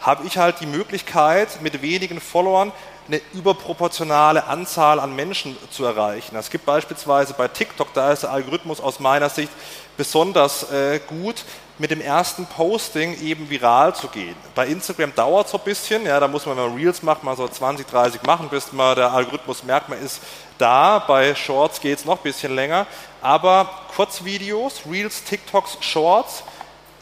habe 0.00 0.26
ich 0.26 0.36
halt 0.36 0.60
die 0.60 0.66
Möglichkeit, 0.66 1.62
mit 1.62 1.80
wenigen 1.80 2.20
Followern 2.20 2.72
eine 3.08 3.20
überproportionale 3.32 4.44
Anzahl 4.44 5.00
an 5.00 5.14
Menschen 5.14 5.56
zu 5.70 5.84
erreichen. 5.84 6.36
Es 6.36 6.50
gibt 6.50 6.64
beispielsweise 6.66 7.34
bei 7.34 7.48
TikTok, 7.48 7.92
da 7.94 8.12
ist 8.12 8.22
der 8.22 8.30
Algorithmus 8.30 8.80
aus 8.80 9.00
meiner 9.00 9.28
Sicht 9.28 9.50
besonders 9.96 10.70
äh, 10.70 11.00
gut, 11.06 11.44
mit 11.78 11.90
dem 11.90 12.00
ersten 12.00 12.46
Posting 12.46 13.20
eben 13.20 13.50
viral 13.50 13.94
zu 13.94 14.06
gehen. 14.08 14.36
Bei 14.54 14.66
Instagram 14.66 15.14
dauert 15.14 15.46
es 15.46 15.52
so 15.52 15.58
ein 15.58 15.64
bisschen, 15.64 16.06
ja, 16.06 16.20
da 16.20 16.28
muss 16.28 16.46
man, 16.46 16.56
wenn 16.56 16.68
man 16.68 16.76
Reels 16.76 17.02
macht, 17.02 17.24
mal 17.24 17.36
so 17.36 17.48
20, 17.48 17.86
30 17.86 18.22
machen, 18.22 18.48
bis 18.48 18.72
man 18.72 18.94
der 18.94 19.12
Algorithmus 19.12 19.64
merkt, 19.64 19.88
man 19.88 20.00
ist 20.00 20.20
da. 20.58 21.00
Bei 21.00 21.34
Shorts 21.34 21.80
geht 21.80 21.98
es 21.98 22.04
noch 22.04 22.18
ein 22.18 22.22
bisschen 22.22 22.54
länger. 22.54 22.86
Aber 23.22 23.68
Kurzvideos, 23.96 24.82
Reels, 24.88 25.24
TikToks, 25.24 25.78
Shorts 25.80 26.44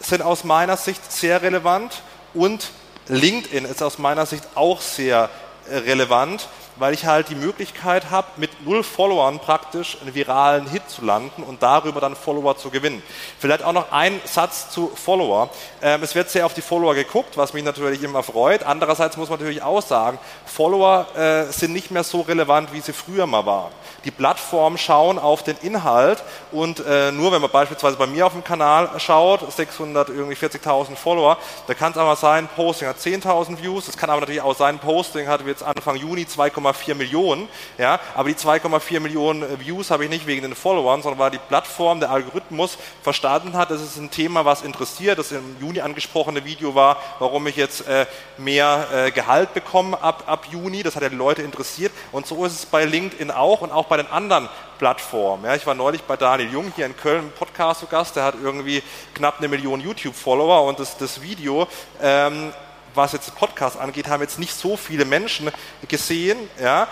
sind 0.01 0.23
aus 0.23 0.45
meiner 0.45 0.77
Sicht 0.77 1.13
sehr 1.13 1.43
relevant 1.43 2.03
und 2.33 2.71
LinkedIn 3.09 3.65
ist 3.67 3.83
aus 3.83 3.99
meiner 3.99 4.25
Sicht 4.27 4.45
auch 4.55 4.81
sehr 4.81 5.29
äh, 5.69 5.77
relevant, 5.79 6.49
weil 6.83 6.95
ich 6.95 7.07
halt 7.07 7.29
die 7.29 7.37
Möglichkeit 7.37 8.11
habe, 8.11 8.27
mit 8.39 8.67
null 8.67 8.83
Followern 8.83 9.39
praktisch 9.39 9.99
einen 10.01 10.17
viralen 10.17 10.67
Hit 10.67 10.91
zu 10.91 11.05
landen 11.05 11.45
und 11.45 11.63
darüber 11.63 12.01
dann 12.01 12.17
Follower 12.17 12.57
zu 12.57 12.71
gewinnen. 12.71 13.05
Vielleicht 13.39 13.63
auch 13.63 13.73
noch 13.73 13.93
ein 13.93 14.21
Satz 14.25 14.69
zu 14.69 14.89
Follower. 14.89 15.49
Ähm, 15.81 16.03
es 16.03 16.17
wird 16.17 16.29
sehr 16.29 16.45
auf 16.45 16.55
die 16.55 16.61
Follower 16.61 16.97
geguckt, 16.97 17.37
was 17.37 17.53
mich 17.53 17.63
natürlich 17.63 18.03
immer 18.03 18.25
freut. 18.25 18.65
Andererseits 18.65 19.17
muss 19.17 19.31
man 19.31 19.39
natürlich 19.39 19.63
auch 19.63 19.81
sagen, 19.81 20.19
Follower 20.45 21.07
äh, 21.17 21.53
sind 21.53 21.73
nicht 21.73 21.93
mehr 21.93 22.03
so 22.03 22.23
relevant, 22.23 22.73
wie 22.73 22.81
sie 22.81 22.93
früher 22.93 23.29
mal 23.29 23.47
waren. 23.47 23.71
Die 24.05 24.11
Plattformen 24.11 24.77
schauen 24.77 25.21
auf 25.21 25.45
den 25.45 25.57
Inhalt 25.63 26.25
und 26.51 26.85
äh, 26.85 27.13
nur 27.13 27.31
wenn 27.31 27.41
man 27.41 27.51
beispielsweise 27.51 27.97
bei 27.97 28.09
mir 28.09 28.27
auf 28.27 28.33
dem 28.33 28.43
Kanal 28.43 28.91
schaut, 28.99 29.53
600 29.53 30.09
irgendwie 30.09 30.35
40.000 30.35 30.97
Follower, 30.97 31.39
da 31.69 31.75
kann 31.75 31.93
es 31.93 31.99
aber 31.99 32.17
sein, 32.17 32.49
Posting 32.57 32.89
hat 32.89 32.99
10.000 32.99 33.63
Views, 33.63 33.87
es 33.87 33.97
kann 33.97 34.11
aber 34.11 34.21
natürlich 34.21 34.41
auch 34.41 34.57
sein, 34.57 34.81
Posting 34.81 35.29
hat 35.29 35.47
jetzt 35.47 35.63
Anfang 35.63 35.95
Juni 35.95 36.27
2,4 36.73 36.95
Millionen, 36.95 37.49
ja, 37.79 38.01
aber 38.15 38.29
die 38.29 38.35
2,4 38.35 39.01
Millionen 39.01 39.43
äh, 39.43 39.61
Views 39.61 39.91
habe 39.91 40.05
ich 40.05 40.11
nicht 40.11 40.27
wegen 40.27 40.43
den 40.43 40.55
Followern, 40.55 41.03
sondern 41.03 41.19
weil 41.19 41.31
die 41.31 41.39
Plattform, 41.39 42.01
der 42.01 42.11
Algorithmus 42.11 42.79
verstanden 43.03 43.57
hat, 43.57 43.71
das 43.71 43.81
ist 43.81 43.97
ein 43.97 44.11
Thema, 44.11 44.45
was 44.45 44.63
interessiert. 44.63 45.19
Das 45.19 45.33
im 45.33 45.57
Juni 45.61 45.81
angesprochene 45.81 46.45
Video 46.45 46.75
war, 46.75 46.97
warum 47.19 47.47
ich 47.47 47.57
jetzt 47.57 47.87
äh, 47.87 48.07
mehr 48.39 48.87
äh, 48.93 49.11
Gehalt 49.11 49.55
bekomme 49.55 50.01
ab, 50.03 50.25
ab 50.27 50.47
Juni. 50.51 50.83
Das 50.83 50.97
hat 50.97 51.03
ja 51.03 51.09
die 51.09 51.17
Leute 51.17 51.43
interessiert. 51.43 51.93
Und 52.13 52.27
so 52.27 52.45
ist 52.45 52.53
es 52.53 52.67
bei 52.67 52.85
LinkedIn 52.85 53.31
auch 53.31 53.61
und 53.61 53.71
auch 53.71 53.87
bei 53.87 53.97
den 53.97 54.07
anderen 54.07 54.49
Plattformen. 54.79 55.45
Ja, 55.45 55.55
ich 55.55 55.67
war 55.67 55.75
neulich 55.75 56.03
bei 56.03 56.17
Daniel 56.17 56.51
Jung 56.53 56.73
hier 56.75 56.87
in 56.87 56.97
Köln 56.97 57.21
im 57.21 57.31
Podcast 57.31 57.81
zu 57.81 57.87
Gast. 57.87 58.17
Der 58.17 58.25
hat 58.25 58.35
irgendwie 58.43 58.83
knapp 59.15 59.39
eine 59.39 59.49
Million 59.49 59.81
YouTube-Follower 59.81 60.65
und 60.65 60.79
das, 60.81 60.97
das 60.97 61.23
Video 61.23 61.69
ähm, 62.01 62.53
was 62.95 63.13
jetzt 63.13 63.35
Podcast 63.35 63.79
angeht, 63.79 64.09
haben 64.09 64.23
jetzt 64.23 64.39
nicht 64.39 64.55
so 64.55 64.77
viele 64.77 65.05
Menschen 65.05 65.51
gesehen. 65.89 66.39
Ja? 66.61 66.89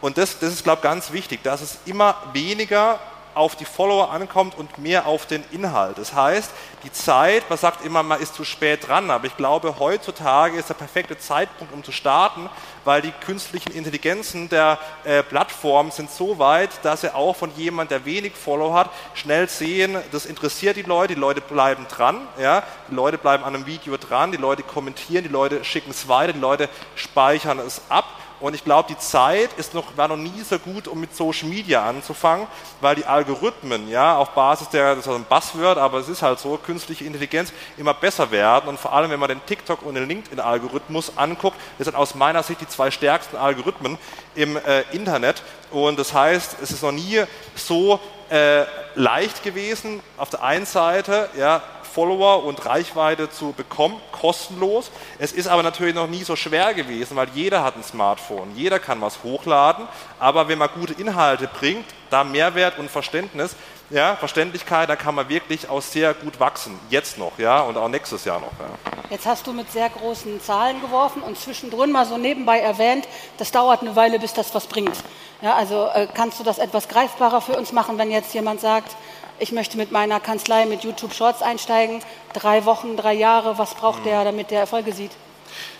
Und 0.00 0.18
das, 0.18 0.38
das 0.38 0.52
ist, 0.52 0.64
glaube 0.64 0.78
ich, 0.78 0.82
ganz 0.82 1.12
wichtig, 1.12 1.42
dass 1.42 1.60
es 1.60 1.78
immer 1.86 2.16
weniger 2.32 2.98
auf 3.34 3.56
die 3.56 3.64
Follower 3.64 4.10
ankommt 4.10 4.56
und 4.56 4.78
mehr 4.78 5.06
auf 5.06 5.26
den 5.26 5.44
Inhalt. 5.50 5.98
Das 5.98 6.14
heißt, 6.14 6.50
die 6.82 6.92
Zeit, 6.92 7.48
man 7.48 7.58
sagt 7.58 7.84
immer, 7.84 8.02
man 8.02 8.20
ist 8.20 8.34
zu 8.34 8.44
spät 8.44 8.88
dran, 8.88 9.10
aber 9.10 9.26
ich 9.26 9.36
glaube, 9.36 9.78
heutzutage 9.78 10.56
ist 10.56 10.68
der 10.68 10.74
perfekte 10.74 11.18
Zeitpunkt, 11.18 11.72
um 11.72 11.84
zu 11.84 11.92
starten, 11.92 12.48
weil 12.84 13.02
die 13.02 13.12
künstlichen 13.12 13.72
Intelligenzen 13.72 14.48
der 14.48 14.78
äh, 15.04 15.22
Plattform 15.22 15.90
sind 15.90 16.10
so 16.10 16.38
weit, 16.38 16.70
dass 16.82 17.02
sie 17.02 17.14
auch 17.14 17.36
von 17.36 17.50
jemand, 17.56 17.90
der 17.90 18.04
wenig 18.04 18.32
Follower 18.34 18.74
hat, 18.74 18.90
schnell 19.14 19.48
sehen, 19.48 19.96
das 20.12 20.26
interessiert 20.26 20.76
die 20.76 20.82
Leute, 20.82 21.14
die 21.14 21.20
Leute 21.20 21.40
bleiben 21.40 21.86
dran, 21.88 22.26
ja? 22.38 22.62
die 22.90 22.94
Leute 22.94 23.18
bleiben 23.18 23.44
an 23.44 23.54
einem 23.54 23.66
Video 23.66 23.96
dran, 23.96 24.32
die 24.32 24.38
Leute 24.38 24.62
kommentieren, 24.62 25.24
die 25.24 25.30
Leute 25.30 25.64
schicken 25.64 25.90
es 25.90 26.08
weiter, 26.08 26.32
die 26.32 26.40
Leute 26.40 26.68
speichern 26.94 27.58
es 27.58 27.82
ab 27.88 28.06
und 28.40 28.54
ich 28.54 28.64
glaube, 28.64 28.88
die 28.88 28.98
Zeit 28.98 29.50
ist 29.58 29.74
noch, 29.74 29.96
war 29.96 30.08
noch 30.08 30.16
nie 30.16 30.40
so 30.42 30.58
gut, 30.58 30.88
um 30.88 30.98
mit 30.98 31.14
Social 31.14 31.48
Media 31.48 31.86
anzufangen, 31.86 32.46
weil 32.80 32.96
die 32.96 33.04
Algorithmen, 33.04 33.88
ja, 33.88 34.16
auf 34.16 34.30
Basis 34.30 34.68
der, 34.70 34.96
das 34.96 35.06
ist 35.06 35.12
ein 35.12 35.24
Buzzword, 35.24 35.76
aber 35.76 35.98
es 35.98 36.08
ist 36.08 36.22
halt 36.22 36.38
so, 36.38 36.56
künstliche 36.56 37.04
Intelligenz 37.04 37.52
immer 37.76 37.92
besser 37.92 38.30
werden. 38.30 38.68
Und 38.68 38.80
vor 38.80 38.94
allem, 38.94 39.10
wenn 39.10 39.20
man 39.20 39.28
den 39.28 39.44
TikTok 39.44 39.82
und 39.82 39.94
den 39.94 40.08
LinkedIn-Algorithmus 40.08 41.18
anguckt, 41.18 41.58
das 41.76 41.84
sind 41.84 41.94
aus 41.94 42.14
meiner 42.14 42.42
Sicht 42.42 42.62
die 42.62 42.68
zwei 42.68 42.90
stärksten 42.90 43.36
Algorithmen 43.36 43.98
im 44.34 44.56
äh, 44.56 44.82
Internet. 44.92 45.42
Und 45.70 45.98
das 45.98 46.14
heißt, 46.14 46.56
es 46.62 46.70
ist 46.70 46.82
noch 46.82 46.92
nie 46.92 47.22
so 47.54 48.00
äh, 48.30 48.64
leicht 48.94 49.42
gewesen, 49.42 50.00
auf 50.16 50.30
der 50.30 50.42
einen 50.42 50.64
Seite, 50.64 51.28
ja, 51.36 51.62
Follower 51.94 52.44
und 52.44 52.64
Reichweite 52.64 53.30
zu 53.30 53.52
bekommen, 53.52 54.00
kostenlos. 54.12 54.90
Es 55.18 55.32
ist 55.32 55.48
aber 55.48 55.62
natürlich 55.62 55.94
noch 55.94 56.06
nie 56.06 56.22
so 56.22 56.36
schwer 56.36 56.74
gewesen, 56.74 57.16
weil 57.16 57.28
jeder 57.34 57.64
hat 57.64 57.76
ein 57.76 57.82
Smartphone, 57.82 58.54
jeder 58.54 58.78
kann 58.78 59.00
was 59.00 59.22
hochladen, 59.22 59.88
aber 60.18 60.48
wenn 60.48 60.58
man 60.58 60.70
gute 60.74 60.92
Inhalte 60.94 61.48
bringt, 61.48 61.86
da 62.10 62.24
Mehrwert 62.24 62.78
und 62.78 62.90
Verständnis, 62.90 63.56
ja, 63.90 64.14
Verständlichkeit, 64.16 64.88
da 64.88 64.96
kann 64.96 65.14
man 65.14 65.28
wirklich 65.28 65.68
auch 65.68 65.82
sehr 65.82 66.14
gut 66.14 66.38
wachsen, 66.38 66.78
jetzt 66.90 67.18
noch, 67.18 67.38
ja, 67.38 67.60
und 67.60 67.76
auch 67.76 67.88
nächstes 67.88 68.24
Jahr 68.24 68.38
noch. 68.38 68.52
Ja. 68.58 68.92
Jetzt 69.10 69.26
hast 69.26 69.46
du 69.46 69.52
mit 69.52 69.70
sehr 69.72 69.88
großen 69.88 70.40
Zahlen 70.40 70.80
geworfen 70.80 71.22
und 71.22 71.36
zwischendrin 71.36 71.90
mal 71.90 72.06
so 72.06 72.16
nebenbei 72.16 72.60
erwähnt, 72.60 73.08
das 73.38 73.50
dauert 73.50 73.80
eine 73.80 73.96
Weile, 73.96 74.20
bis 74.20 74.32
das 74.32 74.54
was 74.54 74.66
bringt. 74.66 74.96
Ja, 75.42 75.54
also 75.56 75.88
äh, 75.94 76.06
kannst 76.12 76.38
du 76.38 76.44
das 76.44 76.58
etwas 76.58 76.86
greifbarer 76.86 77.40
für 77.40 77.56
uns 77.56 77.72
machen, 77.72 77.98
wenn 77.98 78.10
jetzt 78.10 78.32
jemand 78.34 78.60
sagt, 78.60 78.94
ich 79.40 79.52
möchte 79.52 79.76
mit 79.76 79.90
meiner 79.90 80.20
Kanzlei 80.20 80.66
mit 80.66 80.84
YouTube 80.84 81.14
Shorts 81.14 81.42
einsteigen, 81.42 82.00
drei 82.34 82.64
Wochen, 82.66 82.96
drei 82.96 83.14
Jahre, 83.14 83.58
was 83.58 83.74
braucht 83.74 84.04
der, 84.04 84.24
damit 84.24 84.50
der 84.50 84.60
Erfolge 84.60 84.92
sieht? 84.92 85.12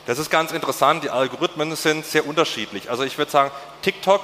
Das 0.07 0.19
ist 0.19 0.31
ganz 0.31 0.51
interessant, 0.51 1.05
die 1.05 1.11
Algorithmen 1.11 1.77
sind 1.77 2.05
sehr 2.05 2.27
unterschiedlich. 2.27 2.91
Also 2.91 3.05
ich 3.05 3.19
würde 3.19 3.31
sagen, 3.31 3.51
TikTok, 3.83 4.23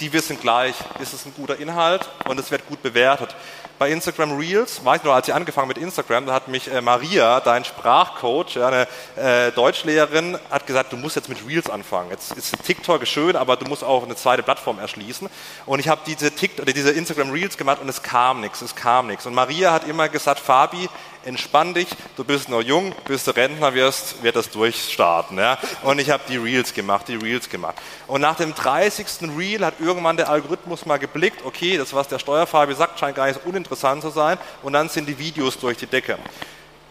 die 0.00 0.12
wissen 0.12 0.40
gleich, 0.40 0.74
ist 0.98 1.12
es 1.12 1.26
ein 1.26 1.34
guter 1.36 1.58
Inhalt 1.58 2.08
und 2.26 2.40
es 2.40 2.50
wird 2.50 2.66
gut 2.66 2.82
bewertet 2.82 3.36
bei 3.80 3.90
Instagram 3.90 4.36
Reels, 4.36 4.84
weiß 4.84 4.98
ich 4.98 5.04
noch, 5.04 5.14
als 5.14 5.26
ich 5.26 5.32
angefangen 5.32 5.68
mit 5.68 5.78
Instagram, 5.78 6.26
da 6.26 6.34
hat 6.34 6.48
mich 6.48 6.70
äh, 6.70 6.82
Maria, 6.82 7.40
dein 7.40 7.64
Sprachcoach, 7.64 8.58
eine 8.58 8.86
äh, 9.16 9.52
Deutschlehrerin, 9.52 10.38
hat 10.50 10.66
gesagt, 10.66 10.92
du 10.92 10.98
musst 10.98 11.16
jetzt 11.16 11.30
mit 11.30 11.38
Reels 11.48 11.70
anfangen. 11.70 12.10
Jetzt 12.10 12.32
ist 12.36 12.54
TikTok 12.62 13.06
schön, 13.06 13.36
aber 13.36 13.56
du 13.56 13.64
musst 13.64 13.82
auch 13.82 14.04
eine 14.04 14.14
zweite 14.16 14.42
Plattform 14.42 14.78
erschließen. 14.78 15.30
Und 15.64 15.78
ich 15.78 15.88
habe 15.88 16.02
diese, 16.06 16.30
diese 16.30 16.90
Instagram 16.90 17.30
Reels 17.30 17.56
gemacht 17.56 17.80
und 17.80 17.88
es 17.88 18.02
kam 18.02 18.42
nichts, 18.42 18.60
es 18.60 18.76
kam 18.76 19.06
nichts. 19.06 19.24
Und 19.24 19.32
Maria 19.32 19.72
hat 19.72 19.88
immer 19.88 20.10
gesagt, 20.10 20.40
Fabi, 20.40 20.90
entspann 21.24 21.74
dich, 21.74 21.88
du 22.16 22.24
bist 22.24 22.48
noch 22.48 22.62
jung, 22.62 22.94
bis 23.04 23.24
du 23.24 23.30
Rentner 23.32 23.74
wirst, 23.74 24.22
wird 24.22 24.36
das 24.36 24.50
durchstarten. 24.50 25.38
Ja? 25.38 25.58
Und 25.82 25.98
ich 25.98 26.10
habe 26.10 26.22
die 26.28 26.36
Reels 26.36 26.72
gemacht, 26.72 27.08
die 27.08 27.16
Reels 27.16 27.48
gemacht. 27.48 27.76
Und 28.06 28.20
nach 28.20 28.36
dem 28.36 28.54
30. 28.54 29.06
Reel 29.36 29.64
hat 29.64 29.74
irgendwann 29.80 30.16
der 30.16 30.28
Algorithmus 30.28 30.86
mal 30.86 30.98
geblickt, 30.98 31.44
okay, 31.44 31.76
das, 31.76 31.92
was 31.92 32.08
der 32.08 32.18
Steuerfabi 32.18 32.74
sagt, 32.74 32.98
scheint 32.98 33.16
gar 33.16 33.26
nicht 33.26 33.40
so 33.42 33.48
uninteressant 33.48 34.02
zu 34.02 34.10
sein. 34.10 34.38
Und 34.62 34.72
dann 34.72 34.88
sind 34.88 35.08
die 35.08 35.18
Videos 35.18 35.58
durch 35.58 35.76
die 35.76 35.86
Decke 35.86 36.18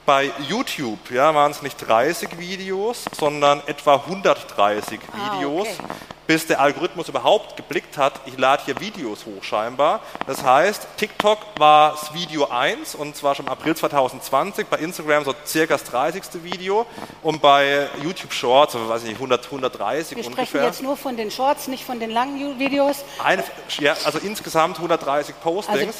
bei 0.09 0.31
YouTube 0.47 1.11
ja, 1.11 1.35
waren 1.35 1.51
es 1.51 1.61
nicht 1.61 1.77
30 1.87 2.39
Videos, 2.39 3.05
sondern 3.15 3.61
etwa 3.67 3.97
130 3.97 4.99
ah, 5.13 5.37
Videos, 5.37 5.67
okay. 5.67 5.93
bis 6.25 6.47
der 6.47 6.59
Algorithmus 6.59 7.09
überhaupt 7.09 7.55
geblickt 7.55 7.95
hat, 7.95 8.19
ich 8.25 8.35
lade 8.35 8.63
hier 8.65 8.79
Videos 8.79 9.27
hoch 9.27 9.43
scheinbar. 9.43 9.99
Das 10.25 10.43
heißt, 10.43 10.87
TikTok 10.97 11.37
war 11.59 11.91
das 11.91 12.11
Video 12.15 12.47
1 12.49 12.95
und 12.95 13.15
zwar 13.15 13.35
schon 13.35 13.45
im 13.45 13.51
April 13.51 13.75
2020, 13.75 14.65
bei 14.65 14.77
Instagram 14.77 15.25
so 15.25 15.35
circa 15.45 15.75
das 15.75 15.83
30. 15.83 16.23
Video 16.41 16.87
und 17.21 17.39
bei 17.39 17.87
YouTube 18.01 18.33
Shorts, 18.33 18.73
also 18.73 18.89
weiß 18.89 19.03
ich 19.03 19.09
nicht, 19.09 19.17
100, 19.17 19.45
130 19.45 20.17
Wir 20.17 20.25
ungefähr. 20.25 20.45
sprechen 20.47 20.65
jetzt 20.65 20.81
nur 20.81 20.97
von 20.97 21.17
den 21.17 21.29
Shorts, 21.29 21.67
nicht 21.67 21.85
von 21.85 21.99
den 21.99 22.09
langen 22.09 22.57
Videos. 22.57 23.05
Eine, 23.23 23.43
ja, 23.77 23.95
also 24.05 24.17
insgesamt 24.17 24.77
130 24.77 25.39
Postings. 25.39 25.77
Also 25.77 25.99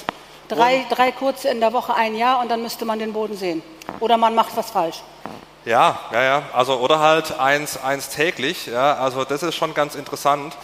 Drei, 0.49 0.85
drei 0.89 1.11
kurze 1.11 1.47
in 1.49 1.59
der 1.59 1.73
Woche, 1.73 1.93
ein 1.93 2.15
Jahr 2.15 2.41
und 2.41 2.49
dann 2.49 2.61
müsste 2.61 2.83
man 2.83 2.99
den 2.99 3.13
Boden 3.13 3.37
sehen. 3.37 3.61
Oder 3.99 4.17
man 4.17 4.33
macht 4.35 4.57
was 4.57 4.71
falsch. 4.71 5.01
Ja, 5.63 5.99
ja, 6.11 6.23
ja. 6.23 6.43
Also 6.53 6.79
oder 6.79 6.99
halt 6.99 7.39
eins, 7.39 7.77
eins 7.81 8.09
täglich. 8.09 8.65
Ja, 8.65 8.95
also 8.95 9.23
das 9.25 9.43
ist 9.43 9.55
schon 9.55 9.73
ganz 9.73 9.93
interessant 9.93 10.57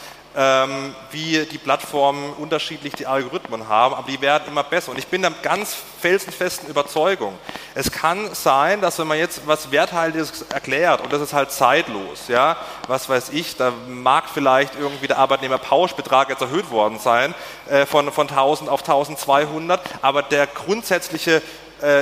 wie 1.12 1.46
die 1.46 1.58
Plattformen 1.58 2.34
unterschiedlich 2.34 2.94
die 2.94 3.08
Algorithmen 3.08 3.70
haben, 3.70 3.96
aber 3.96 4.12
die 4.12 4.20
werden 4.20 4.44
immer 4.48 4.64
besser. 4.64 4.92
Und 4.92 4.98
ich 4.98 5.08
bin 5.08 5.22
der 5.22 5.32
ganz 5.32 5.76
felsenfesten 6.02 6.70
Überzeugung, 6.70 7.38
es 7.74 7.92
kann 7.92 8.34
sein, 8.34 8.82
dass 8.82 9.00
wenn 9.00 9.08
man 9.08 9.18
jetzt 9.18 9.48
was 9.48 9.72
Werthaltiges 9.72 10.44
erklärt 10.50 11.02
und 11.02 11.14
das 11.14 11.22
ist 11.22 11.34
halt 11.34 11.52
zeitlos, 11.52 12.28
ja, 12.28 12.58
was 12.88 13.08
weiß 13.08 13.30
ich, 13.30 13.56
da 13.56 13.72
mag 13.88 14.26
vielleicht 14.34 14.76
irgendwie 14.76 15.08
der 15.08 15.20
Arbeitnehmerpauschbetrag 15.20 16.30
jetzt 16.30 16.42
erhöht 16.42 16.70
worden 16.70 17.00
sein 17.00 17.34
äh, 17.70 17.86
von, 17.86 18.12
von 18.12 18.28
1000 18.28 18.70
auf 18.70 18.82
1200, 18.82 19.82
aber 20.02 20.22
der 20.22 20.48
grundsätzliche 20.48 21.42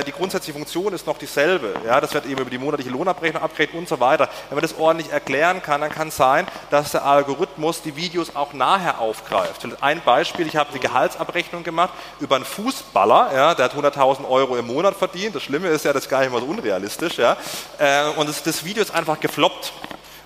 die 0.06 0.12
grundsätzliche 0.12 0.52
Funktion 0.52 0.92
ist 0.92 1.06
noch 1.06 1.18
dieselbe. 1.18 1.74
Ja, 1.84 2.00
das 2.00 2.14
wird 2.14 2.26
eben 2.26 2.40
über 2.40 2.50
die 2.50 2.58
monatliche 2.58 2.90
Lohnabrechnung 2.90 3.42
abgerechnet 3.42 3.78
und 3.78 3.88
so 3.88 4.00
weiter. 4.00 4.28
Wenn 4.48 4.56
man 4.56 4.62
das 4.62 4.78
ordentlich 4.78 5.12
erklären 5.12 5.62
kann, 5.62 5.80
dann 5.80 5.90
kann 5.90 6.08
es 6.08 6.16
sein, 6.16 6.46
dass 6.70 6.92
der 6.92 7.04
Algorithmus 7.04 7.82
die 7.82 7.96
Videos 7.96 8.34
auch 8.34 8.52
nachher 8.52 9.00
aufgreift. 9.00 9.66
Ein 9.80 10.00
Beispiel, 10.02 10.46
ich 10.46 10.56
habe 10.56 10.72
die 10.72 10.80
Gehaltsabrechnung 10.80 11.62
gemacht 11.62 11.92
über 12.20 12.36
einen 12.36 12.44
Fußballer, 12.44 13.30
ja, 13.34 13.54
der 13.54 13.66
hat 13.66 13.74
100.000 13.74 14.28
Euro 14.28 14.56
im 14.56 14.66
Monat 14.66 14.96
verdient. 14.96 15.34
Das 15.34 15.42
Schlimme 15.42 15.68
ist 15.68 15.84
ja, 15.84 15.92
das 15.92 16.04
ist 16.04 16.08
gar 16.08 16.20
nicht 16.20 16.32
mal 16.32 16.40
so 16.40 16.46
unrealistisch. 16.46 17.18
Ja, 17.18 17.36
äh, 17.78 18.08
und 18.16 18.28
das, 18.28 18.42
das 18.42 18.64
Video 18.64 18.82
ist 18.82 18.94
einfach 18.94 19.20
gefloppt. 19.20 19.72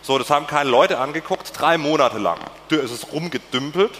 So, 0.02 0.18
das 0.18 0.30
haben 0.30 0.46
keine 0.46 0.70
Leute 0.70 0.98
angeguckt, 0.98 1.52
drei 1.58 1.76
Monate 1.76 2.18
lang. 2.18 2.38
ist 2.70 2.90
es 2.90 3.12
rumgedümpelt. 3.12 3.92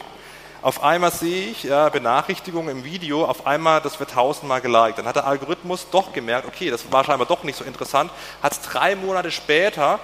Auf 0.61 0.83
einmal 0.83 1.13
sehe 1.13 1.51
ich 1.51 1.63
ja, 1.63 1.89
Benachrichtigungen 1.89 2.79
im 2.79 2.85
Video, 2.85 3.25
auf 3.25 3.47
einmal, 3.47 3.81
das 3.81 4.01
wird 4.01 4.11
tausendmal 4.11 4.61
geliked. 4.61 4.99
Dann 4.99 5.07
hat 5.07 5.15
der 5.15 5.27
Algorithmus 5.27 5.87
doch 5.91 6.13
gemerkt, 6.13 6.49
okay, 6.49 6.69
das 6.69 6.91
war 6.91 7.05
scheinbar 7.05 7.29
doch 7.29 7.45
nicht 7.45 7.57
so 7.57 7.63
interessant, 7.65 8.11
hat 8.43 8.53
es 8.53 8.61
drei 8.63 8.97
Monate 8.97 9.31
später 9.31 10.01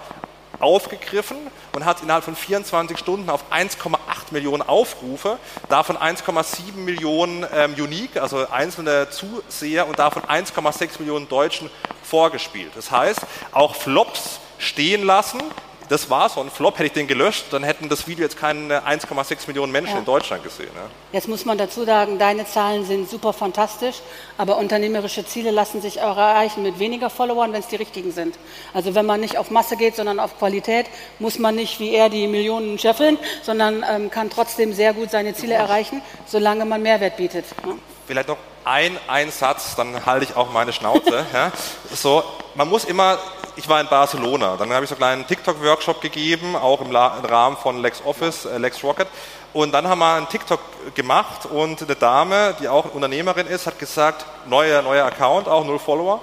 aufgegriffen 0.61 1.39
und 1.73 1.85
hat 1.85 2.03
innerhalb 2.03 2.23
von 2.23 2.37
24 2.37 2.97
Stunden 2.97 3.31
auf 3.31 3.53
1,8 3.53 3.97
Millionen 4.31 4.63
Aufrufe, 4.63 5.39
davon 5.69 5.97
1,7 5.97 6.77
Millionen 6.77 7.45
ähm, 7.53 7.75
Unique, 7.75 8.17
also 8.19 8.49
einzelne 8.49 9.11
Zuseher 9.11 9.89
und 9.89 9.99
davon 9.99 10.23
1,6 10.23 11.01
Millionen 11.01 11.29
Deutschen 11.29 11.69
vorgespielt. 12.05 12.71
Das 12.77 12.93
heißt, 12.93 13.23
auch 13.51 13.75
Flops 13.75 14.39
stehen 14.59 15.05
lassen, 15.05 15.43
das 15.89 16.11
war 16.11 16.29
so 16.29 16.41
ein 16.41 16.51
Flop, 16.51 16.75
hätte 16.75 16.87
ich 16.87 16.93
den 16.93 17.07
gelöscht, 17.07 17.47
dann 17.51 17.63
hätten 17.63 17.89
das 17.89 18.07
Video 18.07 18.25
jetzt 18.25 18.39
keine 18.39 18.87
1,6 18.87 19.47
Millionen 19.47 19.73
Menschen 19.73 19.93
ja. 19.93 19.99
in 19.99 20.05
Deutschland 20.05 20.43
gesehen. 20.43 20.71
Ja. 20.75 20.83
Jetzt 21.13 21.29
muss 21.29 21.45
man 21.45 21.59
dazu 21.59 21.85
sagen, 21.85 22.19
deine 22.19 22.47
Zahlen 22.47 22.85
sind 22.85 23.09
super 23.09 23.33
fantastisch, 23.33 23.97
aber 24.39 24.57
unternehmerische 24.57 25.27
Ziele 25.27 25.51
lassen 25.51 25.81
sich 25.83 26.01
auch 26.01 26.17
erreichen 26.17 26.63
mit 26.63 26.79
weniger 26.79 27.11
Followern, 27.11 27.53
wenn 27.53 27.61
es 27.61 27.69
die 27.69 27.77
richtigen 27.77 28.13
sind. 28.13 28.39
Also 28.73 28.95
wenn 28.95 29.07
man 29.07 29.21
nicht 29.21 29.39
auf 29.39 29.51
Masse 29.51 29.77
geht, 29.77 29.97
sondern 29.97 30.21
auf 30.21 30.39
Qualität, 30.39 30.87
muss 31.19 31.39
man 31.39 31.55
nicht 31.55 31.81
wie 31.81 31.95
er 31.95 32.09
die 32.09 32.27
Millionen 32.27 32.79
scheffeln, 32.79 33.19
sondern 33.43 33.85
ähm, 33.89 34.11
kann 34.11 34.31
trotzdem 34.31 34.73
sehr 34.73 34.95
gut 34.95 35.11
seine 35.11 35.35
Ziele 35.35 35.55
erreichen, 35.55 36.03
solange 36.27 36.65
man 36.65 36.83
Mehrwert 36.83 37.17
bietet. 37.17 37.45
Ja. 37.65 37.75
Vielleicht 38.07 38.29
noch 38.29 38.39
ein, 38.65 38.99
ein 39.09 39.31
Satz, 39.31 39.77
dann 39.77 40.05
halte 40.05 40.25
ich 40.25 40.37
auch 40.37 40.53
meine 40.53 40.73
Schnauze. 40.73 41.25
ja. 41.33 41.53
So, 41.95 42.23
man 42.55 42.69
muss 42.69 42.85
immer 42.85 43.19
ich 43.57 43.69
war 43.69 43.81
in 43.81 43.89
Barcelona. 43.89 44.57
Dann 44.57 44.73
habe 44.73 44.85
ich 44.85 44.89
so 44.89 44.95
einen 44.95 45.01
kleinen 45.01 45.27
TikTok-Workshop 45.27 46.01
gegeben, 46.01 46.57
auch 46.57 46.81
im, 46.81 46.95
Rahmen 46.95 47.57
von 47.57 47.81
LexOffice, 47.81 48.47
äh, 48.47 48.59
LexRocket. 48.59 49.09
Und 49.53 49.73
dann 49.73 49.87
haben 49.87 50.01
wir 50.01 50.15
einen 50.15 50.29
TikTok 50.29 50.61
gemacht 50.95 51.47
und 51.47 51.81
eine 51.81 51.95
Dame, 51.95 52.57
die 52.61 52.69
auch 52.69 52.93
Unternehmerin 52.93 53.47
ist, 53.47 53.67
hat 53.67 53.79
gesagt, 53.79 54.27
neuer, 54.47 54.83
neuer 54.83 55.07
Account, 55.07 55.47
auch 55.47 55.65
null 55.65 55.79
Follower, 55.79 56.21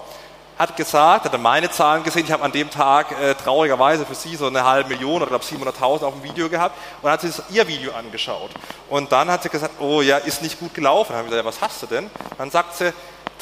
hat 0.59 0.75
gesagt, 0.75 1.25
hat 1.25 1.41
meine 1.41 1.71
Zahlen 1.71 2.03
gesehen, 2.03 2.25
ich 2.25 2.32
habe 2.32 2.43
an 2.43 2.51
dem 2.51 2.69
Tag 2.69 3.11
äh, 3.19 3.34
traurigerweise 3.34 4.05
für 4.05 4.15
sie 4.15 4.36
so 4.36 4.47
eine 4.47 4.63
halbe 4.63 4.89
Million 4.89 5.23
oder 5.23 5.38
700.000 5.38 6.03
auf 6.03 6.13
dem 6.13 6.23
Video 6.23 6.49
gehabt 6.49 6.75
und 7.01 7.09
hat 7.09 7.21
sie 7.21 7.32
ihr 7.49 7.67
Video 7.67 7.93
angeschaut. 7.93 8.51
Und 8.89 9.11
dann 9.11 9.32
hat 9.32 9.43
sie 9.43 9.49
gesagt, 9.49 9.79
oh 9.79 10.01
ja, 10.01 10.17
ist 10.17 10.41
nicht 10.43 10.59
gut 10.59 10.73
gelaufen. 10.73 11.13
Dann 11.13 11.19
habe 11.19 11.27
ich 11.29 11.32
gesagt, 11.32 11.47
was 11.47 11.61
hast 11.61 11.82
du 11.84 11.88
denn? 11.88 12.09
Dann 12.38 12.51
sagt 12.51 12.75
sie, 12.75 12.93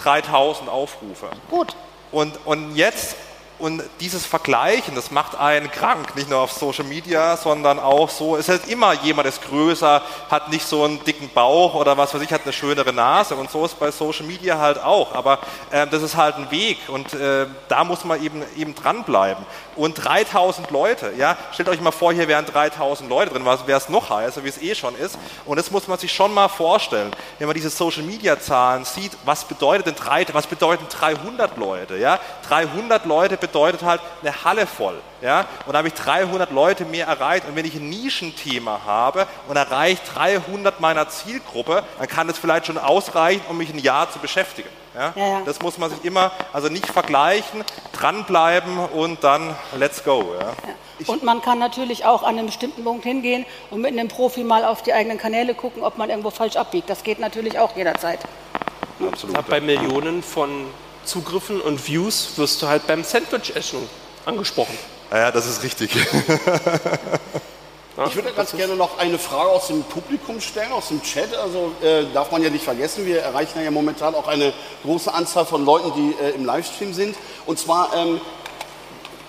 3000 0.04 0.70
Aufrufe. 0.70 1.30
Gut. 1.50 1.76
Und, 2.12 2.40
und 2.46 2.76
jetzt 2.76 3.16
und 3.60 3.84
dieses 4.00 4.26
Vergleichen, 4.26 4.96
das 4.96 5.12
macht 5.12 5.36
einen 5.36 5.70
krank, 5.70 6.16
nicht 6.16 6.30
nur 6.30 6.40
auf 6.40 6.54
Social 6.54 6.86
Media, 6.86 7.36
sondern 7.36 7.78
auch 7.78 8.10
so, 8.10 8.38
es 8.38 8.48
ist 8.48 8.68
immer 8.70 8.94
jemand 8.94 9.28
ist 9.28 9.42
größer, 9.44 10.02
hat 10.30 10.50
nicht 10.50 10.66
so 10.66 10.86
einen 10.86 11.04
dicken 11.04 11.30
Bauch 11.30 11.76
oder 11.76 11.98
was 11.98 12.14
weiß 12.14 12.22
ich, 12.22 12.32
hat 12.32 12.44
eine 12.44 12.54
schönere 12.54 12.94
Nase 12.94 13.36
und 13.36 13.52
so 13.52 13.66
ist 13.66 13.78
bei 13.78 13.92
Social 13.92 14.26
Media 14.26 14.58
halt 14.58 14.82
auch. 14.82 15.14
Aber 15.14 15.40
äh, 15.72 15.86
das 15.88 16.02
ist 16.04 16.16
halt 16.16 16.36
ein 16.36 16.50
Weg 16.52 16.78
und 16.88 17.14
äh, 17.14 17.48
da 17.68 17.84
muss 17.84 18.06
man 18.06 18.24
eben, 18.24 18.44
eben 18.56 18.74
dranbleiben. 18.76 19.46
Und 19.76 19.94
3000 19.96 20.72
Leute, 20.72 21.14
ja, 21.18 21.38
stellt 21.52 21.70
euch 21.70 21.82
mal 21.82 21.92
vor, 21.92 22.14
hier 22.14 22.28
wären 22.28 22.46
3000 22.46 23.10
Leute 23.10 23.32
drin, 23.34 23.46
wäre 23.46 23.78
es 23.78 23.90
noch 23.90 24.10
heißer, 24.10 24.44
wie 24.44 24.50
es 24.50 24.62
eh 24.62 24.76
schon 24.76 24.96
ist. 24.96 25.18
Und 25.46 25.58
das 25.58 25.70
muss 25.70 25.88
man 25.88 25.98
sich 25.98 26.12
schon 26.12 26.34
mal 26.34 26.48
vorstellen, 26.48 27.12
wenn 27.38 27.48
man 27.48 27.56
diese 27.56 27.70
Social 27.70 28.04
Media 28.04 28.40
Zahlen 28.40 28.86
sieht, 28.86 29.12
was 29.26 29.44
bedeutet 29.46 29.88
denn 29.88 29.96
drei, 29.96 30.26
was 30.34 30.48
bedeuten 30.48 30.86
300 30.90 31.58
Leute, 31.58 31.98
ja? 31.98 32.20
300 32.50 33.06
Leute 33.06 33.38
bedeutet 33.38 33.84
halt 33.84 34.02
eine 34.22 34.44
Halle 34.44 34.66
voll. 34.68 35.00
Ja? 35.22 35.46
Und 35.66 35.74
da 35.74 35.80
habe 35.80 35.88
ich 35.88 35.94
300 35.94 36.52
Leute 36.52 36.86
mehr 36.86 37.08
erreicht. 37.08 37.48
Und 37.48 37.56
wenn 37.56 37.66
ich 37.66 37.76
ein 37.76 37.90
Nischenthema 37.90 38.82
habe 38.86 39.28
und 39.48 39.56
erreiche 39.56 40.02
300 40.14 40.80
meiner 40.80 41.10
Zielgruppe, 41.10 41.84
dann 41.98 42.08
kann 42.08 42.30
es 42.30 42.38
vielleicht 42.38 42.66
schon 42.66 42.78
ausreichen, 42.78 43.42
um 43.50 43.58
mich 43.58 43.70
ein 43.70 43.80
Jahr 43.80 44.12
zu 44.12 44.20
beschäftigen. 44.20 44.70
Ja? 44.96 45.14
Ja, 45.16 45.28
ja. 45.28 45.42
Das 45.46 45.62
muss 45.62 45.78
man 45.78 45.90
sich 45.90 46.04
immer, 46.04 46.32
also 46.52 46.70
nicht 46.70 46.88
vergleichen, 46.88 47.64
dranbleiben 47.94 48.80
und 48.80 49.24
dann 49.24 49.56
let's 49.78 50.04
go. 50.04 50.34
Und 51.08 51.24
man 51.24 51.42
kann 51.42 51.60
natürlich 51.60 52.06
auch 52.06 52.24
an 52.24 52.38
einem 52.38 52.48
bestimmten 52.48 52.84
Punkt 52.84 53.04
hingehen 53.04 53.46
und 53.70 53.82
mit 53.82 53.92
einem 53.92 54.08
Profi 54.08 54.44
mal 54.44 54.66
auf 54.66 54.82
die 54.82 54.94
eigenen 54.94 55.18
Kanäle 55.18 55.54
gucken, 55.54 55.84
ob 55.84 55.98
man 55.98 56.10
irgendwo 56.10 56.30
falsch 56.30 56.58
abbiegt. 56.58 56.90
Das 56.90 57.04
geht 57.04 57.20
natürlich 57.20 57.58
auch 57.60 57.76
jederzeit. 57.76 58.20
Absolut. 59.00 59.48
Bei 59.48 59.62
Millionen 59.62 60.22
von 60.22 60.68
Zugriffen 61.10 61.60
und 61.60 61.88
Views 61.88 62.30
wirst 62.38 62.62
du 62.62 62.68
halt 62.68 62.86
beim 62.86 63.04
Sandwich-Essen 63.04 63.80
angesprochen. 64.26 64.78
Ja, 65.12 65.32
das 65.32 65.48
ist 65.48 65.64
richtig. 65.64 65.90
Ich 68.08 68.16
würde 68.16 68.32
ganz 68.32 68.54
gerne 68.56 68.78
noch 68.78 68.98
eine 68.98 69.20
Frage 69.20 69.50
aus 69.50 69.68
dem 69.68 69.84
Publikum 69.84 70.40
stellen, 70.40 70.72
aus 70.72 70.88
dem 70.88 71.04
Chat. 71.04 71.36
Also 71.36 71.74
äh, 71.82 72.06
darf 72.14 72.32
man 72.32 72.42
ja 72.42 72.50
nicht 72.50 72.64
vergessen, 72.64 73.06
wir 73.06 73.20
erreichen 73.20 73.62
ja 73.62 73.72
momentan 73.72 74.16
auch 74.16 74.28
eine 74.28 74.54
große 74.84 75.14
Anzahl 75.14 75.46
von 75.46 75.66
Leuten, 75.66 75.92
die 75.96 76.24
äh, 76.24 76.30
im 76.30 76.46
Livestream 76.46 76.94
sind. 76.94 77.18
Und 77.46 77.60
zwar 77.60 77.94
ähm, 77.94 78.22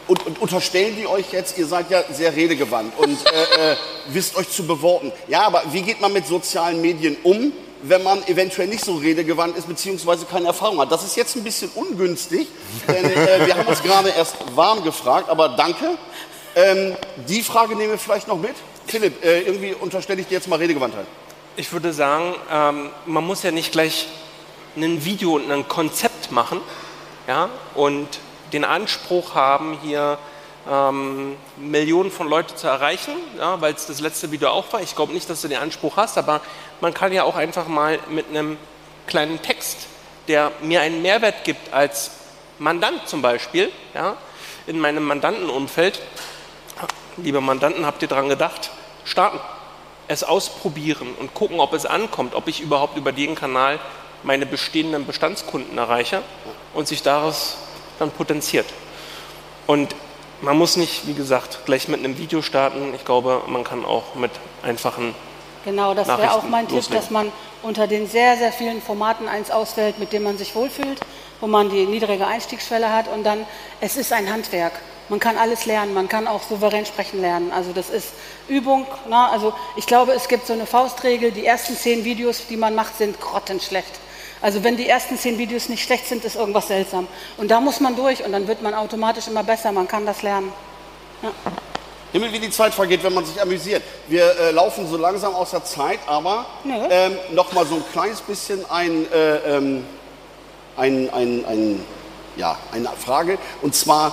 und, 0.06 0.24
und, 0.24 0.40
unterstellen 0.40 0.94
die 0.96 1.08
euch 1.08 1.32
jetzt, 1.32 1.58
ihr 1.58 1.66
seid 1.66 1.90
ja 1.90 2.04
sehr 2.12 2.36
redegewandt 2.36 2.96
und 2.98 3.18
äh, 3.26 3.72
äh 3.72 3.76
wisst 4.08 4.36
euch 4.36 4.48
zu 4.48 4.64
beworten. 4.64 5.10
Ja, 5.26 5.42
aber 5.42 5.62
wie 5.72 5.82
geht 5.82 6.00
man 6.00 6.12
mit 6.12 6.26
sozialen 6.26 6.80
Medien 6.80 7.16
um? 7.24 7.52
Wenn 7.82 8.02
man 8.02 8.22
eventuell 8.26 8.68
nicht 8.68 8.84
so 8.84 8.96
redegewandt 8.96 9.56
ist 9.56 9.66
beziehungsweise 9.66 10.26
keine 10.26 10.48
Erfahrung 10.48 10.80
hat. 10.80 10.92
Das 10.92 11.04
ist 11.04 11.16
jetzt 11.16 11.36
ein 11.36 11.44
bisschen 11.44 11.70
ungünstig, 11.74 12.48
denn 12.86 13.04
äh, 13.04 13.46
wir 13.46 13.56
haben 13.56 13.66
uns 13.66 13.82
gerade 13.82 14.10
erst 14.10 14.36
warm 14.54 14.82
gefragt, 14.82 15.28
aber 15.28 15.50
danke. 15.50 15.96
Ähm, 16.54 16.96
die 17.28 17.42
Frage 17.42 17.76
nehmen 17.76 17.92
wir 17.92 17.98
vielleicht 17.98 18.28
noch 18.28 18.38
mit. 18.38 18.54
Philipp, 18.86 19.24
äh, 19.24 19.42
irgendwie 19.42 19.72
unterstelle 19.72 20.20
ich 20.20 20.26
dir 20.26 20.34
jetzt 20.34 20.48
mal 20.48 20.58
Redegewandtheit. 20.58 21.06
Ich 21.56 21.72
würde 21.72 21.92
sagen, 21.92 22.34
ähm, 22.52 22.90
man 23.06 23.24
muss 23.24 23.42
ja 23.42 23.50
nicht 23.50 23.72
gleich 23.72 24.08
ein 24.76 25.04
Video 25.04 25.36
und 25.36 25.50
ein 25.50 25.68
Konzept 25.68 26.32
machen 26.32 26.60
ja, 27.28 27.48
und 27.74 28.08
den 28.52 28.64
Anspruch 28.64 29.34
haben, 29.34 29.78
hier 29.82 30.18
ähm, 30.68 31.36
Millionen 31.56 32.10
von 32.10 32.28
Leuten 32.28 32.56
zu 32.56 32.66
erreichen, 32.66 33.12
ja, 33.38 33.60
weil 33.60 33.74
es 33.74 33.86
das 33.86 34.00
letzte 34.00 34.30
Video 34.30 34.50
auch 34.50 34.72
war. 34.72 34.82
Ich 34.82 34.94
glaube 34.94 35.12
nicht, 35.12 35.28
dass 35.30 35.42
du 35.42 35.48
den 35.48 35.58
Anspruch 35.58 35.96
hast, 35.96 36.18
aber 36.18 36.40
man 36.80 36.94
kann 36.94 37.12
ja 37.12 37.24
auch 37.24 37.36
einfach 37.36 37.68
mal 37.68 37.98
mit 38.08 38.28
einem 38.28 38.56
kleinen 39.06 39.40
Text, 39.42 39.86
der 40.28 40.52
mir 40.62 40.80
einen 40.80 41.02
Mehrwert 41.02 41.44
gibt 41.44 41.72
als 41.72 42.12
Mandant 42.58 43.08
zum 43.08 43.22
Beispiel, 43.22 43.70
ja, 43.94 44.16
in 44.66 44.78
meinem 44.78 45.04
Mandantenumfeld, 45.04 46.00
liebe 47.16 47.40
Mandanten, 47.40 47.86
habt 47.86 48.02
ihr 48.02 48.08
daran 48.08 48.28
gedacht, 48.28 48.70
starten, 49.04 49.40
es 50.08 50.24
ausprobieren 50.24 51.14
und 51.18 51.34
gucken, 51.34 51.60
ob 51.60 51.72
es 51.72 51.86
ankommt, 51.86 52.34
ob 52.34 52.48
ich 52.48 52.60
überhaupt 52.60 52.96
über 52.96 53.12
den 53.12 53.34
Kanal 53.34 53.78
meine 54.22 54.44
bestehenden 54.44 55.06
Bestandskunden 55.06 55.78
erreiche 55.78 56.22
und 56.74 56.86
sich 56.86 57.02
daraus 57.02 57.56
dann 57.98 58.10
potenziert. 58.10 58.66
Und 59.66 59.94
man 60.42 60.56
muss 60.56 60.76
nicht, 60.76 61.06
wie 61.06 61.14
gesagt, 61.14 61.60
gleich 61.66 61.88
mit 61.88 62.00
einem 62.00 62.18
Video 62.18 62.42
starten. 62.42 62.94
Ich 62.94 63.04
glaube, 63.04 63.42
man 63.46 63.64
kann 63.64 63.84
auch 63.84 64.14
mit 64.14 64.30
einfachen 64.62 65.14
Genau, 65.64 65.92
das 65.92 66.08
wäre 66.08 66.32
auch 66.32 66.44
mein 66.44 66.64
loslegen. 66.64 66.84
Tipp, 66.84 66.94
dass 66.94 67.10
man 67.10 67.30
unter 67.62 67.86
den 67.86 68.06
sehr, 68.06 68.36
sehr 68.36 68.52
vielen 68.52 68.80
Formaten 68.80 69.28
eins 69.28 69.50
auswählt, 69.50 69.98
mit 69.98 70.12
dem 70.12 70.22
man 70.22 70.38
sich 70.38 70.54
wohlfühlt, 70.54 71.00
wo 71.40 71.46
man 71.46 71.68
die 71.68 71.84
niedrige 71.84 72.26
Einstiegsschwelle 72.26 72.92
hat 72.92 73.08
und 73.08 73.24
dann, 73.24 73.44
es 73.80 73.96
ist 73.96 74.12
ein 74.12 74.32
Handwerk. 74.32 74.72
Man 75.10 75.20
kann 75.20 75.36
alles 75.36 75.66
lernen, 75.66 75.92
man 75.92 76.08
kann 76.08 76.26
auch 76.26 76.42
souverän 76.42 76.86
sprechen 76.86 77.20
lernen. 77.20 77.52
Also 77.52 77.72
das 77.72 77.90
ist 77.90 78.12
Übung. 78.48 78.86
Ne? 79.08 79.16
also 79.16 79.52
ich 79.76 79.86
glaube, 79.86 80.12
es 80.12 80.28
gibt 80.28 80.46
so 80.46 80.52
eine 80.52 80.66
Faustregel, 80.66 81.32
die 81.32 81.44
ersten 81.44 81.76
zehn 81.76 82.04
Videos, 82.04 82.46
die 82.48 82.56
man 82.56 82.74
macht, 82.74 82.96
sind 82.96 83.20
grottenschlecht. 83.20 84.00
Also 84.42 84.64
wenn 84.64 84.76
die 84.76 84.88
ersten 84.88 85.18
zehn 85.18 85.38
Videos 85.38 85.68
nicht 85.68 85.82
schlecht 85.82 86.06
sind, 86.06 86.24
ist 86.24 86.36
irgendwas 86.36 86.68
seltsam. 86.68 87.06
Und 87.36 87.50
da 87.50 87.60
muss 87.60 87.80
man 87.80 87.94
durch 87.94 88.24
und 88.24 88.32
dann 88.32 88.48
wird 88.48 88.62
man 88.62 88.74
automatisch 88.74 89.28
immer 89.28 89.42
besser. 89.42 89.70
Man 89.72 89.86
kann 89.86 90.06
das 90.06 90.22
lernen. 90.22 90.52
Ja. 91.22 91.30
Himmel, 92.12 92.32
wie 92.32 92.40
die 92.40 92.50
Zeit 92.50 92.74
vergeht, 92.74 93.04
wenn 93.04 93.14
man 93.14 93.24
sich 93.24 93.40
amüsiert. 93.40 93.82
Wir 94.08 94.36
äh, 94.38 94.50
laufen 94.50 94.88
so 94.88 94.96
langsam 94.96 95.34
aus 95.34 95.52
der 95.52 95.64
Zeit, 95.64 96.00
aber 96.06 96.46
ähm, 96.64 97.16
noch 97.32 97.52
mal 97.52 97.64
so 97.66 97.76
ein 97.76 97.84
kleines 97.92 98.20
bisschen 98.20 98.68
ein, 98.68 99.06
äh, 99.12 99.36
ähm, 99.56 99.84
ein, 100.76 101.08
ein, 101.10 101.44
ein, 101.44 101.84
ja, 102.36 102.56
eine 102.72 102.88
Frage. 102.98 103.38
Und 103.62 103.76
zwar, 103.76 104.12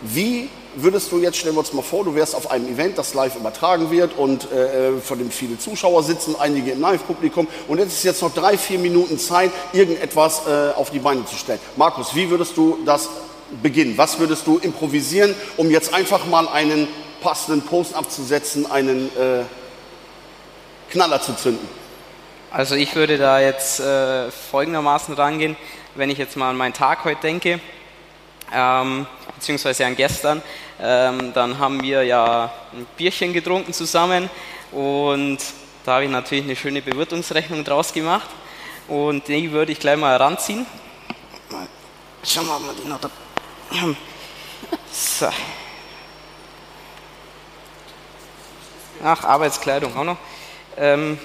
Wie 0.00 0.50
würdest 0.76 1.12
du 1.12 1.18
jetzt, 1.18 1.38
stellen 1.38 1.54
wir 1.54 1.60
uns 1.60 1.72
mal 1.72 1.82
vor, 1.82 2.04
du 2.04 2.14
wärst 2.14 2.34
auf 2.34 2.50
einem 2.50 2.68
Event, 2.68 2.98
das 2.98 3.14
live 3.14 3.36
übertragen 3.36 3.90
wird 3.90 4.16
und 4.16 4.50
äh, 4.50 4.98
vor 5.00 5.16
dem 5.16 5.30
viele 5.30 5.58
Zuschauer 5.58 6.02
sitzen, 6.02 6.36
einige 6.38 6.72
im 6.72 6.80
Live-Publikum 6.80 7.48
und 7.68 7.78
jetzt 7.78 7.92
ist 7.92 8.04
jetzt 8.04 8.22
noch 8.22 8.32
drei, 8.32 8.58
vier 8.58 8.78
Minuten 8.78 9.18
Zeit, 9.18 9.50
irgendetwas 9.72 10.42
äh, 10.46 10.72
auf 10.74 10.90
die 10.90 10.98
Beine 10.98 11.24
zu 11.26 11.36
stellen. 11.36 11.60
Markus, 11.76 12.14
wie 12.14 12.30
würdest 12.30 12.56
du 12.56 12.78
das 12.84 13.08
beginnen? 13.62 13.96
Was 13.96 14.18
würdest 14.18 14.46
du 14.46 14.58
improvisieren, 14.58 15.34
um 15.56 15.70
jetzt 15.70 15.94
einfach 15.94 16.26
mal 16.26 16.48
einen 16.48 16.88
passenden 17.20 17.62
Post 17.62 17.94
abzusetzen, 17.94 18.70
einen 18.70 19.08
äh, 19.16 19.42
Knaller 20.90 21.20
zu 21.20 21.34
zünden? 21.34 21.66
Also 22.50 22.76
ich 22.76 22.94
würde 22.94 23.18
da 23.18 23.40
jetzt 23.40 23.80
äh, 23.80 24.30
folgendermaßen 24.30 25.14
rangehen, 25.14 25.56
wenn 25.96 26.08
ich 26.08 26.18
jetzt 26.18 26.36
mal 26.36 26.50
an 26.50 26.56
meinen 26.56 26.72
Tag 26.72 27.04
heute 27.04 27.20
denke, 27.20 27.60
ähm, 28.52 29.06
beziehungsweise 29.34 29.86
an 29.86 29.96
gestern, 29.96 30.42
ähm, 30.80 31.32
dann 31.32 31.58
haben 31.58 31.82
wir 31.82 32.02
ja 32.02 32.52
ein 32.72 32.86
Bierchen 32.96 33.32
getrunken 33.32 33.72
zusammen 33.72 34.28
und 34.72 35.38
da 35.84 35.94
habe 35.94 36.04
ich 36.04 36.10
natürlich 36.10 36.44
eine 36.44 36.56
schöne 36.56 36.82
Bewirtungsrechnung 36.82 37.64
draus 37.64 37.92
gemacht 37.92 38.28
und 38.88 39.28
die 39.28 39.52
würde 39.52 39.72
ich 39.72 39.78
gleich 39.78 39.96
mal 39.96 40.12
heranziehen. 40.12 40.66
Schauen 42.24 42.46
wir 42.46 42.58
mal, 42.58 42.70
ob 42.70 42.76
wir 42.76 42.82
die 42.82 42.88
noch 42.88 43.00
da. 43.00 43.10
So. 44.90 45.28
Ach, 49.02 49.24
Arbeitskleidung 49.24 49.94
auch 49.96 50.04
noch. 50.04 50.16
Ähm, 50.76 51.18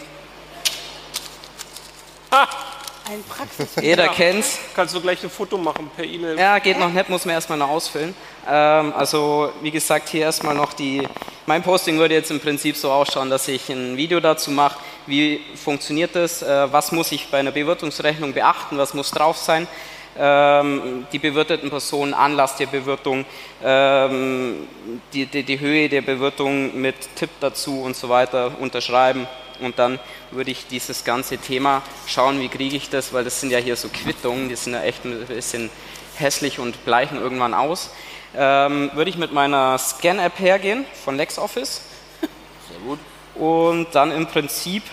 Ein 3.11 3.23
Praxis. 3.23 3.69
jeder 3.81 4.07
kennt's. 4.09 4.59
Kannst 4.75 4.93
du 4.93 5.01
gleich 5.01 5.23
ein 5.23 5.31
Foto 5.31 5.57
machen 5.57 5.89
per 5.95 6.05
E-Mail? 6.05 6.37
Ja, 6.37 6.59
geht 6.59 6.77
noch 6.77 6.91
nicht, 6.91 7.09
muss 7.09 7.25
man 7.25 7.33
erstmal 7.33 7.57
noch 7.57 7.69
ausfüllen. 7.69 8.13
Ähm, 8.47 8.93
also, 8.95 9.51
wie 9.61 9.71
gesagt, 9.71 10.09
hier 10.09 10.21
erstmal 10.21 10.53
noch 10.53 10.73
die. 10.73 11.07
Mein 11.47 11.63
Posting 11.63 11.97
würde 11.97 12.13
jetzt 12.13 12.29
im 12.29 12.39
Prinzip 12.39 12.77
so 12.77 12.91
ausschauen, 12.91 13.31
dass 13.31 13.47
ich 13.47 13.67
ein 13.69 13.97
Video 13.97 14.19
dazu 14.19 14.51
mache, 14.51 14.77
wie 15.07 15.41
funktioniert 15.55 16.15
das, 16.15 16.43
äh, 16.43 16.71
was 16.71 16.91
muss 16.91 17.11
ich 17.11 17.31
bei 17.31 17.39
einer 17.39 17.49
Bewirtungsrechnung 17.51 18.33
beachten, 18.33 18.77
was 18.77 18.93
muss 18.93 19.09
drauf 19.09 19.37
sein. 19.37 19.67
Ähm, 20.15 21.07
die 21.11 21.17
bewirteten 21.17 21.71
Personen, 21.71 22.13
Anlass 22.13 22.57
der 22.57 22.67
Bewirtung, 22.67 23.25
ähm, 23.63 24.67
die, 25.13 25.25
die, 25.25 25.41
die 25.41 25.59
Höhe 25.59 25.89
der 25.89 26.03
Bewirtung 26.03 26.79
mit 26.79 26.95
Tipp 27.15 27.31
dazu 27.39 27.81
und 27.81 27.95
so 27.95 28.07
weiter 28.07 28.51
unterschreiben. 28.59 29.27
Und 29.61 29.79
dann 29.79 29.99
würde 30.31 30.51
ich 30.51 30.67
dieses 30.67 31.03
ganze 31.03 31.37
Thema 31.37 31.81
schauen, 32.07 32.39
wie 32.39 32.49
kriege 32.49 32.75
ich 32.75 32.89
das, 32.89 33.13
weil 33.13 33.23
das 33.23 33.41
sind 33.41 33.51
ja 33.51 33.59
hier 33.59 33.75
so 33.75 33.89
Quittungen, 33.89 34.49
die 34.49 34.55
sind 34.55 34.73
ja 34.73 34.83
echt 34.83 35.05
ein 35.05 35.25
bisschen 35.25 35.69
hässlich 36.17 36.59
und 36.59 36.85
bleichen 36.85 37.17
irgendwann 37.19 37.53
aus. 37.53 37.91
Ähm, 38.35 38.91
würde 38.93 39.09
ich 39.09 39.17
mit 39.17 39.33
meiner 39.33 39.77
Scan-App 39.77 40.39
hergehen 40.39 40.85
von 41.03 41.17
LexOffice. 41.17 41.81
Sehr 42.21 42.79
gut. 42.85 42.99
Und 43.35 43.87
dann 43.93 44.11
im 44.11 44.27
Prinzip 44.27 44.83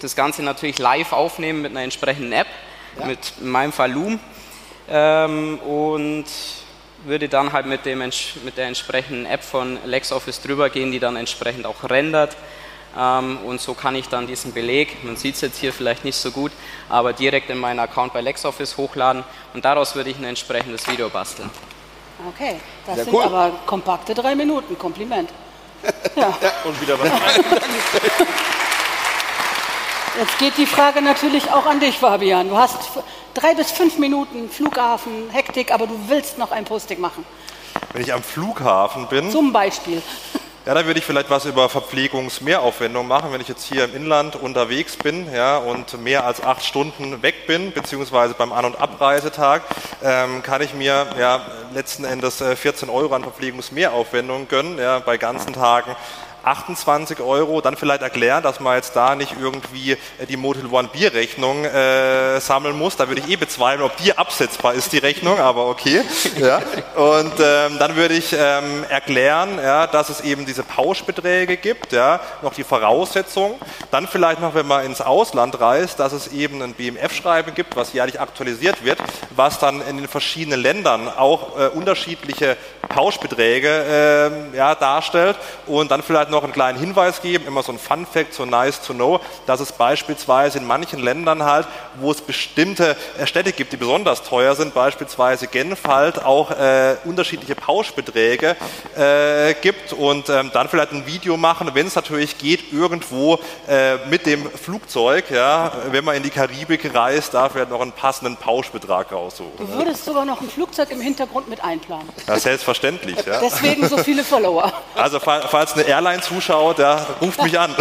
das 0.00 0.16
Ganze 0.16 0.42
natürlich 0.42 0.78
live 0.78 1.12
aufnehmen 1.12 1.62
mit 1.62 1.72
einer 1.72 1.82
entsprechenden 1.82 2.32
App, 2.32 2.46
mit 3.04 3.34
in 3.40 3.48
meinem 3.48 3.72
Fall 3.72 3.92
Loom. 3.92 4.18
Ähm, 4.88 5.58
und 5.58 6.26
würde 7.04 7.28
dann 7.28 7.52
halt 7.52 7.66
mit, 7.66 7.84
dem, 7.84 7.98
mit 7.98 8.56
der 8.56 8.66
entsprechenden 8.66 9.26
App 9.26 9.42
von 9.42 9.78
LexOffice 9.84 10.40
drüber 10.40 10.70
gehen, 10.70 10.92
die 10.92 11.00
dann 11.00 11.16
entsprechend 11.16 11.66
auch 11.66 11.88
rendert. 11.88 12.36
Ähm, 12.98 13.38
und 13.44 13.60
so 13.60 13.74
kann 13.74 13.94
ich 13.94 14.08
dann 14.08 14.26
diesen 14.26 14.52
Beleg, 14.52 15.02
man 15.04 15.16
sieht 15.16 15.36
es 15.36 15.40
jetzt 15.40 15.58
hier 15.58 15.72
vielleicht 15.72 16.04
nicht 16.04 16.16
so 16.16 16.30
gut, 16.30 16.52
aber 16.88 17.12
direkt 17.12 17.48
in 17.50 17.58
meinen 17.58 17.78
Account 17.78 18.12
bei 18.12 18.20
LexOffice 18.20 18.76
hochladen 18.76 19.24
und 19.54 19.64
daraus 19.64 19.94
würde 19.94 20.10
ich 20.10 20.18
ein 20.18 20.24
entsprechendes 20.24 20.86
Video 20.88 21.08
basteln. 21.08 21.48
Okay, 22.28 22.60
das 22.86 22.96
Sehr 22.96 23.04
sind 23.04 23.14
cool. 23.14 23.22
aber 23.24 23.52
kompakte 23.66 24.14
drei 24.14 24.34
Minuten. 24.34 24.78
Kompliment. 24.78 25.30
Ja. 26.14 26.32
Und 26.64 26.80
wieder 26.80 27.00
was. 27.00 27.08
Jetzt 30.18 30.38
geht 30.38 30.56
die 30.58 30.66
Frage 30.66 31.00
natürlich 31.00 31.50
auch 31.50 31.64
an 31.66 31.80
dich, 31.80 31.98
Fabian. 31.98 32.50
Du 32.50 32.56
hast 32.56 32.78
drei 33.34 33.54
bis 33.54 33.72
fünf 33.72 33.98
Minuten 33.98 34.50
Flughafen, 34.50 35.30
Hektik, 35.30 35.72
aber 35.72 35.86
du 35.86 35.98
willst 36.08 36.36
noch 36.38 36.52
ein 36.52 36.64
Posting 36.66 37.00
machen. 37.00 37.24
Wenn 37.92 38.02
ich 38.02 38.12
am 38.12 38.22
Flughafen 38.22 39.06
bin, 39.08 39.30
Zum 39.30 39.52
Beispiel. 39.52 40.02
Ja, 40.64 40.74
da 40.74 40.86
würde 40.86 41.00
ich 41.00 41.04
vielleicht 41.04 41.28
was 41.28 41.44
über 41.44 41.68
Verpflegungsmehraufwendung 41.68 43.08
machen, 43.08 43.32
wenn 43.32 43.40
ich 43.40 43.48
jetzt 43.48 43.64
hier 43.64 43.82
im 43.84 43.96
Inland 43.96 44.36
unterwegs 44.36 44.96
bin 44.96 45.26
ja, 45.34 45.56
und 45.56 46.00
mehr 46.00 46.24
als 46.24 46.40
acht 46.40 46.64
Stunden 46.64 47.20
weg 47.20 47.48
bin, 47.48 47.72
beziehungsweise 47.72 48.34
beim 48.34 48.52
An- 48.52 48.66
und 48.66 48.80
Abreisetag, 48.80 49.62
ähm, 50.04 50.40
kann 50.44 50.62
ich 50.62 50.72
mir 50.72 51.08
ja, 51.18 51.40
letzten 51.74 52.04
Endes 52.04 52.40
äh, 52.40 52.54
14 52.54 52.90
Euro 52.90 53.12
an 53.12 53.24
Verpflegungsmehraufwendung 53.24 54.46
gönnen, 54.46 54.78
ja, 54.78 55.00
bei 55.00 55.16
ganzen 55.16 55.52
Tagen 55.52 55.96
28 56.42 57.20
Euro, 57.20 57.60
dann 57.60 57.76
vielleicht 57.76 58.02
erklären, 58.02 58.42
dass 58.42 58.60
man 58.60 58.76
jetzt 58.76 58.96
da 58.96 59.14
nicht 59.14 59.34
irgendwie 59.40 59.92
äh, 59.92 60.26
die 60.28 60.36
Motel 60.36 60.66
One 60.66 60.88
Bierrechnung 60.92 61.64
äh, 61.64 62.40
sammeln 62.40 62.76
muss. 62.76 62.96
Da 62.96 63.08
würde 63.08 63.20
ich 63.20 63.28
eh 63.28 63.36
bezweifeln, 63.36 63.82
ob 63.82 63.96
die 63.96 64.16
absetzbar 64.16 64.74
ist, 64.74 64.92
die 64.92 64.98
Rechnung, 64.98 65.38
aber 65.38 65.66
okay. 65.66 66.02
Ja. 66.36 66.60
Und 66.96 67.32
ähm, 67.40 67.78
dann 67.78 67.94
würde 67.94 68.14
ich 68.14 68.34
ähm, 68.36 68.84
erklären, 68.88 69.58
ja, 69.62 69.86
dass 69.86 70.08
es 70.08 70.22
eben 70.22 70.46
diese 70.46 70.62
Pauschbeträge 70.62 71.56
gibt, 71.56 71.92
ja, 71.92 72.20
noch 72.40 72.54
die 72.54 72.64
Voraussetzung. 72.64 73.60
Dann 73.90 74.08
vielleicht 74.08 74.40
noch, 74.40 74.54
wenn 74.54 74.66
man 74.66 74.84
ins 74.84 75.00
Ausland 75.00 75.60
reist, 75.60 76.00
dass 76.00 76.12
es 76.12 76.28
eben 76.28 76.62
ein 76.62 76.74
BMF-Schreiben 76.74 77.54
gibt, 77.54 77.76
was 77.76 77.92
jährlich 77.92 78.20
aktualisiert 78.20 78.84
wird, 78.84 78.98
was 79.30 79.58
dann 79.58 79.82
in 79.82 79.98
den 79.98 80.08
verschiedenen 80.08 80.60
Ländern 80.60 81.08
auch 81.08 81.58
äh, 81.58 81.68
unterschiedliche 81.68 82.56
Pauschbeträge 82.88 83.84
ähm, 83.88 84.54
ja, 84.54 84.74
darstellt 84.74 85.36
und 85.66 85.90
dann 85.90 86.02
vielleicht 86.02 86.30
noch 86.32 86.42
einen 86.42 86.52
kleinen 86.52 86.78
Hinweis 86.78 87.22
geben, 87.22 87.46
immer 87.46 87.62
so 87.62 87.70
ein 87.70 87.78
Fun 87.78 88.04
Fact, 88.06 88.34
so 88.34 88.44
nice 88.44 88.80
to 88.82 88.92
know, 88.94 89.20
dass 89.46 89.60
es 89.60 89.70
beispielsweise 89.70 90.58
in 90.58 90.66
manchen 90.66 90.98
Ländern 90.98 91.44
halt, 91.44 91.68
wo 92.00 92.10
es 92.10 92.20
bestimmte 92.20 92.96
äh, 93.18 93.26
Städte 93.26 93.52
gibt, 93.52 93.72
die 93.72 93.76
besonders 93.76 94.22
teuer 94.24 94.54
sind, 94.56 94.74
beispielsweise 94.74 95.46
Genf 95.46 95.84
halt 95.86 96.24
auch 96.24 96.50
äh, 96.50 96.96
unterschiedliche 97.04 97.54
Pauschbeträge 97.54 98.56
äh, 98.96 99.54
gibt 99.54 99.92
und 99.92 100.28
ähm, 100.28 100.50
dann 100.52 100.68
vielleicht 100.68 100.92
ein 100.92 101.06
Video 101.06 101.36
machen, 101.36 101.70
wenn 101.74 101.86
es 101.86 101.94
natürlich 101.94 102.38
geht, 102.38 102.72
irgendwo 102.72 103.38
äh, 103.68 103.96
mit 104.08 104.26
dem 104.26 104.50
Flugzeug, 104.50 105.30
ja, 105.30 105.70
wenn 105.90 106.04
man 106.04 106.16
in 106.16 106.22
die 106.22 106.30
Karibik 106.30 106.92
reist, 106.94 107.34
da 107.34 107.48
vielleicht 107.50 107.70
noch 107.70 107.80
einen 107.80 107.92
passenden 107.92 108.36
Pauschbetrag 108.36 109.12
raussuchen. 109.12 109.52
Du 109.58 109.68
würdest 109.68 110.04
sogar 110.06 110.24
noch 110.24 110.40
ein 110.40 110.48
Flugzeug 110.48 110.90
im 110.90 111.00
Hintergrund 111.00 111.48
mit 111.48 111.62
einplanen. 111.62 112.08
Ja, 112.26 112.38
selbstverständlich. 112.38 113.16
Ja. 113.26 113.40
Deswegen 113.40 113.86
so 113.88 113.98
viele 113.98 114.24
Follower. 114.24 114.72
Also 114.94 115.20
fa- 115.20 115.42
falls 115.48 115.74
eine 115.74 115.82
Airline 115.82 116.21
zuschaut, 116.22 116.78
ja, 116.78 117.06
ruft 117.20 117.42
mich 117.42 117.58
an. 117.58 117.74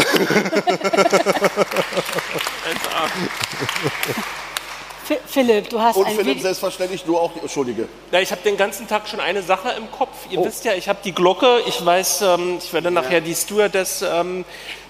Philipp, 5.28 5.70
du 5.70 5.82
hast 5.82 5.98
Und 5.98 6.06
ein 6.06 6.12
Philipp, 6.16 6.28
Video. 6.36 6.44
selbstverständlich, 6.44 7.04
du 7.04 7.18
auch, 7.18 7.32
Entschuldige. 7.42 7.88
Ja, 8.12 8.20
ich 8.22 8.32
habe 8.32 8.42
den 8.44 8.56
ganzen 8.56 8.88
Tag 8.88 9.08
schon 9.10 9.20
eine 9.20 9.42
Sache 9.42 9.72
im 9.78 9.92
Kopf. 9.92 10.12
Ihr 10.30 10.44
wisst 10.44 10.64
ja, 10.64 10.74
ich 10.74 10.88
habe 10.88 11.00
die 11.04 11.12
Glocke. 11.14 11.60
Ich 11.68 11.84
weiß, 11.86 12.22
ähm, 12.22 12.60
ich 12.64 12.72
werde 12.72 12.92
nachher 12.92 13.20
die 13.20 13.36
Stewardess 13.36 14.04
ähm, 14.04 14.46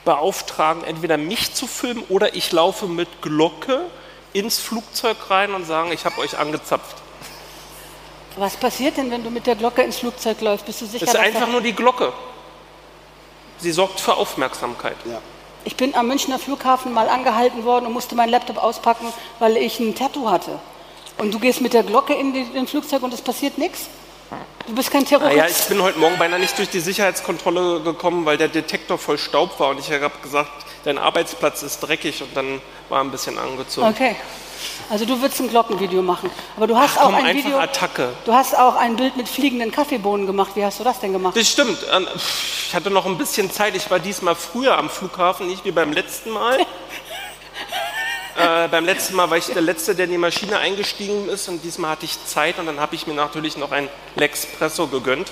beauftragen, 0.06 0.84
entweder 0.84 1.18
mich 1.18 1.54
zu 1.56 1.66
filmen 1.66 2.04
oder 2.10 2.36
ich 2.36 2.52
laufe 2.52 2.86
mit 2.88 3.22
Glocke 3.22 3.82
ins 4.34 4.60
Flugzeug 4.60 5.18
rein 5.30 5.54
und 5.56 5.66
sagen, 5.66 5.92
ich 5.92 6.06
habe 6.06 6.20
euch 6.22 6.38
angezapft. 6.38 6.98
Was 8.38 8.56
passiert 8.58 8.98
denn, 8.98 9.10
wenn 9.12 9.24
du 9.24 9.30
mit 9.32 9.48
der 9.48 9.56
Glocke 9.56 9.82
ins 9.82 9.98
Flugzeug 9.98 10.40
läufst? 10.42 10.66
Bist 10.66 10.82
du 10.82 10.86
sicher, 10.86 11.06
Das 11.06 11.16
ist 11.16 11.20
dass 11.20 11.26
einfach 11.26 11.42
da- 11.48 11.52
nur 11.52 11.62
die 11.62 11.74
Glocke. 11.74 12.14
Sie 13.62 13.72
sorgt 13.72 14.00
für 14.00 14.16
Aufmerksamkeit. 14.16 14.98
Ich 15.64 15.76
bin 15.76 15.94
am 15.94 16.08
Münchner 16.08 16.40
Flughafen 16.40 16.92
mal 16.94 17.08
angehalten 17.08 17.64
worden 17.64 17.86
und 17.86 17.94
musste 17.94 18.16
meinen 18.16 18.30
Laptop 18.32 18.58
auspacken, 18.58 19.14
weil 19.38 19.56
ich 19.58 19.80
ein 19.80 19.94
Tattoo 19.94 20.30
hatte. 20.30 20.60
Und 21.20 21.32
du 21.32 21.40
gehst 21.40 21.62
mit 21.62 21.74
der 21.74 21.84
Glocke 21.84 22.16
in 22.16 22.34
den 22.34 22.66
Flugzeug 22.66 23.04
und 23.04 23.14
es 23.14 23.22
passiert 23.22 23.60
nichts? 23.60 23.88
Du 24.66 24.74
bist 24.74 24.90
kein 24.90 25.06
Terrorist. 25.06 25.38
Naja, 25.38 25.48
ich 25.50 25.66
bin 25.68 25.82
heute 25.82 26.00
Morgen 26.00 26.18
beinahe 26.18 26.40
nicht 26.40 26.58
durch 26.58 26.70
die 26.70 26.80
Sicherheitskontrolle 26.80 27.82
gekommen, 27.82 28.26
weil 28.26 28.38
der 28.38 28.48
Detektor 28.48 28.98
voll 28.98 29.20
Staub 29.20 29.60
war 29.60 29.70
und 29.70 29.80
ich 29.80 29.92
habe 29.92 30.12
gesagt, 30.24 30.52
dein 30.84 30.98
Arbeitsplatz 30.98 31.62
ist 31.62 31.82
dreckig 31.82 32.24
und 32.24 32.36
dann 32.36 32.62
war 32.90 33.04
ein 33.04 33.12
bisschen 33.12 33.38
angezogen. 33.38 33.88
Okay. 33.88 34.16
Also 34.90 35.06
du 35.06 35.22
würdest 35.22 35.40
ein 35.42 35.50
Glockenvideo 35.50 36.02
machen. 36.02 36.30
Aber 36.58 36.68
du 36.68 36.78
hast 36.78 36.98
auch 36.98 37.06
Komm, 37.06 37.16
ein 37.16 37.26
einfach 37.26 37.46
Video. 37.46 37.60
Attacke. 37.60 38.14
Du 38.26 38.34
hast 38.34 38.58
auch 38.58 38.76
ein 38.76 38.96
Bild 38.96 39.16
mit 39.18 39.28
fliegenden 39.30 39.72
Kaffeebohnen 39.72 40.26
gemacht. 40.28 40.52
Wie 40.56 40.64
hast 40.66 40.80
du 40.80 40.84
das 40.84 41.00
denn 41.00 41.14
gemacht? 41.14 41.36
Das 41.36 41.48
stimmt. 41.48 41.78
Ähm, 41.92 42.08
Ich 42.68 42.74
hatte 42.76 42.90
noch 42.90 43.06
ein 43.06 43.18
bisschen 43.18 43.52
Zeit. 43.52 43.76
Ich 43.76 43.90
war 43.92 44.00
diesmal 44.00 44.36
früher 44.36 44.78
am 44.78 44.90
Flughafen, 44.90 45.48
nicht 45.48 45.66
wie 45.66 45.72
beim 45.72 45.92
letzten 45.94 46.30
Mal. 46.32 46.60
äh, 48.38 48.68
beim 48.70 48.86
letzten 48.86 49.16
Mal 49.16 49.30
war 49.30 49.38
ich 49.38 49.48
der 49.48 49.62
Letzte, 49.62 49.96
der 49.96 50.06
in 50.06 50.12
die 50.12 50.18
Maschine 50.18 50.58
eingestiegen 50.60 51.28
ist 51.30 51.48
und 51.50 51.64
diesmal 51.64 51.92
hatte 51.92 52.06
ich 52.06 52.18
Zeit 52.26 52.60
und 52.60 52.66
dann 52.66 52.80
habe 52.80 52.96
ich 52.96 53.08
mir 53.08 53.14
natürlich 53.14 53.58
noch 53.58 53.72
ein 53.72 53.90
Lexpresso 54.16 54.88
gegönnt. 54.88 55.32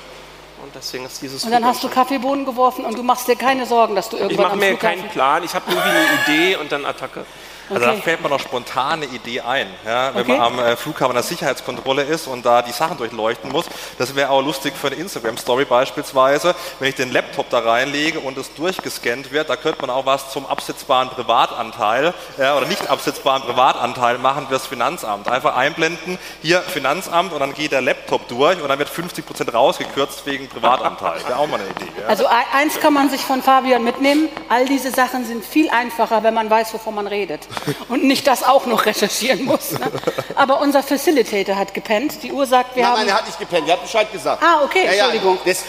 Und 0.62 0.76
deswegen 0.76 1.06
ist 1.06 1.22
dieses 1.22 1.46
Und 1.46 1.52
dann 1.52 1.64
hast 1.66 1.82
du 1.84 1.88
Kaffeebohnen 1.88 2.44
geworfen 2.46 2.84
und 2.84 2.98
du 2.98 3.04
machst 3.04 3.28
dir 3.30 3.38
keine 3.38 3.66
Sorgen, 3.66 3.96
dass 3.96 4.10
du 4.10 4.18
Ich 4.18 4.24
irgendwann 4.24 4.44
mache 4.44 4.54
am 4.54 4.60
mir 4.60 4.76
keinen 4.76 5.08
Plan. 5.08 5.42
Ich 5.46 5.54
habe 5.56 5.66
irgendwie 5.72 5.90
eine 5.90 6.06
Idee 6.26 6.56
und 6.58 6.72
dann 6.72 6.86
Attacke. 6.86 7.26
Also 7.70 7.86
da 7.86 7.92
Okay. 7.92 8.02
fällt 8.02 8.22
mir 8.24 8.30
noch 8.30 8.40
spontane 8.40 9.06
Idee 9.06 9.42
ein, 9.42 9.68
ja, 9.86 10.14
wenn 10.16 10.22
Okay. 10.24 10.38
man 10.38 10.42
am 10.42 10.60
äh, 10.60 10.76
Flughafen 10.76 11.14
der 11.14 11.24
Sicherheitskontrolle 11.24 12.04
ist 12.04 12.28
und 12.28 12.46
da 12.46 12.62
die 12.62 12.72
Sachen 12.72 12.98
durchleuchten 12.98 13.52
muss. 13.52 13.66
Das 13.98 14.16
wäre 14.16 14.30
auch 14.32 14.42
lustig 14.42 14.74
für 14.80 14.88
eine 14.88 14.96
Instagram-Story 14.98 15.66
beispielsweise, 15.66 16.56
wenn 16.80 16.90
ich 16.90 16.96
den 16.96 17.12
Laptop 17.12 17.50
da 17.50 17.60
reinlege 17.60 18.20
und 18.20 18.38
es 18.38 18.54
durchgescannt 18.56 19.32
wird, 19.32 19.50
da 19.50 19.56
könnte 19.56 19.82
man 19.82 19.90
auch 19.90 20.06
was 20.06 20.32
zum 20.32 20.46
absetzbaren 20.46 21.10
Privatanteil 21.10 22.14
ja, 22.38 22.56
oder 22.58 22.66
nicht 22.66 22.90
absetzbaren 22.90 23.44
Privatanteil 23.44 24.18
machen 24.18 24.48
fürs 24.48 24.68
Finanzamt. 24.68 25.28
Einfach 25.28 25.56
einblenden, 25.56 26.18
hier 26.42 26.62
Finanzamt 26.62 27.34
und 27.34 27.40
dann 27.40 27.54
geht 27.54 27.72
der 27.72 27.82
Laptop 27.82 28.28
durch 28.28 28.62
und 28.62 28.68
dann 28.70 28.80
wird 28.80 28.90
50% 28.90 29.52
rausgekürzt 29.52 30.26
wegen 30.26 30.48
Privatanteil. 30.48 31.20
Wäre 31.28 31.38
auch 31.38 31.48
mal 31.48 31.60
eine 31.60 31.70
Idee. 31.70 31.88
Ja. 32.02 32.08
Also 32.08 32.24
e- 32.26 32.56
eins 32.58 32.80
kann 32.80 32.94
man 32.94 33.10
sich 33.10 33.22
von 33.22 33.42
Fabian 33.42 33.84
mitnehmen. 33.84 34.30
All 34.50 34.66
diese 34.66 34.92
Sachen 34.92 35.26
sind 35.26 35.46
viel 35.46 35.70
einfacher, 35.70 36.24
wenn 36.24 36.34
man 36.34 36.50
weiß, 36.50 36.74
wovon 36.74 36.96
man 36.96 37.08
redet. 37.08 37.48
Und 37.88 38.04
nicht 38.04 38.28
das 38.28 38.44
auch 38.44 38.66
noch 38.66 38.86
recherchieren 38.86 39.46
muss. 39.46 39.72
Ne? 39.72 39.92
Aber 40.36 40.62
unser 40.62 40.84
Facilitator 40.84 41.56
hat 41.56 41.74
gepennt. 41.74 42.24
Die 42.24 42.32
Uhr 42.32 42.46
sagt, 42.46 42.76
wir 42.76 42.84
Nein, 42.84 42.92
haben... 42.92 43.00
nein, 43.00 43.10
er 43.10 43.16
hat 43.16 43.26
nicht 43.26 43.40
gepennt, 43.40 43.68
er 43.68 43.74
hat 43.74 43.82
Bescheid 43.82 44.12
gesagt. 44.12 44.44
Ah, 44.44 44.64
okay, 44.64 44.86
ja, 44.86 44.94
ja, 44.94 45.04
Entschuldigung. 45.06 45.38
Das, 45.46 45.64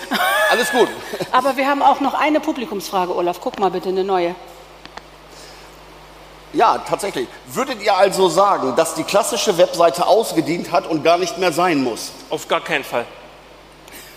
alles 0.51 0.71
gut. 0.71 0.89
Aber 1.33 1.57
wir 1.57 1.67
haben 1.67 1.83
auch 1.83 2.01
noch 2.01 2.15
eine 2.15 2.41
Publikumsfrage, 2.41 3.15
Olaf. 3.15 3.41
Guck 3.41 3.59
mal 3.59 3.71
bitte, 3.71 3.89
eine 3.89 4.05
neue. 4.05 4.35
Ja, 6.53 6.79
tatsächlich. 6.79 7.29
Würdet 7.47 7.81
ihr 7.83 7.95
also 7.95 8.29
sagen, 8.29 8.75
dass 8.75 8.95
die 8.95 9.05
klassische 9.05 9.57
Webseite 9.57 10.07
ausgedient 10.07 10.73
hat 10.73 10.87
und 10.87 11.05
gar 11.05 11.19
nicht 11.19 11.39
mehr 11.39 11.53
sein 11.53 11.83
muss? 11.83 12.11
Auf 12.29 12.49
gar 12.49 12.61
keinen 12.61 12.83
Fall. 12.83 13.07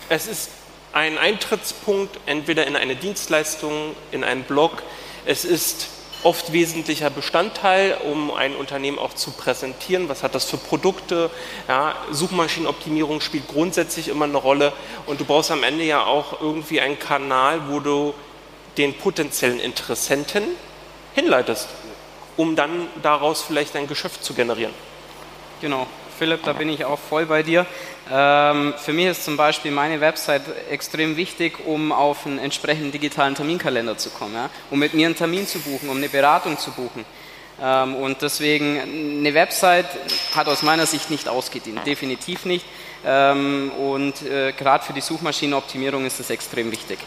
Es 0.08 0.26
ist 0.26 0.50
ein 0.92 1.16
Eintrittspunkt 1.16 2.18
entweder 2.26 2.66
in 2.66 2.76
eine 2.76 2.96
Dienstleistung, 2.96 3.94
in 4.10 4.24
einen 4.24 4.42
Blog. 4.42 4.82
Es 5.26 5.44
ist 5.44 5.88
oft 6.24 6.52
wesentlicher 6.52 7.10
Bestandteil, 7.10 7.96
um 8.10 8.32
ein 8.32 8.56
Unternehmen 8.56 8.98
auch 8.98 9.14
zu 9.14 9.30
präsentieren. 9.30 10.08
Was 10.08 10.22
hat 10.22 10.34
das 10.34 10.44
für 10.44 10.56
Produkte? 10.56 11.30
Ja, 11.68 11.94
Suchmaschinenoptimierung 12.10 13.20
spielt 13.20 13.46
grundsätzlich 13.46 14.08
immer 14.08 14.24
eine 14.24 14.38
Rolle. 14.38 14.72
Und 15.06 15.20
du 15.20 15.24
brauchst 15.24 15.50
am 15.50 15.62
Ende 15.62 15.84
ja 15.84 16.04
auch 16.04 16.40
irgendwie 16.40 16.80
einen 16.80 16.98
Kanal, 16.98 17.68
wo 17.68 17.78
du 17.78 18.14
den 18.78 18.94
potenziellen 18.94 19.60
Interessenten 19.60 20.44
hinleitest, 21.14 21.68
um 22.36 22.56
dann 22.56 22.88
daraus 23.02 23.42
vielleicht 23.42 23.76
ein 23.76 23.86
Geschäft 23.86 24.24
zu 24.24 24.34
generieren. 24.34 24.74
Genau, 25.60 25.86
Philipp, 26.18 26.42
da 26.44 26.52
bin 26.54 26.68
ich 26.68 26.84
auch 26.84 26.98
voll 26.98 27.26
bei 27.26 27.42
dir. 27.42 27.66
Ähm, 28.10 28.74
für 28.76 28.92
mich 28.92 29.06
ist 29.06 29.24
zum 29.24 29.36
Beispiel 29.36 29.70
meine 29.70 30.00
Website 30.00 30.42
extrem 30.70 31.16
wichtig, 31.16 31.66
um 31.66 31.90
auf 31.90 32.26
einen 32.26 32.38
entsprechenden 32.38 32.92
digitalen 32.92 33.34
Terminkalender 33.34 33.96
zu 33.96 34.10
kommen, 34.10 34.34
ja? 34.34 34.50
um 34.70 34.78
mit 34.78 34.92
mir 34.94 35.06
einen 35.06 35.16
Termin 35.16 35.46
zu 35.46 35.58
buchen, 35.60 35.88
um 35.88 35.96
eine 35.96 36.08
Beratung 36.08 36.58
zu 36.58 36.70
buchen. 36.72 37.04
Ähm, 37.62 37.94
und 37.96 38.20
deswegen, 38.20 38.80
eine 38.80 39.32
Website 39.32 39.86
hat 40.34 40.48
aus 40.48 40.62
meiner 40.62 40.86
Sicht 40.86 41.10
nicht 41.10 41.28
ausgedient, 41.28 41.86
definitiv 41.86 42.44
nicht. 42.44 42.66
Ähm, 43.06 43.70
und 43.78 44.22
äh, 44.22 44.52
gerade 44.52 44.84
für 44.84 44.92
die 44.92 45.00
Suchmaschinenoptimierung 45.00 46.04
ist 46.04 46.20
das 46.20 46.30
extrem 46.30 46.70
wichtig. 46.70 46.98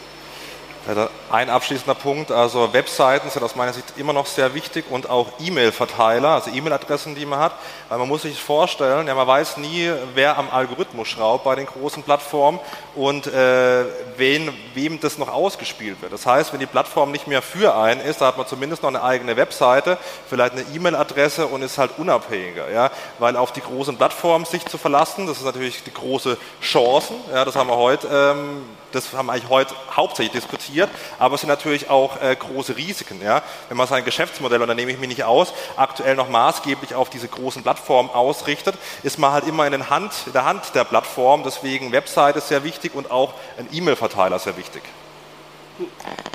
Ein 1.29 1.49
abschließender 1.49 1.95
Punkt, 1.95 2.31
also 2.31 2.71
Webseiten 2.71 3.29
sind 3.29 3.43
aus 3.43 3.57
meiner 3.57 3.73
Sicht 3.73 3.97
immer 3.97 4.13
noch 4.13 4.25
sehr 4.25 4.53
wichtig 4.53 4.85
und 4.89 5.09
auch 5.09 5.27
E-Mail-Verteiler, 5.37 6.29
also 6.29 6.49
E-Mail-Adressen, 6.49 7.13
die 7.13 7.25
man 7.25 7.39
hat, 7.39 7.51
weil 7.89 7.97
man 7.97 8.07
muss 8.07 8.21
sich 8.21 8.41
vorstellen, 8.41 9.05
ja, 9.05 9.13
man 9.13 9.27
weiß 9.27 9.57
nie, 9.57 9.91
wer 10.13 10.37
am 10.37 10.49
Algorithmus 10.49 11.09
schraubt 11.09 11.43
bei 11.43 11.55
den 11.55 11.65
großen 11.65 12.03
Plattformen 12.03 12.61
und 12.95 13.27
äh, 13.27 13.83
wen, 14.15 14.53
wem 14.75 15.01
das 15.01 15.17
noch 15.17 15.27
ausgespielt 15.27 16.01
wird. 16.01 16.13
Das 16.13 16.25
heißt, 16.25 16.53
wenn 16.53 16.61
die 16.61 16.65
Plattform 16.65 17.11
nicht 17.11 17.27
mehr 17.27 17.41
für 17.41 17.75
einen 17.75 17.99
ist, 17.99 18.21
da 18.21 18.27
hat 18.27 18.37
man 18.37 18.47
zumindest 18.47 18.81
noch 18.81 18.89
eine 18.89 19.03
eigene 19.03 19.35
Webseite, 19.35 19.97
vielleicht 20.29 20.53
eine 20.53 20.63
E-Mail-Adresse 20.73 21.47
und 21.47 21.63
ist 21.63 21.77
halt 21.77 21.91
unabhängiger, 21.97 22.71
ja, 22.71 22.91
weil 23.19 23.35
auf 23.35 23.51
die 23.51 23.61
großen 23.61 23.97
Plattformen 23.97 24.45
sich 24.45 24.65
zu 24.65 24.77
verlassen, 24.77 25.27
das 25.27 25.39
ist 25.39 25.45
natürlich 25.45 25.83
die 25.83 25.93
große 25.93 26.37
Chance, 26.61 27.13
ja, 27.33 27.43
das 27.43 27.57
haben 27.57 27.67
wir 27.67 27.75
heute 27.75 28.07
ähm, 28.07 28.63
das 28.91 29.13
haben 29.13 29.27
wir 29.27 29.33
eigentlich 29.33 29.49
heute 29.49 29.75
hauptsächlich 29.95 30.41
diskutiert, 30.41 30.76
aber 31.19 31.35
es 31.35 31.41
sind 31.41 31.49
natürlich 31.49 31.89
auch 31.89 32.21
äh, 32.21 32.35
große 32.35 32.77
Risiken. 32.77 33.21
Ja? 33.21 33.41
Wenn 33.69 33.77
man 33.77 33.87
sein 33.87 34.05
Geschäftsmodell, 34.05 34.61
und 34.61 34.67
da 34.67 34.73
nehme 34.73 34.91
ich 34.91 34.99
mich 34.99 35.09
nicht 35.09 35.23
aus, 35.23 35.53
aktuell 35.75 36.15
noch 36.15 36.29
maßgeblich 36.29 36.95
auf 36.95 37.09
diese 37.09 37.27
großen 37.27 37.63
Plattformen 37.63 38.09
ausrichtet, 38.09 38.75
ist 39.03 39.17
man 39.17 39.31
halt 39.31 39.47
immer 39.47 39.65
in, 39.65 39.71
den 39.71 39.89
Hand, 39.89 40.13
in 40.25 40.33
der 40.33 40.45
Hand 40.45 40.75
der 40.75 40.83
Plattform. 40.83 41.43
Deswegen 41.43 41.91
Website 41.91 42.35
ist 42.35 42.47
sehr 42.47 42.63
wichtig 42.63 42.93
und 42.95 43.11
auch 43.11 43.33
ein 43.57 43.67
E-Mail-Verteiler 43.71 44.39
sehr 44.39 44.57
wichtig. 44.57 44.83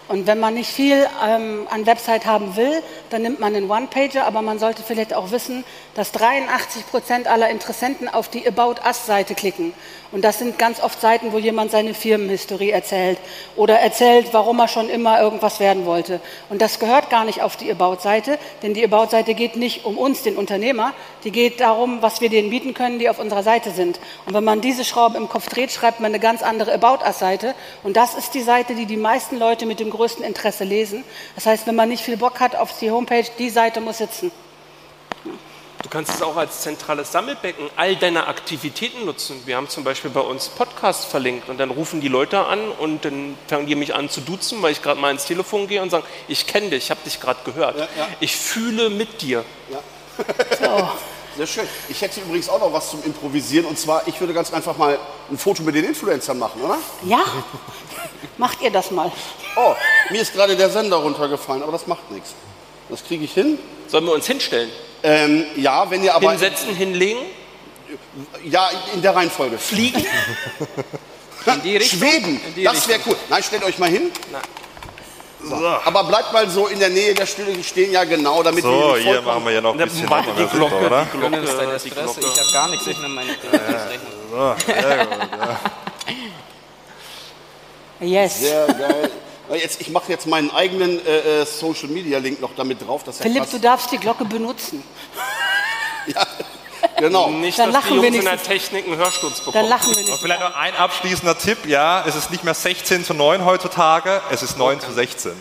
Und 0.09 0.27
wenn 0.27 0.39
man 0.39 0.55
nicht 0.55 0.71
viel 0.71 1.07
ähm, 1.25 1.67
an 1.71 1.87
Website 1.87 2.27
haben 2.27 2.55
will, 2.57 2.83
dann 3.11 3.23
nimmt 3.23 3.41
man 3.41 3.55
einen 3.55 3.71
One-Pager, 3.71 4.27
aber 4.27 4.43
man 4.43 4.59
sollte 4.59 4.83
vielleicht 4.83 5.15
auch 5.15 5.31
wissen, 5.31 5.65
dass 5.95 6.13
83 6.13 6.87
Prozent 6.87 7.27
aller 7.27 7.49
Interessenten 7.51 8.09
auf 8.09 8.29
die 8.29 8.47
About 8.47 8.81
Us-Seite 8.87 9.35
klicken. 9.35 9.73
Und 10.13 10.23
das 10.23 10.39
sind 10.39 10.59
ganz 10.59 10.83
oft 10.83 11.01
Seiten, 11.01 11.33
wo 11.33 11.39
jemand 11.39 11.71
seine 11.71 11.95
Firmenhistorie 11.95 12.71
erzählt 12.71 13.19
oder 13.57 13.79
erzählt, 13.81 14.29
warum 14.33 14.61
er 14.61 14.69
schon 14.69 14.91
immer 14.91 15.21
irgendwas 15.21 15.59
werden 15.59 15.87
wollte. 15.87 16.21
Und 16.51 16.61
das 16.61 16.79
gehört 16.79 17.09
gar 17.09 17.25
nicht 17.25 17.43
auf 17.43 17.57
die 17.57 17.71
About-Seite, 17.71 18.39
denn 18.63 18.75
die 18.75 18.85
About-Seite 18.85 19.33
geht 19.33 19.57
nicht 19.57 19.87
um 19.87 19.97
uns, 19.97 20.23
den 20.23 20.37
Unternehmer, 20.37 20.93
die 21.25 21.31
geht 21.31 21.61
darum, 21.61 22.03
was 22.03 22.21
wir 22.21 22.29
denen 22.29 22.51
bieten 22.51 22.75
können, 22.75 22.99
die 22.99 23.09
auf 23.09 23.19
unserer 23.19 23.43
Seite 23.43 23.71
sind. 23.71 23.99
Und 24.27 24.35
wenn 24.35 24.45
man 24.45 24.61
diese 24.61 24.85
Schraube 24.85 25.17
im 25.17 25.31
Kopf 25.31 25.49
dreht, 25.49 25.73
schreibt 25.73 26.01
man 26.01 26.13
eine 26.13 26.21
ganz 26.21 26.43
andere 26.43 26.75
About 26.75 27.03
Us-Seite. 27.05 27.55
Und 27.83 27.97
das 27.97 28.15
ist 28.15 28.35
die 28.35 28.43
Seite, 28.43 28.75
die 28.75 28.85
die 28.87 28.99
meisten 28.99 29.39
Leute 29.39 29.65
mit 29.65 29.81
dem 29.81 29.89
größten 29.89 30.25
Interesse 30.25 30.65
lesen. 30.65 31.05
Das 31.37 31.47
heißt, 31.47 31.67
wenn 31.67 31.75
man 31.75 31.89
nicht 31.89 32.05
viel 32.05 32.19
Bock 32.19 32.39
hat 32.39 32.55
auf 32.55 32.79
die 32.79 32.91
Homepage, 32.91 33.25
die 33.39 33.49
Seite 33.49 33.81
muss 33.81 33.99
sitzen. 33.99 34.31
Du 35.83 35.89
kannst 35.89 36.15
es 36.15 36.23
auch 36.23 36.37
als 36.37 36.61
zentrales 36.61 37.11
Sammelbecken 37.11 37.69
all 37.77 37.97
deiner 37.97 38.29
Aktivitäten 38.29 39.05
nutzen. 39.05 39.43
Wir 39.47 39.57
haben 39.57 39.69
zum 39.69 39.83
Beispiel 39.83 40.11
bei 40.11 40.21
uns 40.21 40.49
Podcasts 40.49 41.05
verlinkt 41.05 41.49
und 41.49 41.59
dann 41.59 41.71
rufen 41.71 42.01
die 42.01 42.09
Leute 42.09 42.47
an 42.47 42.71
und 42.71 43.05
dann 43.05 43.37
fangen 43.49 43.67
die 43.67 43.75
mich 43.75 43.93
an 43.95 44.09
zu 44.09 44.21
duzen, 44.21 44.63
weil 44.63 44.73
ich 44.73 44.81
gerade 44.81 45.01
mal 45.01 45.11
ins 45.11 45.25
Telefon 45.25 45.67
gehe 45.67 45.83
und 45.83 45.91
sagen, 45.91 46.05
ich 46.29 46.47
kenne 46.47 46.71
dich, 46.71 46.85
ich 46.85 46.91
habe 46.91 47.01
dich 47.05 47.21
gerade 47.21 47.41
gehört. 47.45 47.79
Ja, 47.79 47.89
ja. 47.99 48.09
Ich 48.21 48.37
fühle 48.37 48.91
mit 48.91 49.23
dir. 49.23 49.45
Sehr 51.37 51.47
schön. 51.47 51.67
Ich 51.89 52.01
hätte 52.01 52.21
übrigens 52.21 52.49
auch 52.49 52.61
noch 52.61 52.73
was 52.73 52.91
zum 52.91 53.03
Improvisieren 53.03 53.67
und 53.67 53.79
zwar, 53.79 54.07
ich 54.07 54.21
würde 54.21 54.35
ganz 54.35 54.53
einfach 54.53 54.77
mal 54.77 54.99
ein 55.31 55.39
Foto 55.39 55.63
mit 55.63 55.75
den 55.75 55.85
Influencern 55.85 56.39
machen, 56.39 56.63
oder? 56.63 56.79
Ja, 57.05 57.25
macht 58.37 58.61
ihr 58.61 58.71
das 58.71 58.91
mal. 58.91 59.11
Oh, 59.57 59.75
mir 60.11 60.21
ist 60.21 60.33
gerade 60.35 60.55
der 60.55 60.71
Sender 60.71 60.99
runtergefallen, 60.99 61.63
aber 61.63 61.73
das 61.73 61.87
macht 61.87 62.11
nichts. 62.11 62.35
Das 62.89 63.03
kriege 63.05 63.25
ich 63.25 63.33
hin. 63.33 63.59
Sollen 63.89 64.05
wir 64.05 64.13
uns 64.13 64.27
hinstellen? 64.27 64.71
Ähm, 65.03 65.45
ja, 65.57 65.91
wenn 65.91 66.03
ihr 66.03 66.15
aber. 66.15 66.31
Hinsetzen, 66.31 66.75
hinlegen? 66.75 67.21
Ja, 68.45 68.71
in 68.95 69.03
der 69.03 69.15
Reihenfolge. 69.15 69.59
Fliegen? 69.59 70.05
In 71.45 71.63
die 71.63 71.77
Richtung? 71.77 71.99
Schweben, 71.99 72.41
In 72.47 72.55
die 72.55 72.63
das 72.63 72.87
wäre 72.87 73.01
cool. 73.07 73.17
Nein, 73.29 73.43
stellt 73.43 73.65
euch 73.65 73.77
mal 73.79 73.91
hin. 73.91 74.13
So. 75.43 75.57
Aber 75.57 76.05
bleibt 76.05 76.33
mal 76.33 76.49
so 76.49 76.69
in 76.69 76.79
der 76.79 76.89
Nähe 76.89 77.15
der 77.15 77.27
Stühle 77.27 77.61
stehen, 77.65 77.91
ja 77.91 78.05
genau, 78.05 78.45
damit 78.45 78.63
So, 78.63 78.71
wir 78.71 78.95
nicht 78.95 79.07
hier 79.09 79.23
machen 79.23 79.45
wir 79.45 79.51
ja 79.53 79.61
noch 79.61 79.73
ein 79.73 79.79
bisschen 79.79 80.03
die 80.03 80.05
Nummer, 80.05 80.23
Glocke, 80.23 80.87
oder? 80.87 81.05
die 81.13 81.19
Glocke, 81.19 81.41
die 81.41 81.47
Espresso. 81.49 81.91
Glocke. 82.15 82.21
Ich 82.21 82.41
habe 82.41 82.53
gar 82.53 82.69
nichts, 82.71 82.87
ich 82.87 82.97
nehme 82.97 83.15
meine 83.15 83.33
Prioritätsrechnung. 83.33 84.13
So, 84.31 84.55
sehr 84.65 85.07
gut, 85.07 85.19
ja. 88.01 88.07
Yes. 88.07 88.41
Sehr 88.41 88.67
geil. 88.69 89.11
Jetzt, 89.51 89.81
ich 89.81 89.91
mache 89.91 90.11
jetzt 90.11 90.27
meinen 90.27 90.51
eigenen 90.51 91.05
äh, 91.05 91.43
äh, 91.43 91.45
Social 91.47 91.89
Media 91.89 92.19
Link 92.19 92.41
noch 92.41 92.51
damit 92.57 92.87
drauf. 92.87 93.03
Das 93.05 93.17
ist 93.17 93.25
ja 93.25 93.31
Philipp, 93.31 93.51
du 93.51 93.59
darfst 93.59 93.91
die 93.93 93.99
Glocke 93.99 94.25
benutzen. 94.25 94.83
Genau. 96.99 97.31
Nicht, 97.31 97.59
Dann 97.59 97.73
dass 97.73 97.85
die 97.85 97.91
lachen 97.95 98.03
Jungs 98.05 98.17
in 98.19 98.25
der. 98.25 98.43
Technik 98.43 98.87
einen 98.87 98.97
Hörsturz 98.97 99.37
Dann 99.39 99.47
bekommen. 99.47 99.69
lachen 99.69 99.91
wir 99.91 99.99
Und 99.99 100.05
nicht. 100.09 100.19
vielleicht 100.21 100.41
noch 100.41 100.55
ein 100.57 100.75
abschließender 100.77 101.39
Tipp, 101.39 101.67
ja, 101.67 102.05
es 102.07 102.15
ist 102.15 102.31
nicht 102.31 102.45
mehr 102.45 102.55
16 102.55 103.05
zu 103.05 103.15
9 103.15 103.45
heutzutage, 103.45 104.21
es 104.31 104.43
ist 104.43 104.57
9 104.59 104.81
zu 104.81 104.93
16. 104.93 105.33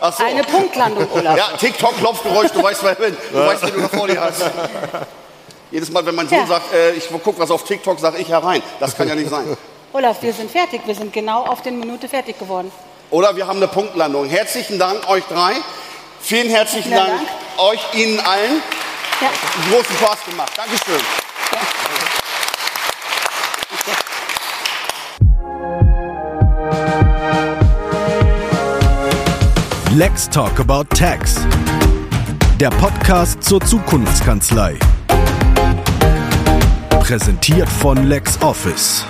Ach 0.00 0.12
so. 0.16 0.24
Eine 0.24 0.42
Punktlandung, 0.44 1.08
Olaf. 1.12 1.36
Ja, 1.36 1.56
TikTok-Klopfgeräusch, 1.56 2.50
du 2.52 2.62
weißt, 2.62 2.82
wer, 2.84 2.94
du 2.94 3.12
weißt, 3.46 3.62
wen 3.66 3.74
du 3.74 3.80
da 3.80 3.88
vor 3.88 4.06
dir 4.06 4.20
hast. 4.20 4.42
Jedes 5.70 5.90
Mal, 5.90 6.04
wenn 6.06 6.14
mein 6.14 6.28
Sohn 6.28 6.38
Ja. 6.38 6.46
sagt, 6.46 6.72
äh, 6.72 6.92
ich 6.92 7.08
gucke 7.08 7.38
was 7.38 7.50
auf 7.50 7.64
TikTok, 7.64 7.98
sage 8.00 8.18
ich 8.18 8.28
herein. 8.28 8.62
Das 8.80 8.96
kann 8.96 9.08
ja 9.08 9.14
nicht 9.14 9.30
sein. 9.30 9.56
Olaf, 9.92 10.22
wir 10.22 10.32
sind 10.32 10.50
fertig. 10.50 10.82
Wir 10.86 10.94
sind 10.94 11.12
genau 11.12 11.44
auf 11.44 11.62
den 11.62 11.78
Minute 11.80 12.08
fertig 12.08 12.38
geworden. 12.38 12.70
Oder 13.10 13.34
wir 13.36 13.46
haben 13.46 13.56
eine 13.56 13.68
Punktlandung. 13.68 14.28
Herzlichen 14.28 14.78
Dank 14.78 15.08
euch 15.08 15.24
drei. 15.24 15.54
Vielen 16.20 16.50
herzlichen 16.50 16.90
Dank, 16.92 17.08
Dank. 17.08 17.28
euch, 17.58 17.80
Ihnen 17.94 18.20
allen. 18.20 18.62
Ja. 19.20 19.30
Großen 19.70 19.96
Spaß 19.96 20.24
gemacht. 20.26 20.52
Dankeschön. 20.56 21.00
Lex 29.94 30.28
Talk 30.28 30.60
About 30.60 30.84
Tax. 30.94 31.36
Der 32.60 32.70
Podcast 32.70 33.42
zur 33.42 33.60
Zukunftskanzlei. 33.60 34.78
Präsentiert 37.00 37.68
von 37.68 38.04
LexOffice. 38.06 39.04